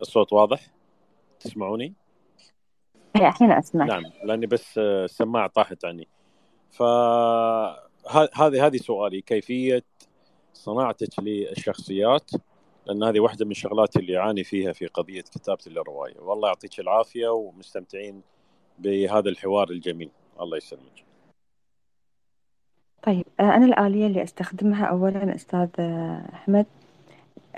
الصوت 0.00 0.32
واضح؟ 0.32 0.66
تسمعوني؟ 1.40 1.94
الحين 3.16 3.52
أسمع. 3.52 3.84
نعم 3.84 4.02
لأني 4.24 4.46
بس 4.46 4.78
آه، 4.78 5.04
السماعه 5.04 5.46
طاحت 5.46 5.84
عني. 5.84 6.08
ف 6.70 6.82
هذه 8.34 8.66
هذه 8.66 8.76
سؤالي. 8.76 9.20
كيفية 9.20 9.82
صناعتك 10.52 11.08
للشخصيات؟ 11.18 12.30
لأن 12.86 13.02
هذه 13.02 13.20
واحدة 13.20 13.44
من 13.44 13.50
الشغلات 13.50 13.96
اللي 13.96 14.18
اعاني 14.18 14.44
فيها 14.44 14.72
في 14.72 14.86
قضية 14.86 15.20
كتابة 15.20 15.60
الروايه 15.66 16.20
والله 16.20 16.48
يعطيك 16.48 16.80
العافية 16.80 17.28
ومستمتعين 17.28 18.22
بهذا 18.78 19.28
الحوار 19.28 19.70
الجميل. 19.70 20.10
الله 20.40 20.56
يسلمك. 20.56 21.04
طيب 23.02 23.24
آه، 23.40 23.42
أنا 23.42 23.66
الآلية 23.66 24.06
اللي 24.06 24.22
أستخدمها 24.22 24.84
أولا 24.84 25.34
أستاذ 25.34 25.68
آه، 25.78 26.28
أحمد. 26.32 26.66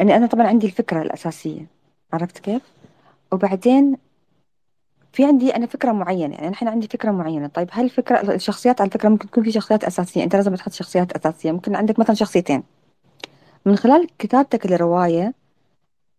أني 0.01 0.17
أنا 0.17 0.27
طبعا 0.27 0.47
عندي 0.47 0.67
الفكرة 0.67 1.03
الأساسية. 1.03 1.67
عرفت 2.13 2.39
كيف؟ 2.39 2.63
وبعدين 3.33 3.97
في 5.13 5.25
عندي 5.25 5.57
أنا 5.57 5.67
فكرة 5.67 5.93
معينة 5.93 6.35
يعني 6.35 6.49
الحين 6.49 6.69
عندي 6.69 6.89
فكرة 6.89 7.11
معينة. 7.11 7.47
طيب 7.47 7.69
هل 7.73 7.85
الفكرة 7.85 8.35
الشخصيات 8.35 8.81
على 8.81 8.91
فكرة 8.91 9.09
ممكن 9.09 9.31
تكون 9.31 9.45
في 9.45 9.53
شخصيات 9.53 9.85
أساسية؟ 9.85 10.25
أنت 10.25 10.37
لازم 10.37 10.55
تحط 10.55 10.73
شخصيات 10.73 11.13
أساسية. 11.13 11.53
ممكن 11.53 11.77
عندك 11.77 11.99
مثلا 11.99 12.15
شخصيتين. 12.17 12.63
من 13.67 13.77
خلال 13.77 14.07
كتابتك 14.19 14.67
للرواية 14.67 15.35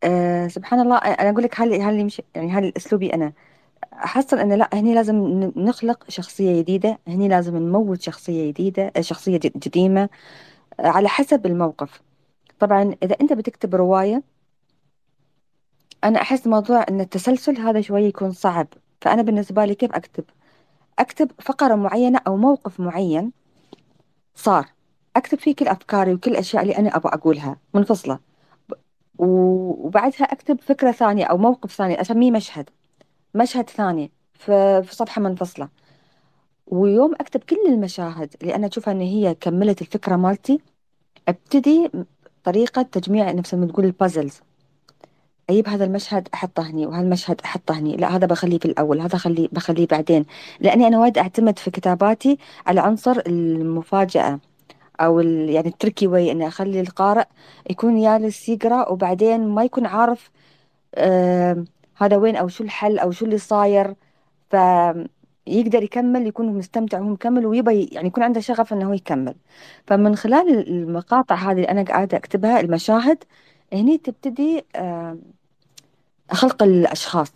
أه 0.03 0.47
سبحان 0.47 0.79
الله 0.79 0.97
أنا 0.97 1.29
أقول 1.29 1.43
لك 1.43 1.61
هل 1.61 1.81
هل 1.81 2.05
مش 2.05 2.21
يعني 2.35 2.51
هل 2.51 2.73
أسلوبي 2.77 3.13
أنا. 3.13 3.33
أحصل 3.93 4.39
أن 4.39 4.53
لا 4.53 4.69
هني 4.73 4.95
لازم 4.95 5.15
نخلق 5.55 6.03
شخصية 6.09 6.61
جديدة. 6.61 6.99
هني 7.07 7.27
لازم 7.27 7.57
نموت 7.57 8.01
شخصية 8.01 8.51
جديدة 8.51 8.91
شخصية 9.01 9.39
قديمة 9.65 10.09
على 10.79 11.09
حسب 11.09 11.45
الموقف. 11.45 12.01
طبعا 12.59 12.95
إذا 13.03 13.15
أنت 13.21 13.33
بتكتب 13.33 13.75
رواية 13.75 14.23
أنا 16.03 16.21
أحس 16.21 16.47
موضوع 16.47 16.85
أن 16.89 17.01
التسلسل 17.01 17.57
هذا 17.57 17.81
شوي 17.81 18.03
يكون 18.03 18.31
صعب 18.31 18.67
فأنا 19.01 19.21
بالنسبة 19.21 19.65
لي 19.65 19.75
كيف 19.75 19.91
أكتب؟ 19.91 20.23
أكتب 20.99 21.31
فقرة 21.41 21.75
معينة 21.75 22.19
أو 22.27 22.37
موقف 22.37 22.79
معين 22.79 23.31
صار 24.35 24.65
أكتب 25.15 25.39
فيه 25.39 25.55
كل 25.55 25.67
أفكاري 25.67 26.13
وكل 26.13 26.31
الأشياء 26.31 26.63
اللي 26.63 26.77
أنا 26.77 26.95
أبغى 26.95 27.13
أقولها 27.13 27.57
منفصلة 27.73 28.19
وبعدها 29.17 30.23
أكتب 30.23 30.61
فكرة 30.61 30.91
ثانية 30.91 31.25
أو 31.25 31.37
موقف 31.37 31.71
ثاني 31.71 32.01
أسميه 32.01 32.31
مشهد 32.31 32.69
مشهد 33.35 33.69
ثاني 33.69 34.11
في 34.33 34.83
صفحة 34.89 35.21
منفصلة 35.21 35.69
ويوم 36.67 37.13
أكتب 37.15 37.39
كل 37.43 37.57
المشاهد 37.67 38.35
اللي 38.41 38.55
أنا 38.55 38.67
أشوفها 38.67 38.91
إن 38.93 39.01
هي 39.01 39.35
كملت 39.35 39.81
الفكرة 39.81 40.15
مالتي 40.15 40.59
أبتدي 41.27 41.91
طريقة 42.43 42.81
تجميع 42.81 43.31
نفس 43.31 43.53
ما 43.53 43.65
تقول 43.65 43.85
ال 43.85 43.92
puzzles 43.92 44.41
أجيب 45.49 45.67
هذا 45.69 45.85
المشهد 45.85 46.27
أحطه 46.33 46.63
هني 46.69 46.85
وهذا 46.85 47.01
المشهد 47.03 47.41
أحطه 47.45 47.79
هني 47.79 47.97
لا 47.97 48.15
هذا 48.15 48.27
بخليه 48.27 48.59
في 48.59 48.65
الأول 48.65 49.01
هذا 49.01 49.17
خليه 49.17 49.47
بخليه 49.51 49.87
بعدين. 49.87 50.25
لأني 50.59 50.87
أنا 50.87 50.99
وايد 50.99 51.17
أعتمد 51.17 51.59
في 51.59 51.71
كتاباتي 51.71 52.37
على 52.67 52.81
عنصر 52.81 53.21
المفاجأة 53.27 54.39
أو 54.99 55.19
يعني 55.19 55.67
ال 55.67 55.73
tricky 55.73 56.07
way 56.07 56.31
إني 56.31 56.47
أخلي 56.47 56.81
القارئ 56.81 57.25
يكون 57.69 58.01
جالس 58.01 58.49
يقرأ 58.49 58.89
وبعدين 58.89 59.47
ما 59.47 59.63
يكون 59.63 59.85
عارف 59.85 60.31
آه 60.95 61.65
هذا 61.97 62.17
وين 62.17 62.35
أو 62.35 62.47
شو 62.47 62.63
الحل 62.63 62.99
أو 62.99 63.11
شو 63.11 63.25
اللي 63.25 63.37
صاير. 63.37 63.95
فيقدر 64.51 65.83
يكمل 65.83 66.27
يكون 66.27 66.47
مستمتع 66.57 66.99
وهو 66.99 67.09
مكمل 67.09 67.45
ويبى 67.45 67.83
يعني 67.91 68.07
يكون 68.07 68.23
عنده 68.23 68.39
شغف 68.41 68.73
إنه 68.73 68.89
هو 68.89 68.93
يكمل. 68.93 69.35
فمن 69.87 70.15
خلال 70.15 70.67
المقاطع 70.69 71.35
هذه 71.35 71.51
اللي 71.51 71.69
أنا 71.69 71.83
قاعدة 71.83 72.17
أكتبها 72.17 72.59
المشاهد 72.59 73.23
هني 73.73 73.97
تبتدي 73.97 74.63
خلق 76.31 76.63
الأشخاص. 76.63 77.31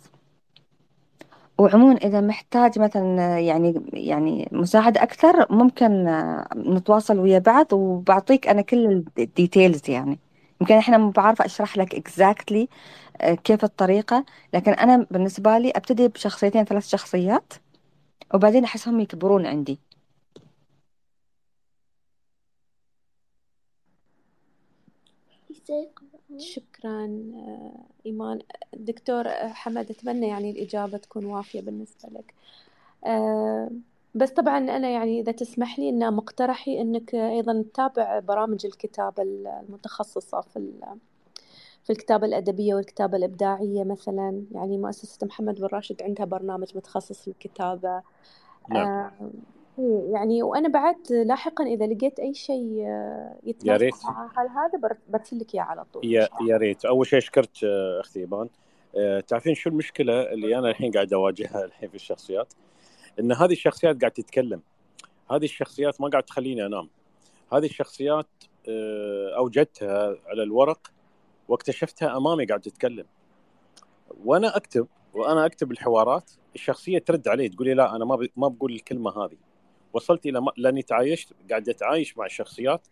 وعموما 1.58 1.96
إذا 1.96 2.20
محتاج 2.20 2.78
مثلا 2.78 3.38
يعني 3.38 3.82
يعني 3.92 4.48
مساعدة 4.52 5.02
أكثر 5.02 5.52
ممكن 5.52 6.04
نتواصل 6.56 7.18
ويا 7.18 7.38
بعض 7.38 7.72
وبعطيك 7.72 8.48
أنا 8.48 8.62
كل 8.62 9.04
الديتيلز 9.18 9.90
يعني. 9.90 10.18
يمكن 10.60 10.74
إحنا 10.74 10.98
ما 10.98 11.10
بعرف 11.10 11.42
أشرح 11.42 11.76
لك 11.76 11.94
اكزاكتلي 11.94 12.68
آه، 13.20 13.34
كيف 13.34 13.64
الطريقة 13.64 14.24
لكن 14.54 14.72
أنا 14.72 15.06
بالنسبة 15.10 15.58
لي 15.58 15.70
أبتدي 15.70 16.08
بشخصيتين 16.08 16.64
ثلاث 16.64 16.88
شخصيات 16.88 17.52
وبعدين 18.34 18.64
أحسهم 18.64 19.00
يكبرون 19.00 19.46
عندي. 19.46 19.78
شكرا 26.38 27.04
آه، 27.34 27.72
إيمان. 28.06 28.38
دكتور 28.74 29.28
حمد 29.28 29.90
أتمنى 29.90 30.28
يعني 30.28 30.50
الإجابة 30.50 30.98
تكون 30.98 31.24
وافية 31.24 31.60
بالنسبة 31.60 32.08
لك. 32.08 32.34
آه، 33.06 33.70
بس 34.14 34.30
طبعا 34.30 34.58
أنا 34.58 34.88
يعني 34.88 35.20
إذا 35.20 35.32
تسمح 35.32 35.78
لي 35.78 35.88
أن 35.88 36.14
مقترحي 36.14 36.80
أنك 36.80 37.14
أيضا 37.14 37.62
تتابع 37.72 38.18
برامج 38.18 38.66
الكتابة 38.66 39.22
المتخصصة 39.22 40.40
في 40.40 40.72
في 41.84 41.92
الكتابة 41.92 42.26
الأدبية 42.26 42.74
والكتابة 42.74 43.16
الإبداعية 43.16 43.84
مثلا. 43.84 44.44
يعني 44.52 44.78
مؤسسة 44.78 45.26
محمد 45.26 45.54
بن 45.54 45.66
راشد 45.66 46.02
عندها 46.02 46.26
برنامج 46.26 46.76
متخصص 46.76 47.22
في 47.22 47.28
الكتابة. 47.28 48.02
نعم. 48.68 48.86
آه 48.86 49.12
يعني 50.12 50.42
وأنا 50.42 50.68
بعد 50.68 51.12
لاحقا 51.12 51.64
إذا 51.64 51.86
لقيت 51.86 52.18
أي 52.20 52.34
شيء 52.34 52.82
آه، 52.86 53.36
يا 53.44 53.50
يتناسب 53.50 53.82
ريت. 53.82 53.94
مع 54.04 54.30
هذا 54.36 54.78
بر- 54.82 54.96
برسل 55.08 55.38
لك 55.38 55.54
إياه 55.54 55.62
على 55.62 55.84
طول 55.92 56.04
يا 56.06 56.28
يا 56.48 56.56
ريت. 56.56 56.84
أول 56.84 57.06
شيء 57.06 57.20
شكرت 57.20 57.64
آه، 57.64 58.00
أختي 58.00 58.20
إيمان. 58.20 58.48
آه، 58.96 59.20
تعرفين 59.20 59.54
شو 59.54 59.70
المشكلة 59.70 60.22
اللي 60.22 60.58
أنا 60.58 60.68
الحين 60.70 60.92
قاعد 60.92 61.12
أواجهها 61.12 61.64
الحين 61.64 61.88
في 61.88 61.94
الشخصيات؟ 61.94 62.54
إن 63.20 63.32
هذه 63.32 63.52
الشخصيات 63.52 64.00
قاعد 64.00 64.12
تتكلم. 64.12 64.60
هذه 65.30 65.44
الشخصيات 65.44 66.00
ما 66.00 66.08
قاعد 66.08 66.22
تخليني 66.22 66.66
أنام. 66.66 66.88
هذه 67.52 67.64
الشخصيات 67.64 68.26
أوجدتها 69.36 70.16
على 70.26 70.42
الورق 70.42 70.90
واكتشفتها 71.48 72.16
أمامي 72.16 72.44
قاعد 72.44 72.60
تتكلم. 72.60 73.06
وأنا 74.24 74.56
أكتب 74.56 74.86
وأنا 75.14 75.46
أكتب 75.46 75.72
الحوارات 75.72 76.30
الشخصية 76.54 76.98
ترد 76.98 77.28
علي 77.28 77.48
تقول 77.48 77.66
لي 77.66 77.74
لا 77.74 77.96
أنا 77.96 78.04
ما. 78.04 78.28
ما 78.36 78.48
بقول 78.48 78.72
الكلمة 78.72 79.10
هذه. 79.24 79.36
وصلت 79.92 80.26
إلى. 80.26 80.46
لأني 80.56 80.82
تعايشت 80.82 81.32
قاعد 81.50 81.68
أتعايش 81.68 82.18
مع 82.18 82.26
الشخصيات 82.26 82.88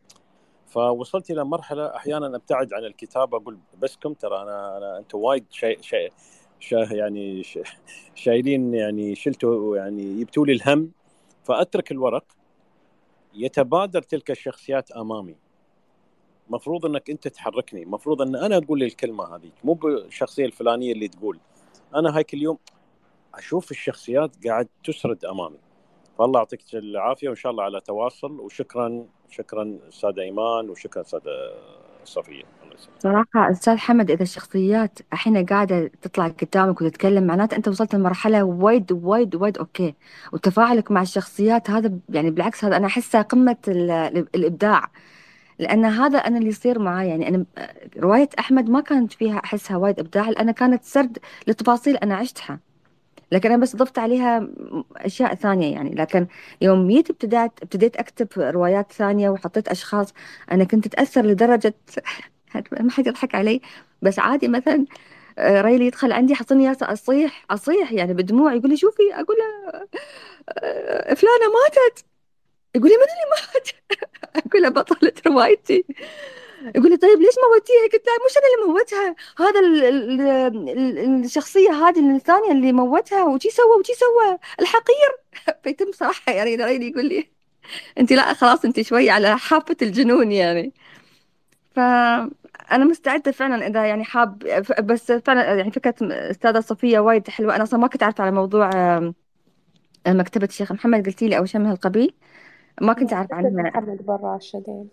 فوصلت 0.66 1.30
إلى 1.30 1.44
مرحلة 1.44 1.97
أحيانا 1.97 2.36
أبتعد 2.36 2.72
عن 2.72 2.84
الكتابة 2.84 3.36
أقول 3.36 3.59
بسكم 3.78 4.12
ترى 4.12 4.42
أنا 4.42 4.76
أنا 4.76 4.99
أنتم 4.99 5.18
وايد 5.18 5.44
شيء 5.51 5.80
شيء 5.80 6.12
شا 6.61 6.76
يعني. 6.76 7.42
شايلين 8.14 8.74
يعني 8.74 9.14
شلتوا 9.14 9.76
يعني 9.76 10.20
يبتوا 10.20 10.47
لي 10.47 10.53
الهم 10.53 10.90
فأترك 11.44 11.92
الورق 11.92 12.24
يتبادر 13.34 14.03
تلك 14.03 14.30
الشخصيات 14.30 14.90
أمامي 14.90 15.36
مفروض 16.49 16.86
إنك 16.86 17.11
أنت 17.11 17.28
تحركني 17.28 17.84
مفروض 17.84 18.22
إن 18.22 18.36
أنا 18.36 18.57
أقول 18.57 18.82
الكلمة 18.82 19.36
هذيك 19.36 19.53
مو 19.64 19.72
بالشخصية 19.72 20.47
الفلانية 20.47 20.92
اللي 20.92 21.09
تقول 21.09 21.38
أنا 21.94 22.18
هيك 22.18 22.34
اليوم 22.34 22.59
أشوف 23.34 23.70
الشخصيات 23.70 24.47
قاعد 24.47 24.68
تسرد 24.84 25.24
أمامي 25.24 25.59
فالله 26.19 26.39
يعطيك 26.41 26.61
العافية 26.75 27.29
وإن 27.29 27.37
شاء 27.37 27.53
الله 27.53 27.64
على 27.64 27.81
تواصل. 27.81 28.41
وشكرا 28.41 29.05
شكرا 29.31 29.79
استاذه 29.89 30.21
إيمان 30.21 30.71
وشكرا 30.71 31.03
استاذه 31.03 31.23
صفية. 32.05 32.43
صراحة 32.99 33.51
أستاذ 33.51 33.77
حمد 33.77 34.11
إذا 34.11 34.23
الشخصيات 34.23 34.99
الحين 35.12 35.47
قاعدة 35.47 35.91
تطلع 36.03 36.29
قدامك 36.29 36.81
وتتكلم 36.83 37.25
معناته 37.27 37.57
أنت 37.57 37.69
وصلت 37.69 37.95
لمرحلة 37.95 38.43
وايد 38.43 38.93
وايد 38.93 39.35
وايد 39.37 39.59
أوكي. 39.59 39.95
وتفاعلك 40.33 40.91
مع 40.91 41.03
الشخصيات 41.03 41.71
هذا 41.71 41.93
يعني 42.09 42.31
بالعكس 42.31 42.64
هذا 42.64 42.77
أنا 42.77 42.87
أحسه 42.87 43.23
قمة 43.23 43.57
ال- 43.69 43.91
الإبداع. 44.35 44.91
لأن 45.59 45.85
هذا 45.85 46.19
أنا 46.19 46.39
اللي 46.39 46.49
يصير 46.49 46.79
معاي 46.79 47.09
يعني 47.09 47.29
أنا 47.29 47.47
رواية 47.99 48.29
أحمد 48.39 48.71
ما 48.71 48.81
كانت 48.81 49.12
فيها 49.12 49.39
أحسها 49.45 49.77
وايد 49.77 49.99
إبداع 50.01 50.31
لأنها 50.31 50.53
كانت 50.53 50.85
سرد 50.85 51.19
لتفاصيل 51.47 51.97
أنا 51.97 52.14
عشتها. 52.17 52.61
لكن 53.33 53.53
أنا 53.53 53.62
بس 53.62 53.77
ضفت 53.77 53.99
عليها 53.99 54.49
أشياء 54.97 55.35
ثانية 55.35 55.72
يعني. 55.74 55.91
لكن 55.95 56.27
يوم 56.61 56.89
جيت 56.89 57.11
ابتدأت 57.11 57.53
ابتديت 57.62 57.97
أكتب 57.97 58.29
روايات 58.39 58.93
ثانية 58.93 59.31
وحطيت 59.31 59.68
أشخاص 59.68 60.14
أنا 60.53 60.64
كنت 60.64 60.87
أتأثر 60.87 61.27
لدرجة 61.27 61.74
ما 62.81 62.91
حد 62.91 63.07
يضحك 63.07 63.35
علي. 63.35 63.61
بس 64.03 64.18
عادي 64.18 64.49
مثلا 64.49 64.85
آه، 65.39 65.61
ريلي 65.62 65.87
يدخل 65.87 66.12
عندي 66.12 66.35
حصلني 66.35 66.72
أصيح 66.72 67.47
أصيح 67.51 67.93
يعني 67.93 68.14
بدموع 68.14 68.55
يقول 68.55 68.70
لي 68.70 68.77
شوفي 68.77 69.03
أقول 69.14 69.37
له 69.39 69.83
آه، 70.59 71.14
فلانة 71.14 71.47
ماتت. 71.62 72.05
يقول 72.77 72.91
لي 72.91 72.97
من 72.97 73.03
اللي 73.03 73.27
مات؟ 73.55 73.68
أقول 74.47 74.62
له 74.62 74.68
بطلة 74.68 75.12
روايتي. 75.27 75.85
يقول 76.77 76.91
لي 76.91 76.97
طيب 76.97 77.19
ليش 77.21 77.35
موتيها؟ 77.51 77.83
قلت 77.93 78.07
له 78.07 78.13
مش 78.27 78.37
أنا 78.37 78.47
اللي 78.57 78.73
موتها. 78.73 79.17
هذا 79.39 79.61
ال 79.61 80.21
ال 80.69 81.25
الشخصية 81.25 81.71
هذه 81.71 82.17
الثانية 82.17 82.53
اللي 82.53 82.73
موتها 82.73 83.25
وشي 83.25 83.51
سوى 83.51 83.77
وشي 83.81 83.93
سوى. 83.95 84.39
الحقير. 84.61 85.17
فيتم 85.65 85.93
صراحة 85.93 86.33
يعني 86.33 86.57
ريلي 86.57 86.89
يقول 86.91 87.05
لي 87.09 87.31
انت 87.99 88.13
لا 88.13 88.35
خلاص 88.35 88.65
انت 88.65 88.81
شوي 88.81 89.11
على 89.11 89.39
حافة 89.39 89.77
الجنون 89.83 90.33
يعني. 90.33 90.73
فأنا 91.77 92.85
مستعدة 92.85 93.33
فعلا 93.33 93.67
إذا 93.67 93.87
يعني 93.87 94.05
حاب 94.05 94.39
بس 94.85 95.13
فعلا 95.13 95.55
يعني 95.55 95.71
فكرة 95.73 95.95
أستاذة 96.03 96.61
صفية 96.61 96.99
وايد 96.99 97.29
حلوة. 97.31 97.57
أنا 97.57 97.63
أصلا 97.63 97.81
ما 97.81 97.87
كنت 97.89 98.03
أعرف 98.03 98.21
على 98.21 98.31
موضوع 98.31 98.71
مكتبة 100.09 100.47
الشيخ 100.47 100.73
محمد 100.73 101.07
قلتي 101.07 101.29
لي 101.29 101.39
أو 101.39 101.45
شيء 101.45 101.61
من 101.61 101.67
هالقبيل 101.67 102.15
ما 102.81 102.93
كنت 102.93 103.12
أعرف 103.12 103.33
عنها. 103.33 103.51
محمد 103.51 104.07
براشدين 104.07 104.89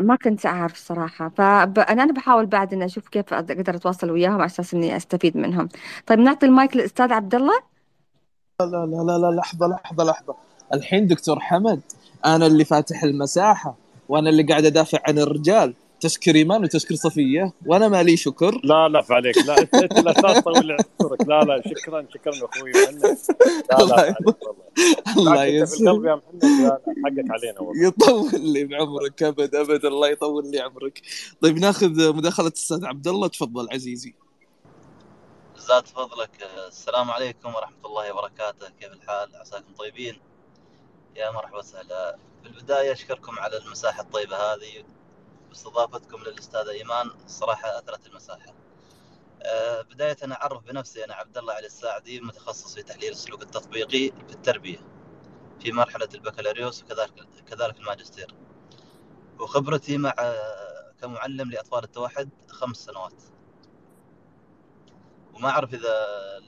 ما 0.00 0.16
كنت 0.24 0.46
أعرف 0.46 0.76
صراحة. 0.76 1.28
فأنا 1.28 2.02
أنا 2.02 2.12
بحاول 2.12 2.46
بعد 2.46 2.72
إني 2.72 2.84
أشوف 2.84 3.08
كيف 3.08 3.34
أقدر 3.34 3.74
أتواصل 3.74 4.10
وياهم 4.10 4.34
على 4.34 4.46
أساس 4.46 4.74
إني 4.74 4.96
أستفيد 4.96 5.36
منهم. 5.36 5.68
طيب 6.06 6.18
نعطي 6.18 6.46
المايك 6.46 6.76
للأستاذ 6.76 7.12
عبد 7.12 7.34
الله. 7.34 7.60
لا 8.60 8.66
لا 8.66 9.02
لا 9.06 9.18
لا 9.18 9.36
لحظة 9.36 9.66
لحظة 9.66 10.04
لحظة. 10.04 10.34
الحين 10.74 11.06
دكتور 11.06 11.40
حمد 11.40 11.80
أنا 12.26 12.46
اللي 12.46 12.64
فاتح 12.64 13.02
المساحة 13.02 13.74
وأنا 14.08 14.30
اللي 14.30 14.42
قاعد 14.42 14.64
أدافع 14.64 14.98
عن 15.06 15.18
الرجال. 15.18 15.74
تشكر 16.00 16.34
إيمان 16.34 16.64
وتشكر 16.64 16.94
صفية 16.94 17.52
وأنا 17.66 17.88
مالي 17.88 18.16
شكر. 18.16 18.60
لا 18.64 18.88
لا 18.88 19.04
عليك 19.10 19.36
لا 19.46 19.58
انت 19.58 19.74
أنت 19.74 19.98
الاساس 19.98 20.38
طول 20.44 20.76
عمرك 21.00 21.28
لا 21.28 21.40
لا 21.40 21.62
شكرا 21.66 22.06
شكرا 22.14 22.32
أخوي. 22.32 22.72
محمد 22.72 23.16
لا 23.70 23.84
لا 23.84 24.14
الله 25.16 25.44
يسلمك. 25.44 26.04
يا 26.04 26.14
محمد 26.14 26.44
حقك 27.04 27.30
علينا 27.30 27.60
والله. 27.60 27.86
يطول 27.86 28.40
لي 28.40 28.64
بعمرك. 28.64 29.22
أبد 29.22 29.54
أبد 29.54 29.84
الله 29.84 30.08
يطول 30.08 30.50
لي 30.50 30.60
عمرك. 30.60 31.02
طيب 31.42 31.58
ناخذ 31.58 32.16
مداخلة 32.16 32.48
الأستاذ 32.48 32.84
عبد 32.84 33.08
الله. 33.08 33.28
تفضل 33.28 33.68
عزيزي. 33.72 34.14
زاد 35.56 35.86
فضلك. 35.86 36.30
السلام 36.68 37.10
عليكم 37.10 37.54
ورحمة 37.54 37.86
الله 37.86 38.12
وبركاته. 38.12 38.68
كيف 38.80 38.92
الحال؟ 38.92 39.36
عساكم 39.36 39.72
طيبين؟ 39.78 40.18
يا 41.16 41.30
مرحبا 41.30 41.58
وسهلا. 41.58 42.16
في 42.42 42.48
البداية 42.48 42.92
أشكركم 42.92 43.38
على 43.38 43.58
المساحة 43.58 44.02
الطيبة 44.02 44.36
هذه. 44.36 44.84
باستضافتكم 45.48 46.22
للاستاذه 46.22 46.70
إيمان 46.70 47.10
الصراحه 47.24 47.78
أثرت 47.78 48.06
المساحة. 48.06 48.54
أه 49.42 49.82
بداية 49.82 50.16
أنا 50.24 50.34
أعرف 50.34 50.62
بنفسي 50.64 51.04
أنا 51.04 51.14
عبد 51.14 51.38
الله 51.38 51.52
علي 51.52 51.66
الساعدي 51.66 52.20
متخصص 52.20 52.74
في 52.74 52.82
تحليل 52.82 53.10
السلوك 53.10 53.42
التطبيقي 53.42 54.10
في 54.26 54.32
التربيه 54.32 54.78
في 55.60 55.72
مرحلة 55.72 56.08
البكالوريوس 56.14 56.82
وكذلك 56.82 57.28
كذلك 57.46 57.78
الماجستير. 57.78 58.34
وخبرتي 59.40 59.98
مع 59.98 60.14
كمعلم 61.00 61.50
لأطفال 61.50 61.84
التوحد 61.84 62.30
خمس 62.48 62.76
سنوات. 62.76 63.22
وما 65.34 65.48
أعرف 65.48 65.74
إذا 65.74 66.06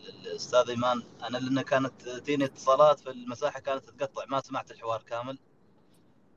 الأستاذ 0.09 0.69
إيمان 0.71 1.03
أنا 1.23 1.39
لأن 1.39 1.61
كانت 1.63 2.03
تجيني 2.03 2.45
اتصالات 2.45 3.01
في 3.01 3.11
المساحه 3.11 3.61
كانت 3.61 3.85
تتقطع 3.85 4.25
ما 4.29 4.41
سمعت 4.41 4.71
الحوار 4.71 5.03
كامل 5.03 5.39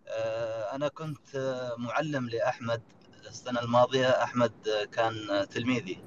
آه، 0.08 0.76
أنا 0.76 0.88
كنت 0.88 1.38
معلم 1.78 2.30
لأحمد 2.30 2.82
السنة 3.28 3.60
الماضية. 3.62 4.10
أحمد 4.10 4.52
كان 4.92 5.14
تلميذي. 5.50 6.04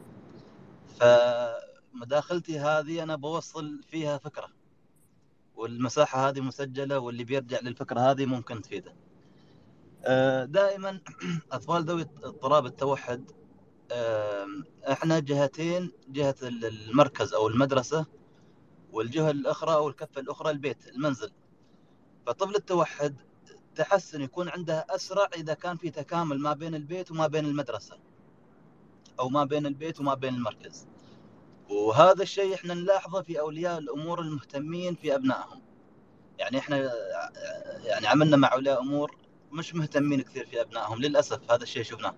فمداخلتي 1.00 2.58
هذه 2.60 3.02
أنا 3.02 3.16
بوصل 3.16 3.80
فيها 3.90 4.18
فكرة 4.18 4.48
والمساحة 5.54 6.28
هذه 6.28 6.40
مسجلة 6.40 6.98
واللي 6.98 7.24
بيرجع 7.24 7.60
للفكرة 7.60 8.00
هذه 8.00 8.26
ممكن 8.26 8.62
تفيده. 8.62 8.94
آه، 10.04 10.44
دائما 10.44 11.00
أطفال 11.52 11.84
ذوي 11.84 12.02
اضطراب 12.02 12.66
التوحد 12.66 13.30
إحنا 14.92 15.18
جهتين 15.18 15.92
جهة 16.08 16.34
المركز 16.42 17.34
أو 17.34 17.48
المدرسة 17.48 18.06
والجهة 18.92 19.30
الأخرى 19.30 19.74
أو 19.74 19.88
الكفة 19.88 20.20
الأخرى 20.20 20.50
البيت 20.50 20.88
المنزل. 20.88 21.32
فطفل 22.26 22.54
التوحد 22.56 23.16
التحسن 23.80 24.22
يكون 24.22 24.48
عندها 24.48 24.86
أسرع 24.90 25.28
إذا 25.36 25.54
كان 25.54 25.76
في 25.76 25.90
تكامل 25.90 26.38
ما 26.38 26.52
بين 26.52 26.74
البيت 26.74 27.10
وما 27.10 27.26
بين 27.26 27.44
المدرسة 27.44 27.98
أو 29.20 29.28
ما 29.28 29.44
بين 29.44 29.66
البيت 29.66 30.00
وما 30.00 30.14
بين 30.14 30.34
المركز. 30.34 30.86
وهذا 31.70 32.22
الشيء 32.22 32.54
إحنا 32.54 32.74
نلاحظه 32.74 33.22
في 33.22 33.40
أولياء 33.40 33.78
الأمور 33.78 34.20
المهتمين 34.20 34.94
في 34.94 35.14
أبنائهم. 35.14 35.62
يعني 36.38 36.58
إحنا 36.58 36.92
يعني 37.84 38.06
عملنا 38.06 38.36
مع 38.36 38.52
أولياء 38.52 38.80
أمور 38.80 39.16
مش 39.52 39.74
مهتمين 39.74 40.22
كثير 40.22 40.46
في 40.46 40.60
أبنائهم 40.60 41.00
للأسف 41.00 41.50
هذا 41.50 41.62
الشيء 41.62 41.82
شفناه. 41.82 42.14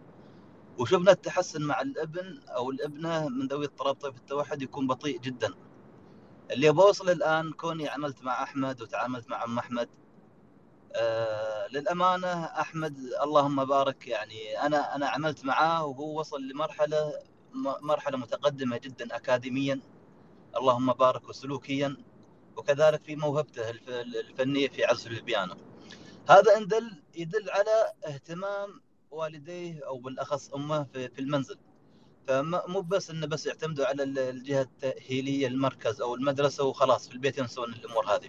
وشفنا 0.79 1.11
التحسن 1.11 1.63
مع 1.63 1.81
الابن 1.81 2.41
أو 2.49 2.71
الابنة 2.71 3.29
من 3.29 3.47
ذوي 3.47 3.65
اضطراب 3.65 3.95
طيف 3.95 4.17
التوحد 4.17 4.63
يكون 4.63 4.87
بطيء 4.87 5.21
جدا. 5.21 5.55
اللي 6.51 6.73
بوصل 6.73 7.11
الآن 7.11 7.53
كوني 7.53 7.89
عملت 7.89 8.23
مع 8.23 8.43
أحمد 8.43 8.83
وتعاملت 8.83 9.31
مع 9.31 9.45
أم 9.45 9.59
أحمد 9.59 9.89
آه، 10.97 11.67
للأمانة 11.73 12.45
أحمد 12.45 12.97
اللهم 13.23 13.65
بارك 13.65 14.07
يعني 14.07 14.67
أنا 14.67 14.97
أنا 14.97 15.09
عملت 15.09 15.45
معاه 15.45 15.85
وهو 15.87 16.21
وصل 16.21 16.43
لمرحلة 16.43 17.13
مرحلة 17.83 18.19
متقدمة 18.19 18.77
جدا 18.79 19.17
اكاديميا. 19.17 19.81
اللهم 20.57 20.93
بارك 20.93 21.29
وسلوكيا 21.29 21.97
وكذلك 22.57 23.05
في 23.05 23.17
موهبته 23.17 23.71
الفنية 23.89 24.69
في 24.69 24.85
عزف 24.85 25.07
البيانو. 25.07 25.55
هذا 26.29 26.57
إن 26.57 26.67
دل 26.67 27.03
يدل 27.15 27.51
على 27.51 27.93
اهتمام 28.07 28.81
والديه 29.11 29.87
أو 29.87 29.99
بالأخص 29.99 30.55
أمه 30.55 30.85
في 30.93 31.19
المنزل. 31.19 31.59
فمو 32.29 32.81
بس 32.81 33.11
إنه 33.11 33.27
بس 33.27 33.47
يعتمدوا 33.47 33.87
على 33.87 34.03
الجهة 34.03 34.63
التأهيلية 34.63 35.47
المركز 35.47 36.01
أو 36.01 36.15
المدرسة 36.15 36.65
وخلاص 36.65 37.09
في 37.09 37.15
البيت 37.15 37.39
ينسون 37.39 37.73
الأمور 37.73 38.07
هذه. 38.07 38.29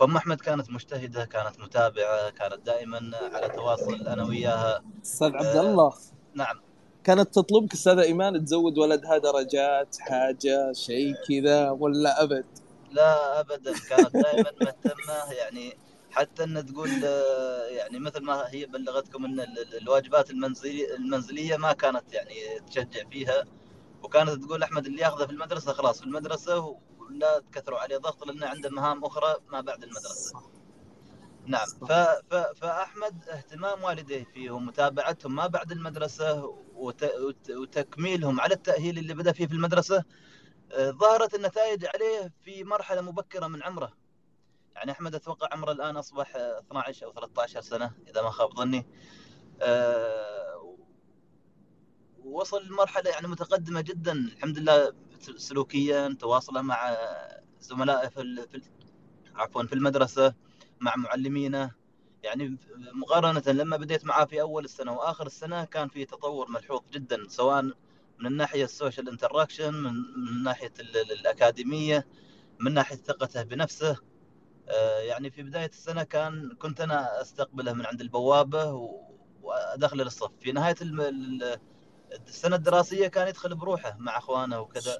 فام 0.00 0.16
أحمد 0.16 0.40
كانت 0.40 0.70
مجتهدة 0.70 1.24
كانت 1.24 1.60
متابعة 1.60 2.30
كانت 2.30 2.66
دائما 2.66 3.10
على 3.32 3.48
تواصل 3.48 4.06
أنا 4.06 4.24
وياها. 4.24 4.82
أستاذ 5.02 5.34
عبد 5.36 5.56
الله. 5.56 5.86
آه 5.86 5.94
نعم. 6.34 6.60
كانت 7.04 7.34
تطلبك 7.34 7.72
أستاذة 7.72 8.02
إيمان 8.02 8.44
تزود 8.44 8.78
ولدها 8.78 9.18
درجات 9.18 9.96
حاجة 10.00 10.72
شيء 10.72 11.14
كذا 11.28 11.70
ولا 11.70 12.22
أبد؟ 12.22 12.44
لا 12.90 13.40
ابدا. 13.40 13.72
كانت 13.88 14.12
دائما 14.16 14.50
مهتمة 14.60 15.32
يعني 15.38 15.76
حتى 16.10 16.44
إن 16.44 16.66
تقول 16.66 16.90
آه، 17.04 17.64
يعني 17.66 17.98
مثل 17.98 18.22
ما 18.22 18.44
هي 18.48 18.66
بلغتكم 18.66 19.24
إن 19.24 19.46
الواجبات 19.82 20.30
المنزليه 20.30 20.94
المنزلية 20.94 21.56
ما 21.56 21.72
كانت 21.72 22.12
يعني 22.12 22.34
تشجع 22.70 23.08
فيها. 23.10 23.44
وكانت 24.02 24.30
تقول 24.44 24.62
أحمد 24.62 24.86
اللي 24.86 25.02
ياخذه 25.02 25.26
في 25.26 25.32
المدرسة 25.32 25.72
خلاص 25.72 26.00
في 26.00 26.06
المدرسة 26.06 26.76
لا 27.18 27.38
تكثروا 27.38 27.78
عليه 27.78 27.96
ضغط 27.96 28.26
لأنه 28.26 28.46
عنده 28.46 28.70
مهام 28.70 29.04
أخرى 29.04 29.36
ما 29.48 29.60
بعد 29.60 29.82
المدرسة. 29.82 30.50
نعم 31.46 31.66
ف... 31.66 31.92
ف... 32.30 32.34
فأحمد 32.34 33.28
اهتمام 33.28 33.82
والديه 33.82 34.24
فيه 34.24 34.50
ومتابعتهم 34.50 35.34
ما 35.34 35.46
بعد 35.46 35.72
المدرسة 35.72 36.44
وت... 36.74 37.04
وت... 37.04 37.50
وتكميلهم 37.50 38.40
على 38.40 38.54
التأهيل 38.54 38.98
اللي 38.98 39.14
بدأ 39.14 39.32
فيه 39.32 39.46
في 39.46 39.52
المدرسة 39.52 40.04
آه، 40.72 40.90
ظهرت 40.90 41.34
النتائج 41.34 41.86
عليه 41.94 42.32
في 42.44 42.64
مرحلة 42.64 43.00
مبكرة 43.00 43.46
من 43.46 43.62
عمره. 43.62 43.92
يعني 44.74 44.90
أحمد 44.92 45.14
أتوقع 45.14 45.48
عمره 45.52 45.72
الآن 45.72 45.96
أصبح 45.96 46.36
12 46.36 47.06
أو 47.06 47.12
13 47.12 47.60
سنة 47.60 47.92
إذا 48.08 48.22
ما 48.22 48.30
خاب 48.30 48.56
ظني. 48.56 48.86
أه... 49.62 50.76
وصل 52.24 52.66
لمرحلة 52.66 53.10
يعني 53.10 53.28
متقدمة 53.28 53.80
جدا 53.80 54.12
الحمد 54.12 54.58
لله 54.58 54.92
سلوكيا 55.22 56.16
تواصله 56.20 56.62
مع 56.62 56.96
زملائه 57.60 58.08
في, 58.08 58.46
في 58.52 58.60
عفوا 59.34 59.62
في 59.62 59.72
المدرسة 59.72 60.34
مع 60.80 60.96
معلمينه. 60.96 61.70
يعني 62.22 62.58
مقارنة 62.94 63.42
لما 63.46 63.76
بديت 63.76 64.04
معاه 64.04 64.24
في 64.24 64.40
أول 64.40 64.64
السنة 64.64 64.92
وآخر 64.92 65.26
السنة 65.26 65.64
كان 65.64 65.88
في 65.88 66.04
تطور 66.04 66.50
ملحوظ 66.50 66.80
جدا 66.92 67.28
سواء 67.28 67.62
من 68.18 68.26
الناحيه 68.26 68.64
ال 68.64 68.70
social 68.70 69.08
interaction 69.08 69.74
من, 69.74 69.92
من 69.92 70.42
ناحية 70.42 70.72
الأكاديمية 70.80 72.06
من 72.60 72.74
ناحية 72.74 72.96
ثقته 72.96 73.42
بنفسه. 73.42 73.96
آه، 74.68 74.98
يعني 74.98 75.30
في 75.30 75.42
بداية 75.42 75.68
السنة 75.68 76.02
كان 76.02 76.54
كنت 76.58 76.80
أنا 76.80 77.20
أستقبله 77.20 77.72
من 77.72 77.86
عند 77.86 78.00
البوابة 78.00 78.90
وأدخله 79.42 80.04
للصف. 80.04 80.30
في 80.40 80.52
نهاية 80.52 80.76
السنة 82.28 82.56
الدراسية 82.56 83.08
كان 83.08 83.28
يدخل 83.28 83.54
بروحه 83.54 83.96
مع 83.98 84.18
أخوانه 84.18 84.60
وكذا. 84.60 84.98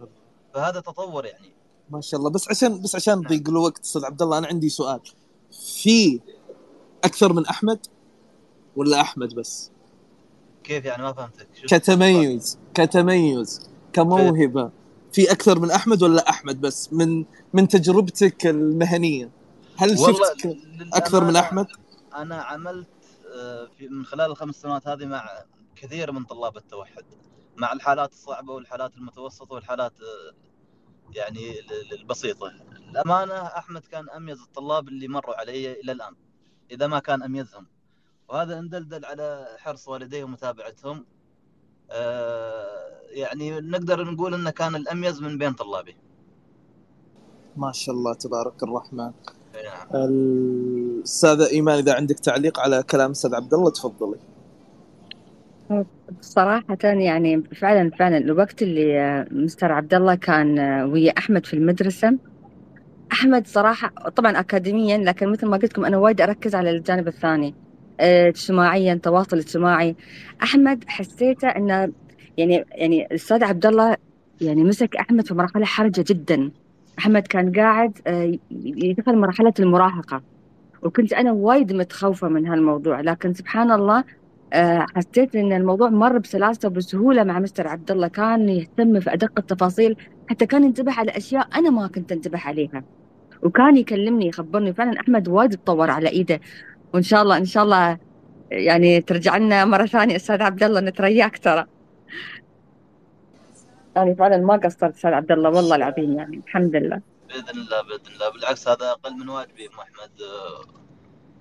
فهذا 0.55 0.81
تطور 0.81 1.27
يعني. 1.27 1.53
ما 1.91 2.01
شاء 2.01 2.21
الله. 2.21 2.31
بس 2.31 2.49
عشان 2.49 2.83
بس 2.83 2.95
عشان 2.95 3.19
نضيق 3.19 3.43
نعم. 3.43 3.57
الوقت 3.57 3.85
أستاذ 3.85 4.05
عبد 4.05 4.23
الله 4.23 4.39
أنا 4.39 4.47
عندي 4.47 4.69
سؤال. 4.69 5.01
في 5.83 6.21
أكثر 7.05 7.33
من 7.33 7.47
أحمد 7.47 7.87
ولا 8.77 9.01
أحمد 9.01 9.35
بس؟ 9.35 9.71
كيف 10.65 10.85
يعني؟ 10.85 11.03
ما 11.03 11.13
فهمتك. 11.13 11.49
كتميز 11.67 12.59
كتميز 12.75 13.71
كموهبة. 13.93 14.71
في 15.13 15.33
أكثر 15.33 15.59
من 15.59 15.71
أحمد 15.71 16.03
ولا 16.03 16.31
أحمد 16.31 16.61
بس؟ 16.61 16.93
من 16.93 17.25
من 17.53 17.69
تجربتك 17.69 18.47
المهنية. 18.47 19.31
هل 19.77 19.99
شفت 19.99 20.57
أكثر 20.93 21.25
من 21.25 21.37
أحمد؟ 21.37 21.67
أنا 22.15 22.43
عملت 22.43 22.89
آه، 23.35 23.69
في 23.79 23.89
من 23.89 24.05
خلال 24.05 24.31
الخمس 24.31 24.55
سنوات 24.55 24.89
هذه 24.89 25.07
مع 25.07 25.29
كثير 25.81 26.13
من 26.13 26.25
طلاب 26.25 26.57
التوحد 26.57 27.05
مع 27.57 27.73
الحالات 27.73 28.13
الصعبة 28.13 28.53
والحالات 28.53 28.97
المتوسطة 28.97 29.55
والحالات 29.55 29.93
آه، 30.01 30.35
يعني 31.17 31.61
ال- 31.61 31.73
ال- 31.73 32.01
البسيطة. 32.01 32.53
الأمانة 32.91 33.35
أحمد 33.35 33.81
كان 33.81 34.11
أميز 34.11 34.41
الطلاب 34.43 34.89
اللي 34.89 35.09
مروا 35.09 35.35
علي 35.35 35.73
إلى 35.81 35.93
الآن 35.93 36.15
إذا 36.71 36.87
ما 36.87 36.99
كان 36.99 37.23
أميزهم. 37.23 37.67
وهذا 38.29 38.59
ان 38.59 38.69
دلدل 38.69 39.05
على 39.05 39.47
حرص 39.59 39.89
والديه 39.89 40.25
ومتابعتهم. 40.25 41.07
آه، 41.91 43.01
يعني 43.11 43.61
نقدر 43.61 44.05
نقول 44.05 44.35
إنه 44.35 44.51
كان 44.51 44.75
الأميز 44.77 45.23
من 45.23 45.39
بين 45.39 45.53
طلابي. 45.53 45.97
ما 47.57 47.73
شاء 47.73 47.95
الله 47.95 48.15
تبارك 48.15 48.63
الرحمن. 48.63 49.13
نعم. 49.65 49.89
الأستاذة 49.95 51.51
إيمان 51.51 51.79
إذا 51.79 51.95
عندك 51.95 52.19
تعليق 52.19 52.61
على 52.61 52.83
كلام 52.83 53.11
أستاذ 53.11 53.35
عبد 53.35 53.55
الله 53.55 53.71
تفضلي. 53.71 54.19
صراحة 56.21 56.79
يعني 56.85 57.43
فعلا 57.43 57.91
فعلا 57.91 58.19
الوقت 58.19 58.63
اللي 58.63 59.01
آه، 59.01 59.27
مستر 59.31 59.73
عبد 59.73 59.95
الله 59.95 60.15
كان 60.15 60.59
آه، 60.59 60.87
ويا 60.87 61.13
أحمد 61.19 61.47
في 61.47 61.55
المدرسة. 61.55 62.19
أحمد 63.13 63.47
صراحة 63.47 63.89
طبعا 63.89 64.41
أكاديميا 64.41 64.99
لكن 64.99 65.29
مثل 65.29 65.47
ما 65.47 65.57
قلت 65.57 65.73
لكم 65.73 65.85
أنا 65.85 65.97
وايد 65.97 66.21
أركز 66.21 66.55
على 66.55 66.71
الجانب 66.71 67.09
الثاني 67.09 67.55
اجتماعيا 68.01 68.95
تواصل 68.95 69.37
اجتماعي 69.37 69.97
أحمد 70.43 70.85
حسيته 70.89 71.49
إنه 71.49 71.93
يعني 72.37 72.65
يعني 72.71 73.07
الأستاذ 73.07 73.45
عبد 73.45 73.67
الله 73.67 73.97
يعني 74.41 74.65
مسك 74.65 74.97
أحمد 74.97 75.27
في 75.27 75.35
مرحلة 75.35 75.65
حرجة 75.65 76.05
جدا. 76.09 76.51
أحمد 76.99 77.27
كان 77.27 77.53
قاعد 77.53 77.99
آه، 78.07 78.39
يدخل 78.65 79.19
مرحلة 79.19 79.55
المراهقة. 79.61 80.23
وكنت 80.83 81.13
أنا 81.13 81.33
وايد 81.33 81.73
متخوفة 81.73 82.29
من 82.29 82.47
هالموضوع 82.47 83.01
لكن 83.01 83.35
سبحان 83.35 83.71
الله 83.71 84.05
حسيت 84.97 85.37
إن 85.37 85.53
الموضوع 85.53 85.89
مر 85.89 86.19
بسلاسة 86.19 86.69
وبسهولة 86.69 87.25
مع 87.25 87.39
مستر 87.39 87.69
عبد 87.69 87.91
الله 87.91 88.09
كان 88.09 88.49
يهتم 88.49 89.01
في 89.01 89.13
أدق 89.13 89.33
التفاصيل 89.39 89.97
حتى 90.31 90.47
كان 90.47 90.65
ينتبه 90.65 90.93
على 90.93 91.11
أشياء 91.17 91.49
أنا 91.55 91.71
ما 91.71 91.87
كنت 91.87 92.13
أنتبه 92.13 92.39
عليها. 92.39 92.85
وكان 93.43 93.77
يكلمني 93.77 94.29
يخبرني 94.29 94.75
فعلا 94.75 95.01
أحمد 95.01 95.29
وايد 95.29 95.51
تطور 95.51 95.91
على 95.91 96.09
إيده. 96.09 96.41
وإن 96.95 97.03
شاء 97.03 97.23
الله 97.23 97.37
إن 97.37 97.45
شاء 97.45 97.65
الله 97.65 97.99
يعني 98.51 99.01
ترجع 99.01 99.37
لنا 99.37 99.65
مرة 99.65 99.87
ثانية 99.87 100.17
أستاذ 100.17 100.43
عبد 100.43 100.63
الله 100.63 100.81
نترياك 100.81 101.39
ترى 101.39 101.67
يعني 103.97 104.15
فعلا 104.15 104.37
ما 104.37 104.57
قصرت 104.57 104.95
أستاذ 104.95 105.11
عبد 105.11 105.33
الله 105.33 105.51
والله 105.51 105.77
العظيم 105.77 106.19
يعني 106.19 106.37
الحمد 106.47 106.77
لله. 106.77 107.01
بإذن 107.29 107.59
الله 107.61 107.83
بإذن 107.83 108.13
الله. 108.15 108.31
بالعكس 108.33 108.69
هذا 108.69 108.91
أقل 108.91 109.13
من 109.13 109.29
واجبي 109.29 109.67
ام 109.67 109.81
أحمد. 109.81 110.11
آه، 110.21 110.65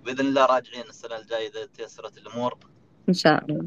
بإذن 0.06 0.20
الله 0.20 0.46
راجعين 0.46 0.84
السنة 0.90 1.18
الجاية 1.18 1.50
إذا 1.50 1.66
تيسرت 1.66 2.18
الأمور. 2.18 2.58
إن 3.10 3.14
شاء 3.14 3.44
الله. 3.46 3.66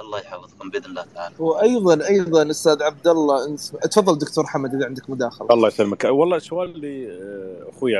الله 0.00 0.18
يحفظكم 0.18 0.70
بإذن 0.70 0.84
الله 0.84 1.04
تعالى. 1.14 1.34
وأيضا 1.38 2.06
أيضا 2.08 2.50
أستاذ 2.50 2.82
عبد 2.82 3.06
الله 3.08 3.46
انس- 3.48 3.70
تفضل 3.70 4.18
دكتور 4.18 4.46
حمد 4.46 4.74
إذا 4.74 4.86
عندك 4.86 5.10
مداخلة. 5.10 5.48
الله 5.54 5.68
يسلمك. 5.68 6.04
والله 6.04 6.38
سؤال 6.38 6.78
لي 6.80 7.10
آه، 7.12 7.70
أخوي 7.70 7.96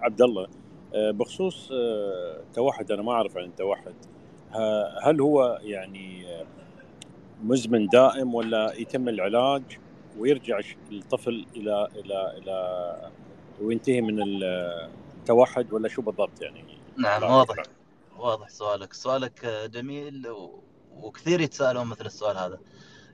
عبد 0.00 0.22
الله 0.22 0.46
آه، 0.94 1.10
بخصوص 1.10 1.68
آه، 1.72 2.36
توحد. 2.54 2.92
أنا 2.92 3.02
ما 3.02 3.12
أعرف 3.12 3.36
عن 3.36 3.44
التوحد 3.44 3.92
هل 5.02 5.20
هو 5.20 5.58
يعني 5.62 6.26
مزمن 7.44 7.86
دائم 7.86 8.34
ولا 8.34 8.72
يتم 8.78 9.08
العلاج 9.08 9.62
ويرجع 10.18 10.60
الطفل 10.92 11.46
إلى 11.56 11.88
إلى 11.96 12.34
إلى 12.38 12.96
وينتهي 13.62 14.00
من 14.00 14.42
التوحد 15.22 15.72
ولا 15.72 15.88
شو 15.88 16.02
بالضبط 16.02 16.42
يعني؟ 16.42 16.64
نعم 16.98 17.22
واضح. 17.22 17.62
واضح 18.20 18.48
سؤالك. 18.48 18.92
سؤالك 18.92 19.44
آه، 19.44 19.66
جميل 19.66 20.28
و... 20.28 20.64
وكثير 20.90 21.40
يتساءلون 21.40 21.86
مثل 21.86 22.06
السؤال 22.06 22.36
هذا. 22.36 22.60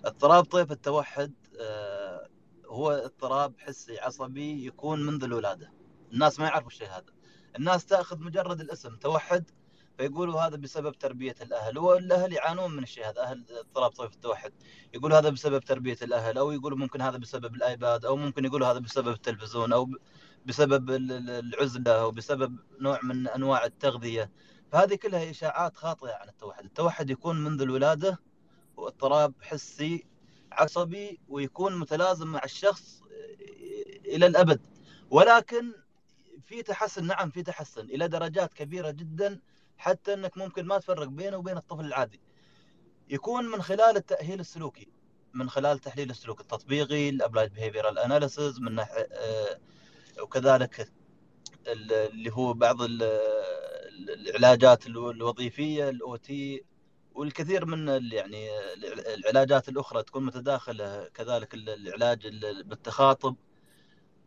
اضطراب 0.04 0.44
طيف 0.44 0.72
التوحد 0.72 1.32
آه، 1.60 2.28
هو 2.66 2.90
اضطراب 2.90 3.54
حسي 3.58 3.98
عصبي 3.98 4.66
يكون 4.66 5.06
منذ 5.06 5.24
الولادة. 5.24 5.72
الناس 6.12 6.40
ما 6.40 6.46
يعرفوا 6.46 6.68
الشيء 6.68 6.88
هذا. 6.88 7.12
الناس 7.56 7.86
تأخذ 7.86 8.18
مجرد 8.20 8.60
الاسم 8.60 8.96
توحد 8.96 9.50
فيقولوا 9.98 10.40
هذا 10.40 10.56
بسبب 10.56 10.98
تربية 10.98 11.34
الأهل 11.42 11.78
والأهل 11.78 12.32
يعانون 12.32 12.76
من 12.76 12.82
الشيء 12.82 13.08
هذا. 13.08 13.22
أهل 13.22 13.44
اضطراب 13.50 13.90
طيف 13.90 14.12
التوحد. 14.12 14.52
يقولوا 14.94 15.18
هذا 15.18 15.28
بسبب 15.30 15.64
تربية 15.64 15.96
الأهل 16.02 16.38
أو 16.38 16.52
يقولوا 16.52 16.78
ممكن 16.78 17.00
هذا 17.00 17.16
بسبب 17.16 17.54
الآيباد 17.54 18.04
أو 18.04 18.16
ممكن 18.16 18.44
يقولوا 18.44 18.66
هذا 18.66 18.78
بسبب 18.78 19.08
التلفزيون 19.08 19.72
أو 19.72 19.88
بسبب 20.46 20.90
ال- 20.90 21.12
ال- 21.12 21.30
العزلة 21.30 21.92
أو 21.92 22.10
بسبب 22.10 22.56
نوع 22.80 23.00
من 23.02 23.28
أنواع 23.28 23.64
التغذية. 23.64 24.30
فهذه 24.72 24.94
كلها 24.94 25.30
إشاعات 25.30 25.76
خاطئة 25.76 26.12
عن 26.12 26.28
التوحد. 26.28 26.64
التوحد 26.64 27.10
يكون 27.10 27.44
منذ 27.44 27.62
الولادة 27.62 28.18
واضطراب 28.76 29.34
حسي 29.42 30.06
عصبي 30.52 31.20
ويكون 31.28 31.78
متلازم 31.78 32.26
مع 32.26 32.40
الشخص 32.44 33.02
إلى 34.04 34.26
الأبد. 34.26 34.60
ولكن 35.10 35.72
في 36.44 36.62
تحسن 36.62 37.06
نعم 37.06 37.30
في 37.30 37.42
تحسن 37.42 37.80
إلى 37.84 38.08
درجات 38.08 38.54
كبيرة 38.54 38.90
جدا 38.90 39.40
حتى 39.78 40.14
أنك 40.14 40.38
ممكن 40.38 40.66
ما 40.66 40.78
تفرق 40.78 41.08
بينه 41.08 41.36
وبين 41.36 41.56
الطفل 41.56 41.84
العادي. 41.84 42.20
يكون 43.08 43.44
من 43.44 43.62
خلال 43.62 43.96
التأهيل 43.96 44.40
السلوكي 44.40 44.88
من 45.34 45.50
خلال 45.50 45.78
تحليل 45.78 46.10
السلوك 46.10 46.40
التطبيقي 46.40 47.08
ال 47.08 47.14
applied 47.14 47.52
behavioral 47.52 47.98
analysis 47.98 48.60
من 48.60 48.74
ناحية 48.74 49.08
آه، 49.12 49.58
وكذلك 50.22 50.92
ال- 51.66 51.92
اللي 51.92 52.32
هو 52.32 52.52
بعض 52.52 52.76
العلاجات 54.08 54.86
الو- 54.86 55.10
الوظيفية 55.10 55.88
الاو 55.88 56.16
تي 56.16 56.64
والكثير 57.14 57.64
من 57.66 57.88
يعني 58.12 58.48
الع- 58.74 59.14
العلاجات 59.14 59.68
الأخرى 59.68 60.02
تكون 60.02 60.24
متداخلة 60.24 61.08
كذلك 61.14 61.54
ال- 61.54 61.68
العلاج 61.70 62.26
ال- 62.26 62.64
بالتخاطب 62.64 63.36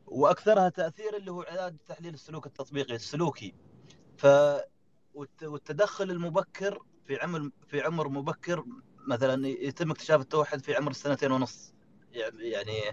وأكثرها 0.08 0.70
تأثير 0.70 1.18
اللي 1.18 1.32
هو 1.32 1.42
علاج 1.42 1.76
تحليل 1.88 2.14
السلوك 2.14 2.46
التطبيقي 2.46 2.96
السلوكي. 2.96 3.54
ف 4.18 4.28
والت- 5.14 5.44
والتدخل 5.44 6.12
المبكر 6.12 6.80
في 7.06 7.18
عمر 7.18 7.50
في 7.68 7.82
عمر 7.82 8.10
مبكر 8.10 8.66
مثلا 9.08 9.48
يتم 9.48 9.92
اكتشاف 9.92 10.22
التوحد 10.22 10.62
في 10.64 10.76
عمر 10.76 10.92
السنتين 10.92 11.32
ونص. 11.32 11.74
يعني 12.40 12.90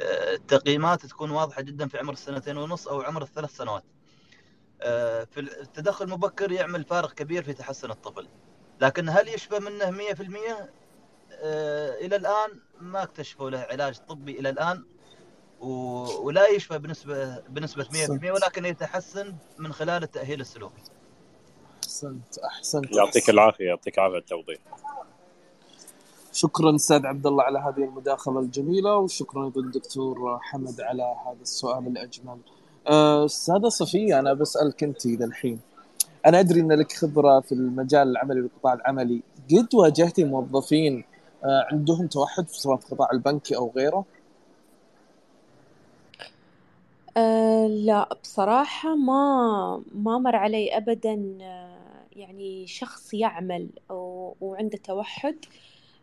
آه، 0.00 0.34
التقييمات 0.34 1.06
تكون 1.06 1.30
واضحة 1.30 1.62
جدا 1.62 1.88
في 1.88 1.98
عمر 1.98 2.12
السنتين 2.12 2.56
ونص 2.56 2.88
أو 2.88 3.00
عمر 3.00 3.22
الثلاث 3.22 3.56
سنوات. 3.56 3.84
في 5.24 5.40
التدخل 5.40 6.04
المبكر 6.04 6.52
يعمل 6.52 6.84
فارق 6.84 7.12
كبير 7.12 7.42
في 7.42 7.52
تحسن 7.52 7.90
الطفل 7.90 8.28
لكن 8.80 9.08
هل 9.08 9.28
يشفى 9.28 9.58
منه 9.58 9.90
100% 9.90 10.70
آه، 11.32 11.94
إلى 11.94 12.16
الآن 12.16 12.60
ما 12.80 13.02
اكتشفوا 13.02 13.50
له 13.50 13.58
علاج 13.58 13.98
طبي 14.08 14.40
إلى 14.40 14.48
الآن 14.50 14.84
ولا 16.20 16.48
يشفى 16.48 16.78
بنسبه 16.78 17.38
بنسبة 17.38 17.84
100% 17.84 18.30
ولكن 18.30 18.64
يتحسن 18.64 19.34
من 19.58 19.72
خلال 19.72 20.02
التأهيل 20.02 20.40
السلوكي. 20.40 20.82
أحسنت 21.84 22.38
أحسنت. 22.38 22.96
يعطيك. 22.96 23.30
العافية 23.30 23.64
يعطيك 23.64 23.98
العافية 23.98 24.18
التوضيح. 24.18 24.58
شكرا 26.32 26.74
أستاذ 26.74 27.06
عبد 27.06 27.26
الله 27.26 27.44
على 27.44 27.58
هذه 27.58 27.84
المداخلة 27.84 28.40
الجميلة 28.40 28.96
وشكرا 28.96 29.44
أيضا 29.44 29.70
دكتور 29.70 30.38
حمد 30.38 30.80
على 30.80 31.02
هذا 31.26 31.42
السؤال 31.42 31.86
الأجمل. 31.86 32.38
آه، 32.88 33.24
أستاذة 33.24 33.68
صفية 33.68 34.18
أنا 34.18 34.32
بسألك 34.34 34.84
أنت 34.84 35.06
الحين. 35.06 35.60
أنا 36.26 36.40
أدري 36.40 36.60
إن 36.60 36.72
لك 36.72 36.92
خبرة 36.92 37.40
في 37.40 37.52
المجال 37.52 38.08
العملي 38.08 38.40
والقطاع 38.40 38.72
العملي، 38.74 39.22
قد 39.50 39.74
واجهتي 39.74 40.24
موظفين 40.24 41.04
آه، 41.44 41.66
عندهم 41.72 42.06
توحد 42.06 42.48
سواء 42.48 42.76
في 42.76 42.92
القطاع 42.92 43.08
البنكي 43.12 43.56
أو 43.56 43.72
غيره؟ 43.76 44.04
أه 47.16 47.66
لا 47.66 48.08
بصراحة 48.22 48.96
ما 48.96 49.82
ما 49.94 50.18
مر 50.18 50.36
علي 50.36 50.76
أبدا 50.76 51.38
آه، 51.42 52.06
يعني 52.16 52.66
شخص 52.66 53.14
يعمل 53.14 53.68
وعنده 54.40 54.78
توحد. 54.84 55.36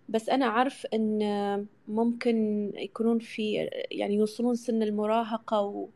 بس 0.09 0.29
أنا 0.29 0.45
أعرف 0.45 0.85
أن 0.93 1.67
ممكن 1.87 2.71
يكونون 2.75 3.19
في 3.19 3.69
يعني 3.91 4.15
يوصلون 4.15 4.55
سن 4.55 4.83
المراهقة 4.83 5.87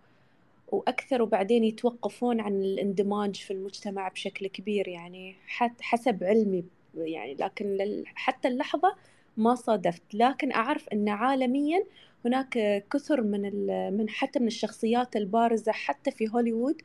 و 0.71 0.75
وأكثر 0.77 1.21
وبعدين 1.21 1.63
يتوقفون 1.63 2.39
عن 2.39 2.61
الاندماج 2.61 3.35
في 3.35 3.53
المجتمع 3.53 4.07
بشكل 4.07 4.47
كبير 4.47 4.87
يعني 4.87 5.35
حسب 5.81 6.23
علمي 6.23 6.63
يعني 6.95 7.33
لكن 7.33 8.03
حتى 8.05 8.47
اللحظة 8.47 8.95
ما 9.37 9.55
صادفت. 9.55 10.03
لكن 10.13 10.51
أعرف 10.51 10.89
أن 10.89 11.09
عالميا 11.09 11.83
هناك 12.25 12.83
كثر 12.91 13.21
من 13.21 13.67
من 13.97 14.09
حتى 14.09 14.39
من 14.39 14.47
الشخصيات 14.47 15.15
البارزة 15.15 15.71
حتى 15.71 16.11
في 16.11 16.29
هوليوود 16.29 16.81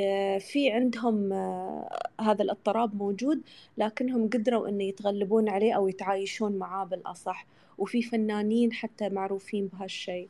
آه، 0.00 0.38
في 0.38 0.70
عندهم 0.70 1.32
آه، 1.32 1.98
هذا 2.20 2.42
الاضطراب 2.42 2.96
موجود 2.96 3.40
لكنهم 3.78 4.28
قدروا 4.30 4.68
إنه 4.68 4.84
يتغلبون 4.84 5.48
عليه 5.48 5.72
أو 5.72 5.88
يتعايشون 5.88 6.52
معاه 6.58 6.84
بالأصح. 6.84 7.46
وفي 7.78 8.02
فنانين 8.02 8.72
حتى 8.72 9.08
معروفين 9.08 9.66
بهالشيء. 9.66 10.28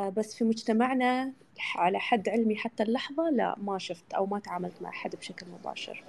بس 0.00 0.34
في 0.34 0.44
مجتمعنا 0.44 1.32
على 1.76 1.98
حد 1.98 2.28
علمي 2.28 2.56
حتى 2.56 2.82
اللحظة 2.82 3.30
لا 3.30 3.56
ما 3.58 3.78
شفت 3.78 4.12
أو 4.14 4.26
ما 4.26 4.38
تعاملت 4.38 4.82
مع 4.82 4.88
أحد 4.88 5.16
بشكل 5.16 5.46
مباشر 5.60 6.04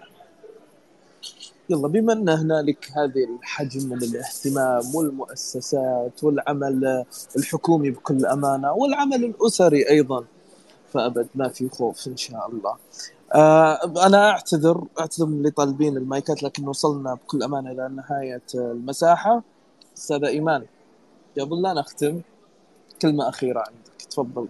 يلا 1.69 1.87
بما 1.87 2.13
أن 2.13 2.29
هنالك 2.29 2.91
هذه 2.91 3.23
الحجم 3.39 3.89
من 3.89 4.03
الاهتمام 4.03 4.95
والمؤسسات 4.95 6.23
والعمل 6.23 7.05
الحكومي 7.37 7.91
بكل 7.91 8.25
أمانة 8.25 8.73
والعمل 8.73 9.23
الأسري 9.23 9.89
أيضا 9.89 10.25
فأبد 10.93 11.27
ما 11.35 11.49
في 11.49 11.69
خوف 11.69 12.07
إن 12.07 12.17
شاء 12.17 12.49
الله. 12.49 12.75
آه 13.35 14.05
أنا 14.07 14.29
أعتذر 14.29 14.87
أعتذر 14.99 15.25
من 15.25 15.37
اللي 15.37 15.51
طالبين 15.51 15.97
المايكات 15.97 16.43
لكن 16.43 16.67
وصلنا 16.67 17.13
بكل 17.13 17.43
أمانة 17.43 17.71
إلى 17.71 17.89
نهاية 17.89 18.41
المساحة. 18.55 19.43
أستاذة 19.97 20.27
إيمان 20.27 20.65
قبل 21.39 21.61
لا 21.61 21.73
نختم 21.73 22.21
كلمة 23.01 23.29
أخيرة 23.29 23.59
عندك 23.59 24.01
تفضل. 24.09 24.47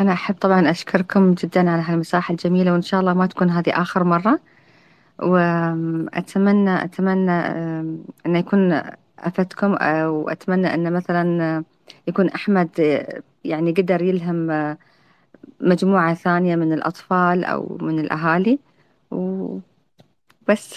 أنا 0.00 0.12
أحب 0.12 0.34
طبعا 0.34 0.70
أشكركم 0.70 1.34
جدا 1.34 1.70
على 1.70 1.82
هالمساحة 1.82 2.32
الجميلة 2.32 2.72
وإن 2.72 2.82
شاء 2.82 3.00
الله 3.00 3.14
ما 3.14 3.26
تكون 3.26 3.50
هذه 3.50 3.82
آخر 3.82 4.04
مرة. 4.04 4.40
وأتمنى 5.22 6.84
أتمنى 6.84 7.40
أن 8.26 8.36
يكون 8.36 8.82
أفدتكم 9.18 9.72
وأتمنى 10.06 10.74
أن 10.74 10.92
مثلا 10.92 11.64
يكون 12.06 12.28
أحمد 12.28 12.70
يعني 13.44 13.72
قدر 13.72 14.02
يلهم 14.02 14.76
مجموعة 15.60 16.14
ثانية 16.14 16.56
من 16.56 16.72
الأطفال 16.72 17.44
أو 17.44 17.78
من 17.80 17.98
الأهالي. 17.98 18.58
وبس 19.10 20.76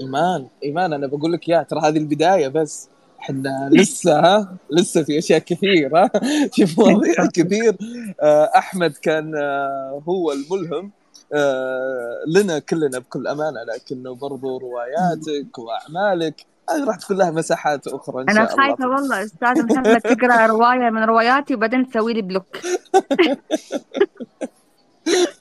إيمان 0.00 0.46
إيمان 0.64 0.92
أنا 0.92 1.06
بقول 1.06 1.32
لك 1.32 1.48
يا 1.48 1.62
ترى 1.62 1.80
هذه 1.80 1.98
البداية 1.98 2.48
بس. 2.48 2.88
إحنا 3.26 3.68
لسه 3.72 4.20
ها؟ 4.20 4.56
لسه 4.70 5.02
في 5.02 5.18
أشياء 5.18 5.38
كثير 5.38 5.96
ها؟ 5.96 6.10
في 6.52 6.66
مواضيع 6.78 7.26
كثير. 7.36 7.76
آه، 8.22 8.50
أحمد 8.56 8.92
كان 8.92 9.34
آه، 9.34 10.02
هو 10.08 10.32
الملهم. 10.32 10.90
آه، 11.32 12.24
لنا 12.26 12.58
كلنا 12.58 12.98
بكل 12.98 13.26
أمانة 13.26 13.60
لكنه 13.62 14.14
برضو 14.14 14.58
رواياتك 14.58 15.58
وأعمالك. 15.58 16.46
هذه 16.70 16.84
راح 16.84 16.96
تكون 16.96 17.16
لها 17.16 17.30
مساحات 17.30 17.86
أخرى 17.86 18.22
إن 18.22 18.28
شاء 18.28 18.36
أنا 18.36 18.46
خايفة 18.46 18.88
والله 18.88 19.24
أستاذ 19.24 19.62
محمد 19.62 20.00
تقرأ 20.00 20.46
رواية 20.46 20.90
من 20.90 21.04
رواياتي 21.04 21.54
وبعدين 21.54 21.90
تسوي 21.90 22.14
لي 22.14 22.22
بلوك. 22.22 22.56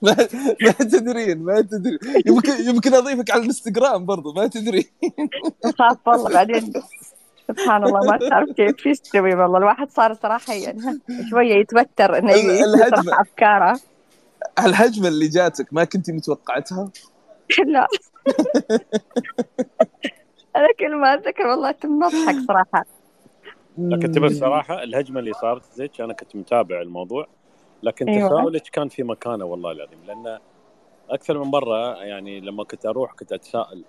ما 0.02 0.16
ما 0.62 0.72
تدرين 0.72 1.38
ما 1.44 1.62
تدري 1.62 2.00
يمكن 2.26 2.52
يمكن 2.68 2.94
أضيفك 2.94 3.32
على 3.32 3.42
الإنستغرام 3.42 4.06
برضو 4.06 4.34
ما 4.34 4.48
تدري 4.48 4.90
أخاف 5.66 6.08
والله 6.08 6.34
بعدين. 6.34 6.74
سبحان 7.48 7.84
الله 7.84 8.00
ما 8.12 8.30
تعرف 8.30 8.50
كيف. 8.50 8.86
يستوي 8.86 9.36
والله. 9.36 9.58
الواحد 9.58 9.90
صار 9.90 10.14
صراحة 10.14 10.54
يعني 10.54 10.80
شوية 11.30 11.56
يتوتر 11.56 12.18
إنه 12.18 12.32
يطرح 12.32 13.20
أفكاره. 13.20 13.80
الهجمة 14.60 15.08
اللي 15.08 15.28
جاتك 15.28 15.74
ما 15.74 15.84
كنتي 15.84 16.12
متوقعتها؟ 16.12 16.92
لا. 17.74 17.88
أنا 20.56 20.68
كل 20.80 20.96
ما 20.96 21.14
أتذكر 21.14 21.48
والله 21.48 21.72
كنت 21.72 22.04
اضحك 22.04 22.36
صراحة. 22.48 22.86
لكن 23.78 24.12
تبى 24.12 24.26
الصراحه 24.26 24.84
الهجمة 24.84 25.20
اللي 25.20 25.34
صارت 25.34 25.64
زيك 25.74 26.02
أنا 26.02 26.14
كنت 26.14 26.36
متابع 26.36 26.82
الموضوع 26.82 27.28
لكن 27.84 28.10
أيوة. 28.10 28.30
تساؤلك 28.30 28.62
كان 28.62 28.90
في 28.90 29.04
مكانه 29.04 29.46
والله 29.46 29.72
العظيم 29.72 30.00
لأن 30.08 30.40
أكثر 31.10 31.44
من 31.44 31.52
مرة 31.52 32.04
يعني 32.04 32.40
لما 32.40 32.64
كنت 32.64 32.86
أروح 32.86 33.14
كنت 33.14 33.34
أتساءل 33.34 33.84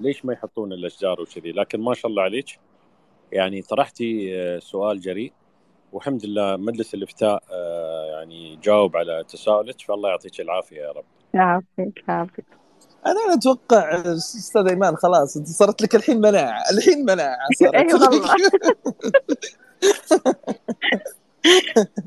ليش 0.00 0.24
ما 0.24 0.32
يحطون 0.32 0.72
الأشجار 0.72 1.20
وكذي 1.20 1.52
لكن 1.52 1.80
ما 1.80 1.94
شاء 1.94 2.10
الله 2.10 2.22
عليك 2.22 2.58
يعني 3.32 3.62
طرحتي 3.62 4.40
آه، 4.40 4.58
سؤال 4.58 5.00
جريء. 5.00 5.32
والحمد 5.92 6.26
لله 6.26 6.56
مجلس 6.56 6.94
الإفتاء 6.94 7.42
آه، 7.52 8.04
يعني 8.06 8.56
جاوب 8.56 8.96
على 8.96 9.24
تساؤلك. 9.28 9.80
فالله 9.80 10.08
يعطيك 10.08 10.40
العافية 10.40 10.76
يا 10.76 10.92
رب. 10.92 11.04
يعافيك 11.34 12.04
يعافيك. 12.08 12.44
أنا 13.06 13.34
أتوقع 13.34 13.94
أستاذ 14.14 14.68
إيمان 14.68 14.96
خلاص 14.96 15.38
صارت 15.38 15.82
لك 15.82 15.94
الحين 15.94 16.20
مناعة 16.20 16.62
الحين 16.70 17.04
مناعة 17.04 17.48
صارت. 17.60 17.74
أي 17.74 17.86
والله. 17.94 18.36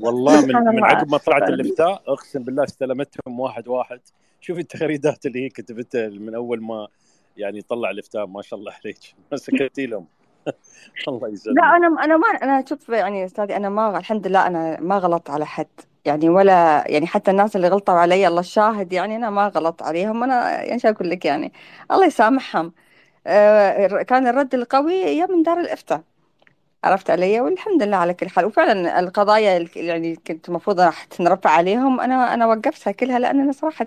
والله 0.00 0.46
من, 0.46 0.54
من 0.54 0.84
عقب 0.84 1.10
ما 1.10 1.18
طلعت 1.18 1.42
الإفتاء 1.42 2.02
أقسم 2.08 2.42
بالله 2.44 2.64
استلمتهم 2.64 3.40
واحد 3.40 3.68
واحد. 3.68 4.00
شوف 4.40 4.58
التغريدات 4.58 5.26
اللي 5.26 5.44
هي 5.44 5.48
كتبتها 5.48 6.08
من 6.08 6.34
أول 6.34 6.62
ما 6.62 6.88
يعني 7.36 7.62
طلع 7.62 7.90
الإفتاء 7.90 8.26
ما 8.26 8.42
شاء 8.42 8.58
الله 8.58 8.72
عليك. 8.84 8.98
مسكتي 9.32 9.86
لهم. 9.86 10.06
الله 11.08 11.28
يسلمك 11.28 11.56
لا 11.56 11.76
أنا 11.76 11.86
أنا 12.04 12.16
ما 12.16 12.26
أنا 12.28 12.64
شوف 12.68 12.88
يعني 12.88 13.24
استاذي 13.24 13.56
أنا 13.56 13.68
ما 13.68 13.98
الحمد 13.98 14.26
لله 14.26 14.46
أنا 14.46 14.80
ما 14.80 14.98
غلطت 14.98 15.30
على 15.30 15.46
حد. 15.46 15.66
يعني 16.04 16.28
ولا 16.28 16.84
يعني 16.90 17.06
حتى 17.06 17.30
الناس 17.30 17.56
اللي 17.56 17.68
غلطوا 17.68 17.94
علي 17.94 18.28
الله 18.28 18.40
الشاهد 18.40 18.92
يعني 18.92 19.16
أنا 19.16 19.30
ما 19.30 19.48
غلط 19.48 19.82
عليهم. 19.82 20.22
أنا 20.24 20.62
يعني 20.64 20.78
شو 20.80 20.88
أقول 20.88 21.10
لك 21.10 21.24
يعني؟ 21.24 21.52
الله 21.90 22.06
يسامحهم. 22.06 22.72
آه 23.26 24.02
كان 24.02 24.26
الرد 24.26 24.54
القوي 24.54 24.94
يا 24.94 25.26
من 25.26 25.42
دار 25.42 25.60
الإفتاء. 25.60 26.02
عرفت 26.84 27.10
علي؟ 27.10 27.40
والحمد 27.40 27.82
لله 27.82 27.96
على 27.96 28.14
كل 28.14 28.28
حال. 28.28 28.44
وفعلا 28.44 29.00
القضايا 29.00 29.68
يعني 29.76 30.16
كنت 30.16 30.48
المفروض 30.48 30.80
راح 30.80 31.04
تنرفع 31.04 31.50
عليهم. 31.50 32.00
أنا 32.00 32.34
أنا 32.34 32.46
وقفتها 32.46 32.92
كلها 32.92 33.18
لأن 33.18 33.40
أنا 33.40 33.52
صراحة 33.52 33.86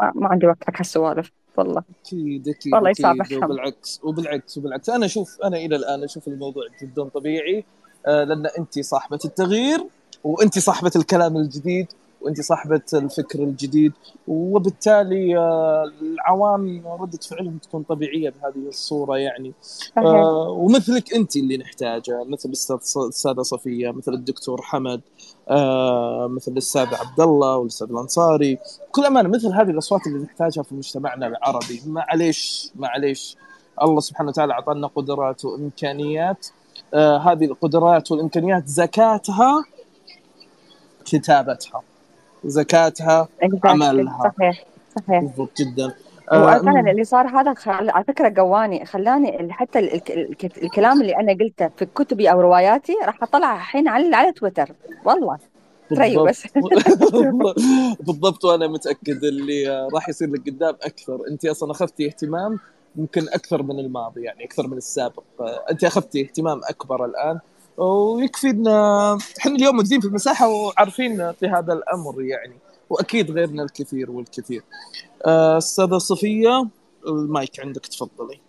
ما 0.00 0.28
عندي 0.28 0.46
وقت 0.46 0.64
حق 0.64 0.78
هالسوالف 0.78 1.32
والله. 1.58 1.82
أكيد 2.04 2.48
أكيد 2.48 2.74
والله 2.74 2.90
يسامحهم. 2.90 3.44
وبالعكس 3.44 4.00
وبالعكس 4.02 4.58
وبالعكس. 4.58 4.90
أنا 4.90 5.06
أشوف 5.06 5.38
أنا 5.44 5.56
إلى 5.56 5.76
الآن 5.76 6.04
أشوف 6.04 6.28
الموضوع 6.28 6.62
جدا 6.82 7.04
طبيعي 7.04 7.64
آه 8.06 8.24
لأن 8.24 8.46
انت 8.58 8.78
صاحبة 8.80 9.18
التغيير 9.24 9.84
وانت 10.24 10.58
صاحبة 10.58 10.90
الكلام 10.96 11.36
الجديد 11.36 11.86
وانت 12.28 12.40
صاحبة 12.40 12.80
الفكر 12.94 13.38
الجديد 13.38 13.92
وبالتالي 14.28 15.38
آه، 15.38 15.92
العوام 16.02 16.82
ردة 17.00 17.18
فعلهم 17.18 17.58
تكون 17.58 17.82
طبيعية 17.82 18.30
بهذه 18.30 18.68
الصورة 18.68 19.18
يعني. 19.18 19.52
آه 19.98 20.48
ومثلك 20.50 21.14
انت 21.14 21.36
اللي 21.36 21.56
نحتاجه 21.56 22.24
مثل 22.24 22.48
الاستاذه 22.48 23.42
صفية 23.42 23.90
مثل 23.90 24.12
الدكتور 24.12 24.62
حمد 24.62 25.00
آه 25.48 26.26
مثل 26.30 26.52
الاستاذ 26.52 26.94
عبد 26.94 27.20
الله 27.20 27.56
والأستاذ 27.56 27.88
الأنصاري. 27.90 28.58
بكل 28.88 29.04
أمانة 29.04 29.28
مثل 29.28 29.48
هذه 29.52 29.70
الأصوات 29.70 30.06
اللي 30.06 30.18
نحتاجها 30.18 30.62
في 30.62 30.74
مجتمعنا 30.74 31.26
العربي 31.26 31.82
معليش 31.86 32.70
معليش. 32.76 33.36
الله 33.82 34.00
سبحانه 34.00 34.28
وتعالى 34.28 34.52
أعطانا 34.52 34.86
قدرات 34.86 35.44
وإمكانيات. 35.44 36.46
آه 36.94 37.18
هذه 37.18 37.44
القدرات 37.44 38.12
والإمكانيات 38.12 38.68
زكاتها 38.68 39.64
كتابتها. 41.04 41.82
زكاتها 42.44 43.28
عملها. 43.64 44.32
صحيح 44.38 44.64
صحيح. 44.96 45.22
بالضبط 45.22 45.58
جدا. 45.58 45.94
وكان 46.32 46.86
آه 46.86 46.90
اللي 46.90 47.04
صار 47.04 47.26
هذا 47.26 47.54
على 47.66 48.04
فكرة 48.04 48.34
قواني 48.36 48.84
خلاني 48.84 49.52
حتى 49.52 49.78
الكلام 50.62 51.00
اللي 51.00 51.16
أنا 51.16 51.32
قلته 51.32 51.68
في 51.76 51.86
كتبي 51.86 52.30
أو 52.30 52.40
رواياتي 52.40 52.96
راح 53.04 53.22
اطلع 53.22 53.54
الحين 53.54 53.88
على 53.88 54.16
على 54.16 54.32
تويتر. 54.32 54.72
والله. 55.04 55.38
تريو 55.90 56.24
بس. 56.24 56.46
بالضبط 58.06 58.44
وأنا 58.44 58.66
متأكد 58.66 59.24
اللي 59.24 59.88
راح 59.94 60.08
يصير 60.08 60.28
لك 60.28 60.46
قدام 60.46 60.74
أكثر. 60.82 61.20
انت 61.30 61.46
أصلا 61.46 61.70
أخذتي 61.70 62.06
اهتمام 62.06 62.58
يمكن 62.96 63.28
أكثر 63.28 63.62
من 63.62 63.78
الماضي 63.78 64.22
يعني 64.22 64.44
أكثر 64.44 64.66
من 64.66 64.76
السابق. 64.76 65.22
انت 65.70 65.84
أخذتي 65.84 66.22
اهتمام 66.22 66.60
أكبر 66.68 67.04
الآن. 67.04 67.38
ويكفي 67.78 68.50
ان 68.50 68.66
إحنا 69.38 69.52
اليوم 69.54 69.76
موجودين 69.76 70.00
في 70.00 70.06
المساحة 70.06 70.48
وعارفين 70.48 71.32
في 71.32 71.46
هذا 71.46 71.72
الأمر 71.72 72.22
يعني 72.22 72.54
وأكيد 72.90 73.30
غيرنا 73.30 73.62
الكثير 73.62 74.10
والكثير. 74.10 74.62
آه، 75.26 75.58
أستاذة 75.58 75.98
صفية 75.98 76.68
المايك 77.06 77.60
عندك 77.60 77.86
تفضلي. 77.86 78.40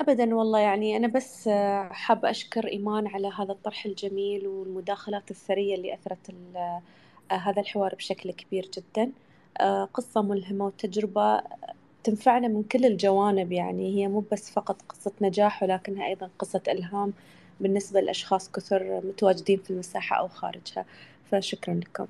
ابدا 0.00 0.34
والله 0.34 0.58
يعني 0.58 0.96
أنا 0.96 1.06
بس 1.08 1.48
حابه 1.90 2.30
أشكر 2.30 2.66
إيمان 2.66 3.06
على 3.06 3.30
هذا 3.38 3.52
الطرح 3.52 3.86
الجميل 3.86 4.46
والمداخلات 4.46 5.30
الثرية 5.30 5.74
اللي 5.74 5.94
أثرت 5.94 6.34
آه، 6.56 6.82
هذا 7.30 7.60
الحوار 7.60 7.94
بشكل 7.94 8.30
كبير 8.30 8.70
جدا. 8.76 9.12
آه، 9.60 9.88
قصة 9.94 10.22
ملهمة 10.22 10.66
وتجربة 10.66 11.42
تنفعنا 12.04 12.48
من 12.48 12.62
كل 12.62 12.84
الجوانب 12.84 13.52
يعني 13.52 13.96
هي 13.96 14.08
مو 14.08 14.24
بس 14.32 14.50
فقط 14.50 14.82
قصة 14.88 15.12
نجاح 15.20 15.62
ولكنها 15.62 16.06
أيضا 16.06 16.30
قصة 16.38 16.62
إلهام 16.68 17.12
بالنسبة 17.60 18.00
لأشخاص 18.00 18.50
كثر 18.50 19.00
متواجدين 19.04 19.58
في 19.58 19.70
المساحة 19.70 20.16
أو 20.16 20.28
خارجها. 20.28 20.84
فشكرا 21.30 21.74
لكم. 21.74 22.06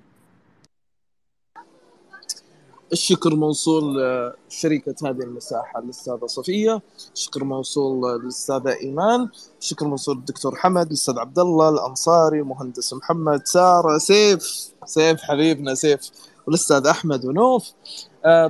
الشكر 2.93 3.35
موصول 3.35 4.03
لشريكة 4.49 4.95
هذه 5.03 5.23
المساحة 5.23 5.79
الأستاذة 5.79 6.27
صفية 6.27 6.83
الشكر 7.15 7.45
موصول 7.45 8.21
للأستاذة 8.21 8.77
إيمان 8.83 9.29
الشكر 9.61 9.87
موصول 9.87 10.17
للدكتور 10.17 10.57
حمد 10.57 10.87
الأستاذ 10.87 11.19
عبد 11.19 11.39
الله 11.39 11.69
الأنصاري 11.69 12.41
المهندس 12.41 12.95
محمد 12.95 13.47
سارة 13.47 13.99
سيف 13.99 14.73
سيف 14.85 15.21
حبيبنا 15.21 15.75
سيف 15.75 16.11
والأستاذ 16.47 16.87
أحمد 16.87 17.25
ونوف. 17.25 17.73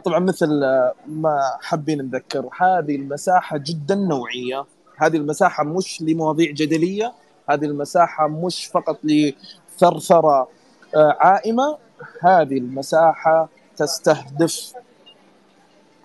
طبعا 0.04 0.18
مثل 0.18 0.62
آه، 0.64 0.94
ما 1.06 1.40
حابين 1.60 1.98
نذكر 2.02 2.48
هذه 2.60 2.96
المساحة 2.96 3.56
جدا 3.58 3.94
نوعية. 3.94 4.64
هذه 4.96 5.16
المساحة 5.16 5.64
مش 5.64 6.02
لمواضيع 6.02 6.50
جدلية 6.50 7.12
هذه 7.50 7.64
المساحة 7.64 8.28
مش 8.28 8.66
فقط 8.66 8.98
لثرثرة 9.04 10.48
آه، 10.96 11.16
عائمة. 11.20 11.78
هذه 12.20 12.58
المساحة 12.58 13.48
تستهدف 13.76 14.72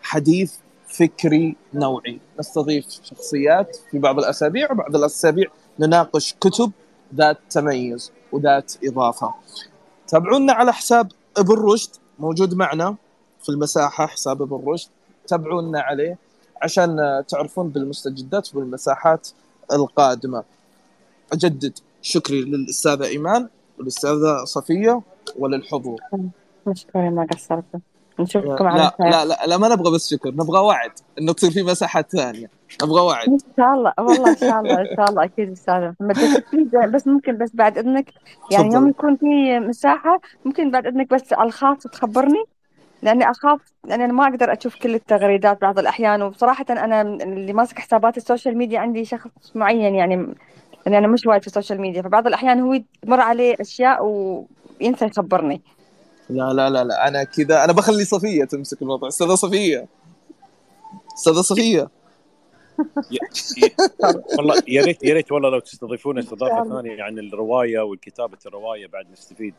حديث 0.01 0.53
فكري 0.87 1.55
نوعي. 1.73 2.19
نستضيف 2.39 2.85
شخصيات 3.03 3.77
في 3.91 3.99
بعض 3.99 4.19
الأسابيع 4.19 4.71
وبعض 4.71 4.95
الأسابيع 4.95 5.45
نناقش 5.79 6.33
كتب 6.41 6.71
ذات 7.15 7.37
تميز 7.49 8.11
وذات 8.31 8.73
إضافة. 8.83 9.33
تابعونا 10.07 10.53
على 10.53 10.73
حساب 10.73 11.11
ابن 11.37 11.53
رشد 11.53 11.89
موجود 12.19 12.53
معنا. 12.53 12.95
في 13.43 13.49
المساحة 13.49 14.07
حساب 14.07 14.41
ابن 14.41 14.63
رشد 14.67 14.89
تابعونا 15.27 15.79
عليه 15.81 16.17
عشان 16.61 17.23
تعرفون 17.27 17.69
بالمستجدات 17.69 18.55
والمساحات 18.55 19.29
القادمة. 19.73 20.43
أجدد 21.33 21.77
شكري 22.01 22.41
للأستاذة 22.41 23.05
إيمان 23.05 23.49
والأستاذة 23.79 24.43
صفية 24.43 25.01
وللحضور. 25.39 25.99
مشكورة 26.67 27.09
ما 27.09 27.27
قصرتوا. 27.31 27.79
نشوفكم 28.19 28.67
على 28.67 28.81
لا 28.81 28.95
خير. 28.97 29.09
لا 29.09 29.25
لا 29.25 29.45
لا 29.45 29.57
ما 29.57 29.67
نبغى 29.67 29.95
بس 29.95 30.09
شكر 30.09 30.31
نبغى 30.31 30.59
وعد 30.59 30.91
إنه 31.19 31.33
تصير 31.33 31.51
في 31.51 31.63
مساحات 31.63 32.11
ثانية. 32.11 32.49
نبغى 32.83 33.01
وعد. 33.01 33.27
إن 33.27 33.37
شاء 33.57 33.73
الله 33.73 33.93
والله 33.97 34.29
إن 34.29 34.37
شاء 34.37 34.59
الله 34.59 34.81
إن 34.81 34.95
شاء 34.95 35.09
الله 35.09 35.23
أكيد 35.23 35.51
أستاذ 35.51 35.91
محمد. 35.99 36.43
بس 36.91 37.07
ممكن 37.07 37.37
بس 37.37 37.49
بعد 37.53 37.77
إذنك 37.77 38.13
يعني. 38.51 38.73
يوم 38.73 38.89
يكون 38.89 39.15
في 39.15 39.59
مساحة 39.59 40.21
ممكن 40.45 40.71
بعد 40.71 40.87
إذنك 40.87 41.13
بس 41.13 41.33
على 41.33 41.47
الخاص 41.47 41.77
تخبرني 41.77 42.43
لأني 43.03 43.31
أخاف 43.31 43.61
لأني 43.83 44.05
أنا 44.05 44.13
ما 44.13 44.27
أقدر 44.27 44.53
أشوف 44.53 44.75
كل 44.75 44.95
التغريدات 44.95 45.61
بعض 45.61 45.79
الأحيان. 45.79 46.21
وبصراحه 46.21 46.65
أنا 46.69 47.01
اللي 47.01 47.53
ماسك 47.53 47.79
حسابات 47.79 48.17
ال 48.17 48.23
social 48.23 48.57
media 48.57 48.79
عندي 48.79 49.05
شخص 49.05 49.55
معين 49.55 49.95
يعني 49.95 50.33
يعني 50.85 50.97
أنا 50.97 51.07
مش 51.07 51.25
وايد 51.25 51.41
في 51.41 51.47
ال 51.47 51.52
social 51.52 51.81
media. 51.81 52.01
فبعض 52.01 52.27
الأحيان 52.27 52.59
هو 52.59 52.73
يمر 53.05 53.19
عليه 53.19 53.55
أشياء 53.59 54.05
وينسى 54.05 55.05
يخبرني. 55.05 55.61
لا 56.29 56.53
لا 56.53 56.69
لا 56.69 56.83
لا 56.83 57.07
أنا 57.07 57.23
كذا 57.23 57.63
أنا 57.63 57.73
بخلي 57.73 58.05
صفية 58.05 58.43
تمسك 58.43 58.81
الموضوع 58.81 59.09
أستاذة 59.09 59.35
صفية. 59.35 59.85
أستاذة 61.17 61.41
صفية. 61.41 61.89
والله 64.37 64.55
يا 64.67 64.85
ريت 64.85 65.03
يا 65.03 65.13
ريت 65.13 65.31
والله 65.31 65.49
لو 65.49 65.59
تستضيفون 65.59 66.17
استضافة. 66.17 66.69
ثانية 66.69 67.03
عن 67.03 67.19
الرواية 67.19 67.79
والكتابه 67.79 68.37
الرواية 68.45 68.87
بعد 68.87 69.05
نستفيد 69.11 69.53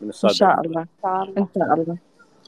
من 0.00 0.06
إن 0.06 0.08
أستاذ 0.08 0.30
شاء 0.30 0.60
الله. 0.60 0.86
إن 1.38 1.46
شاء 1.54 1.74
الله. 1.74 1.96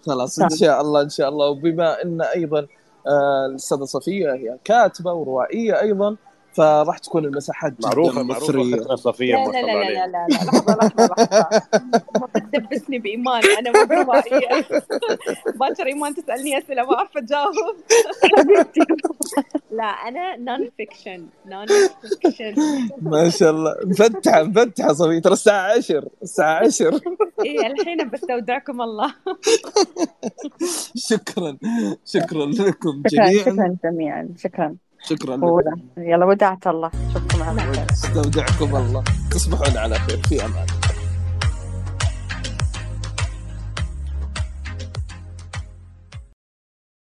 خلاص 0.07 0.39
نعم. 0.39 0.49
ان 0.53 0.57
شاء 0.57 0.81
الله 0.81 1.03
إن 1.03 1.09
شاء 1.09 1.29
الله 1.29 1.47
وبما 1.47 2.03
إن 2.03 2.23
أيضا 2.23 2.67
آه، 3.07 3.47
الأستاذة 3.47 3.85
صفية 3.85 4.33
هي 4.33 4.59
كاتبة 4.65 5.13
وروائية 5.13 5.81
أيضا 5.81 6.17
فراح 6.57 6.99
تكون 6.99 7.25
المساحات 7.25 7.73
جدا 7.73 7.89
معروفة 7.89 8.23
معروفة 8.23 8.97
صفيه 8.97 9.35
لا 9.35 9.45
لا 9.53 9.63
لا 9.67 9.73
لا 9.73 9.91
لا 9.91 10.07
لا 10.07 10.07
لا 10.07 10.27
لحظة 10.31 10.77
لحظة 10.77 11.07
لحظة. 11.07 11.63
ما 12.21 12.27
بتدبسني 12.35 12.99
بإيمان 12.99 13.43
أنا 13.59 13.71
مو 13.71 14.03
روائية 14.03 14.65
باكر 15.61 15.87
إيمان 15.87 16.15
تسألني 16.15 16.59
أسئلة 16.59 16.83
ما 16.83 16.95
أعرف 16.97 17.17
أجاوب. 17.17 17.55
حبيبتي 18.39 18.81
لا 19.79 19.85
أنا 19.85 20.37
non-fiction 20.37 21.27
non-fiction 21.47 22.55
ما 23.03 23.29
شاء 23.31 23.51
الله. 23.51 23.75
مفتحة 23.85 24.43
مفتحة 24.43 24.93
صفيه 24.93 25.19
ترى 25.19 25.33
الساعة 25.33 25.73
10 25.77 26.09
الساعة 26.23 26.65
10 26.67 27.01
إيه 27.45 27.67
الحين 27.67 28.11
بستودعكم 28.11 28.83
الله. 28.83 29.15
شكرا 31.11 31.59
شكرا 32.07 32.47
لكم 32.47 33.03
جميعا. 33.07 33.33
شكرا 33.43 33.77
جميعا. 33.85 34.29
شكرا. 34.39 34.77
شكرا 35.09 35.45
ووداع. 35.45 35.75
يلا 35.99 36.25
ودعت 36.25 36.67
الله. 36.67 36.91
اشوفكم 37.11 37.43
على 37.43 37.61
خير. 37.61 37.87
استودعكم 37.91 38.77
الله. 38.77 39.05
تصبحون 39.31 39.77
على 39.77 39.99
خير. 39.99 40.23
في 40.29 40.45
أمان. 40.45 40.67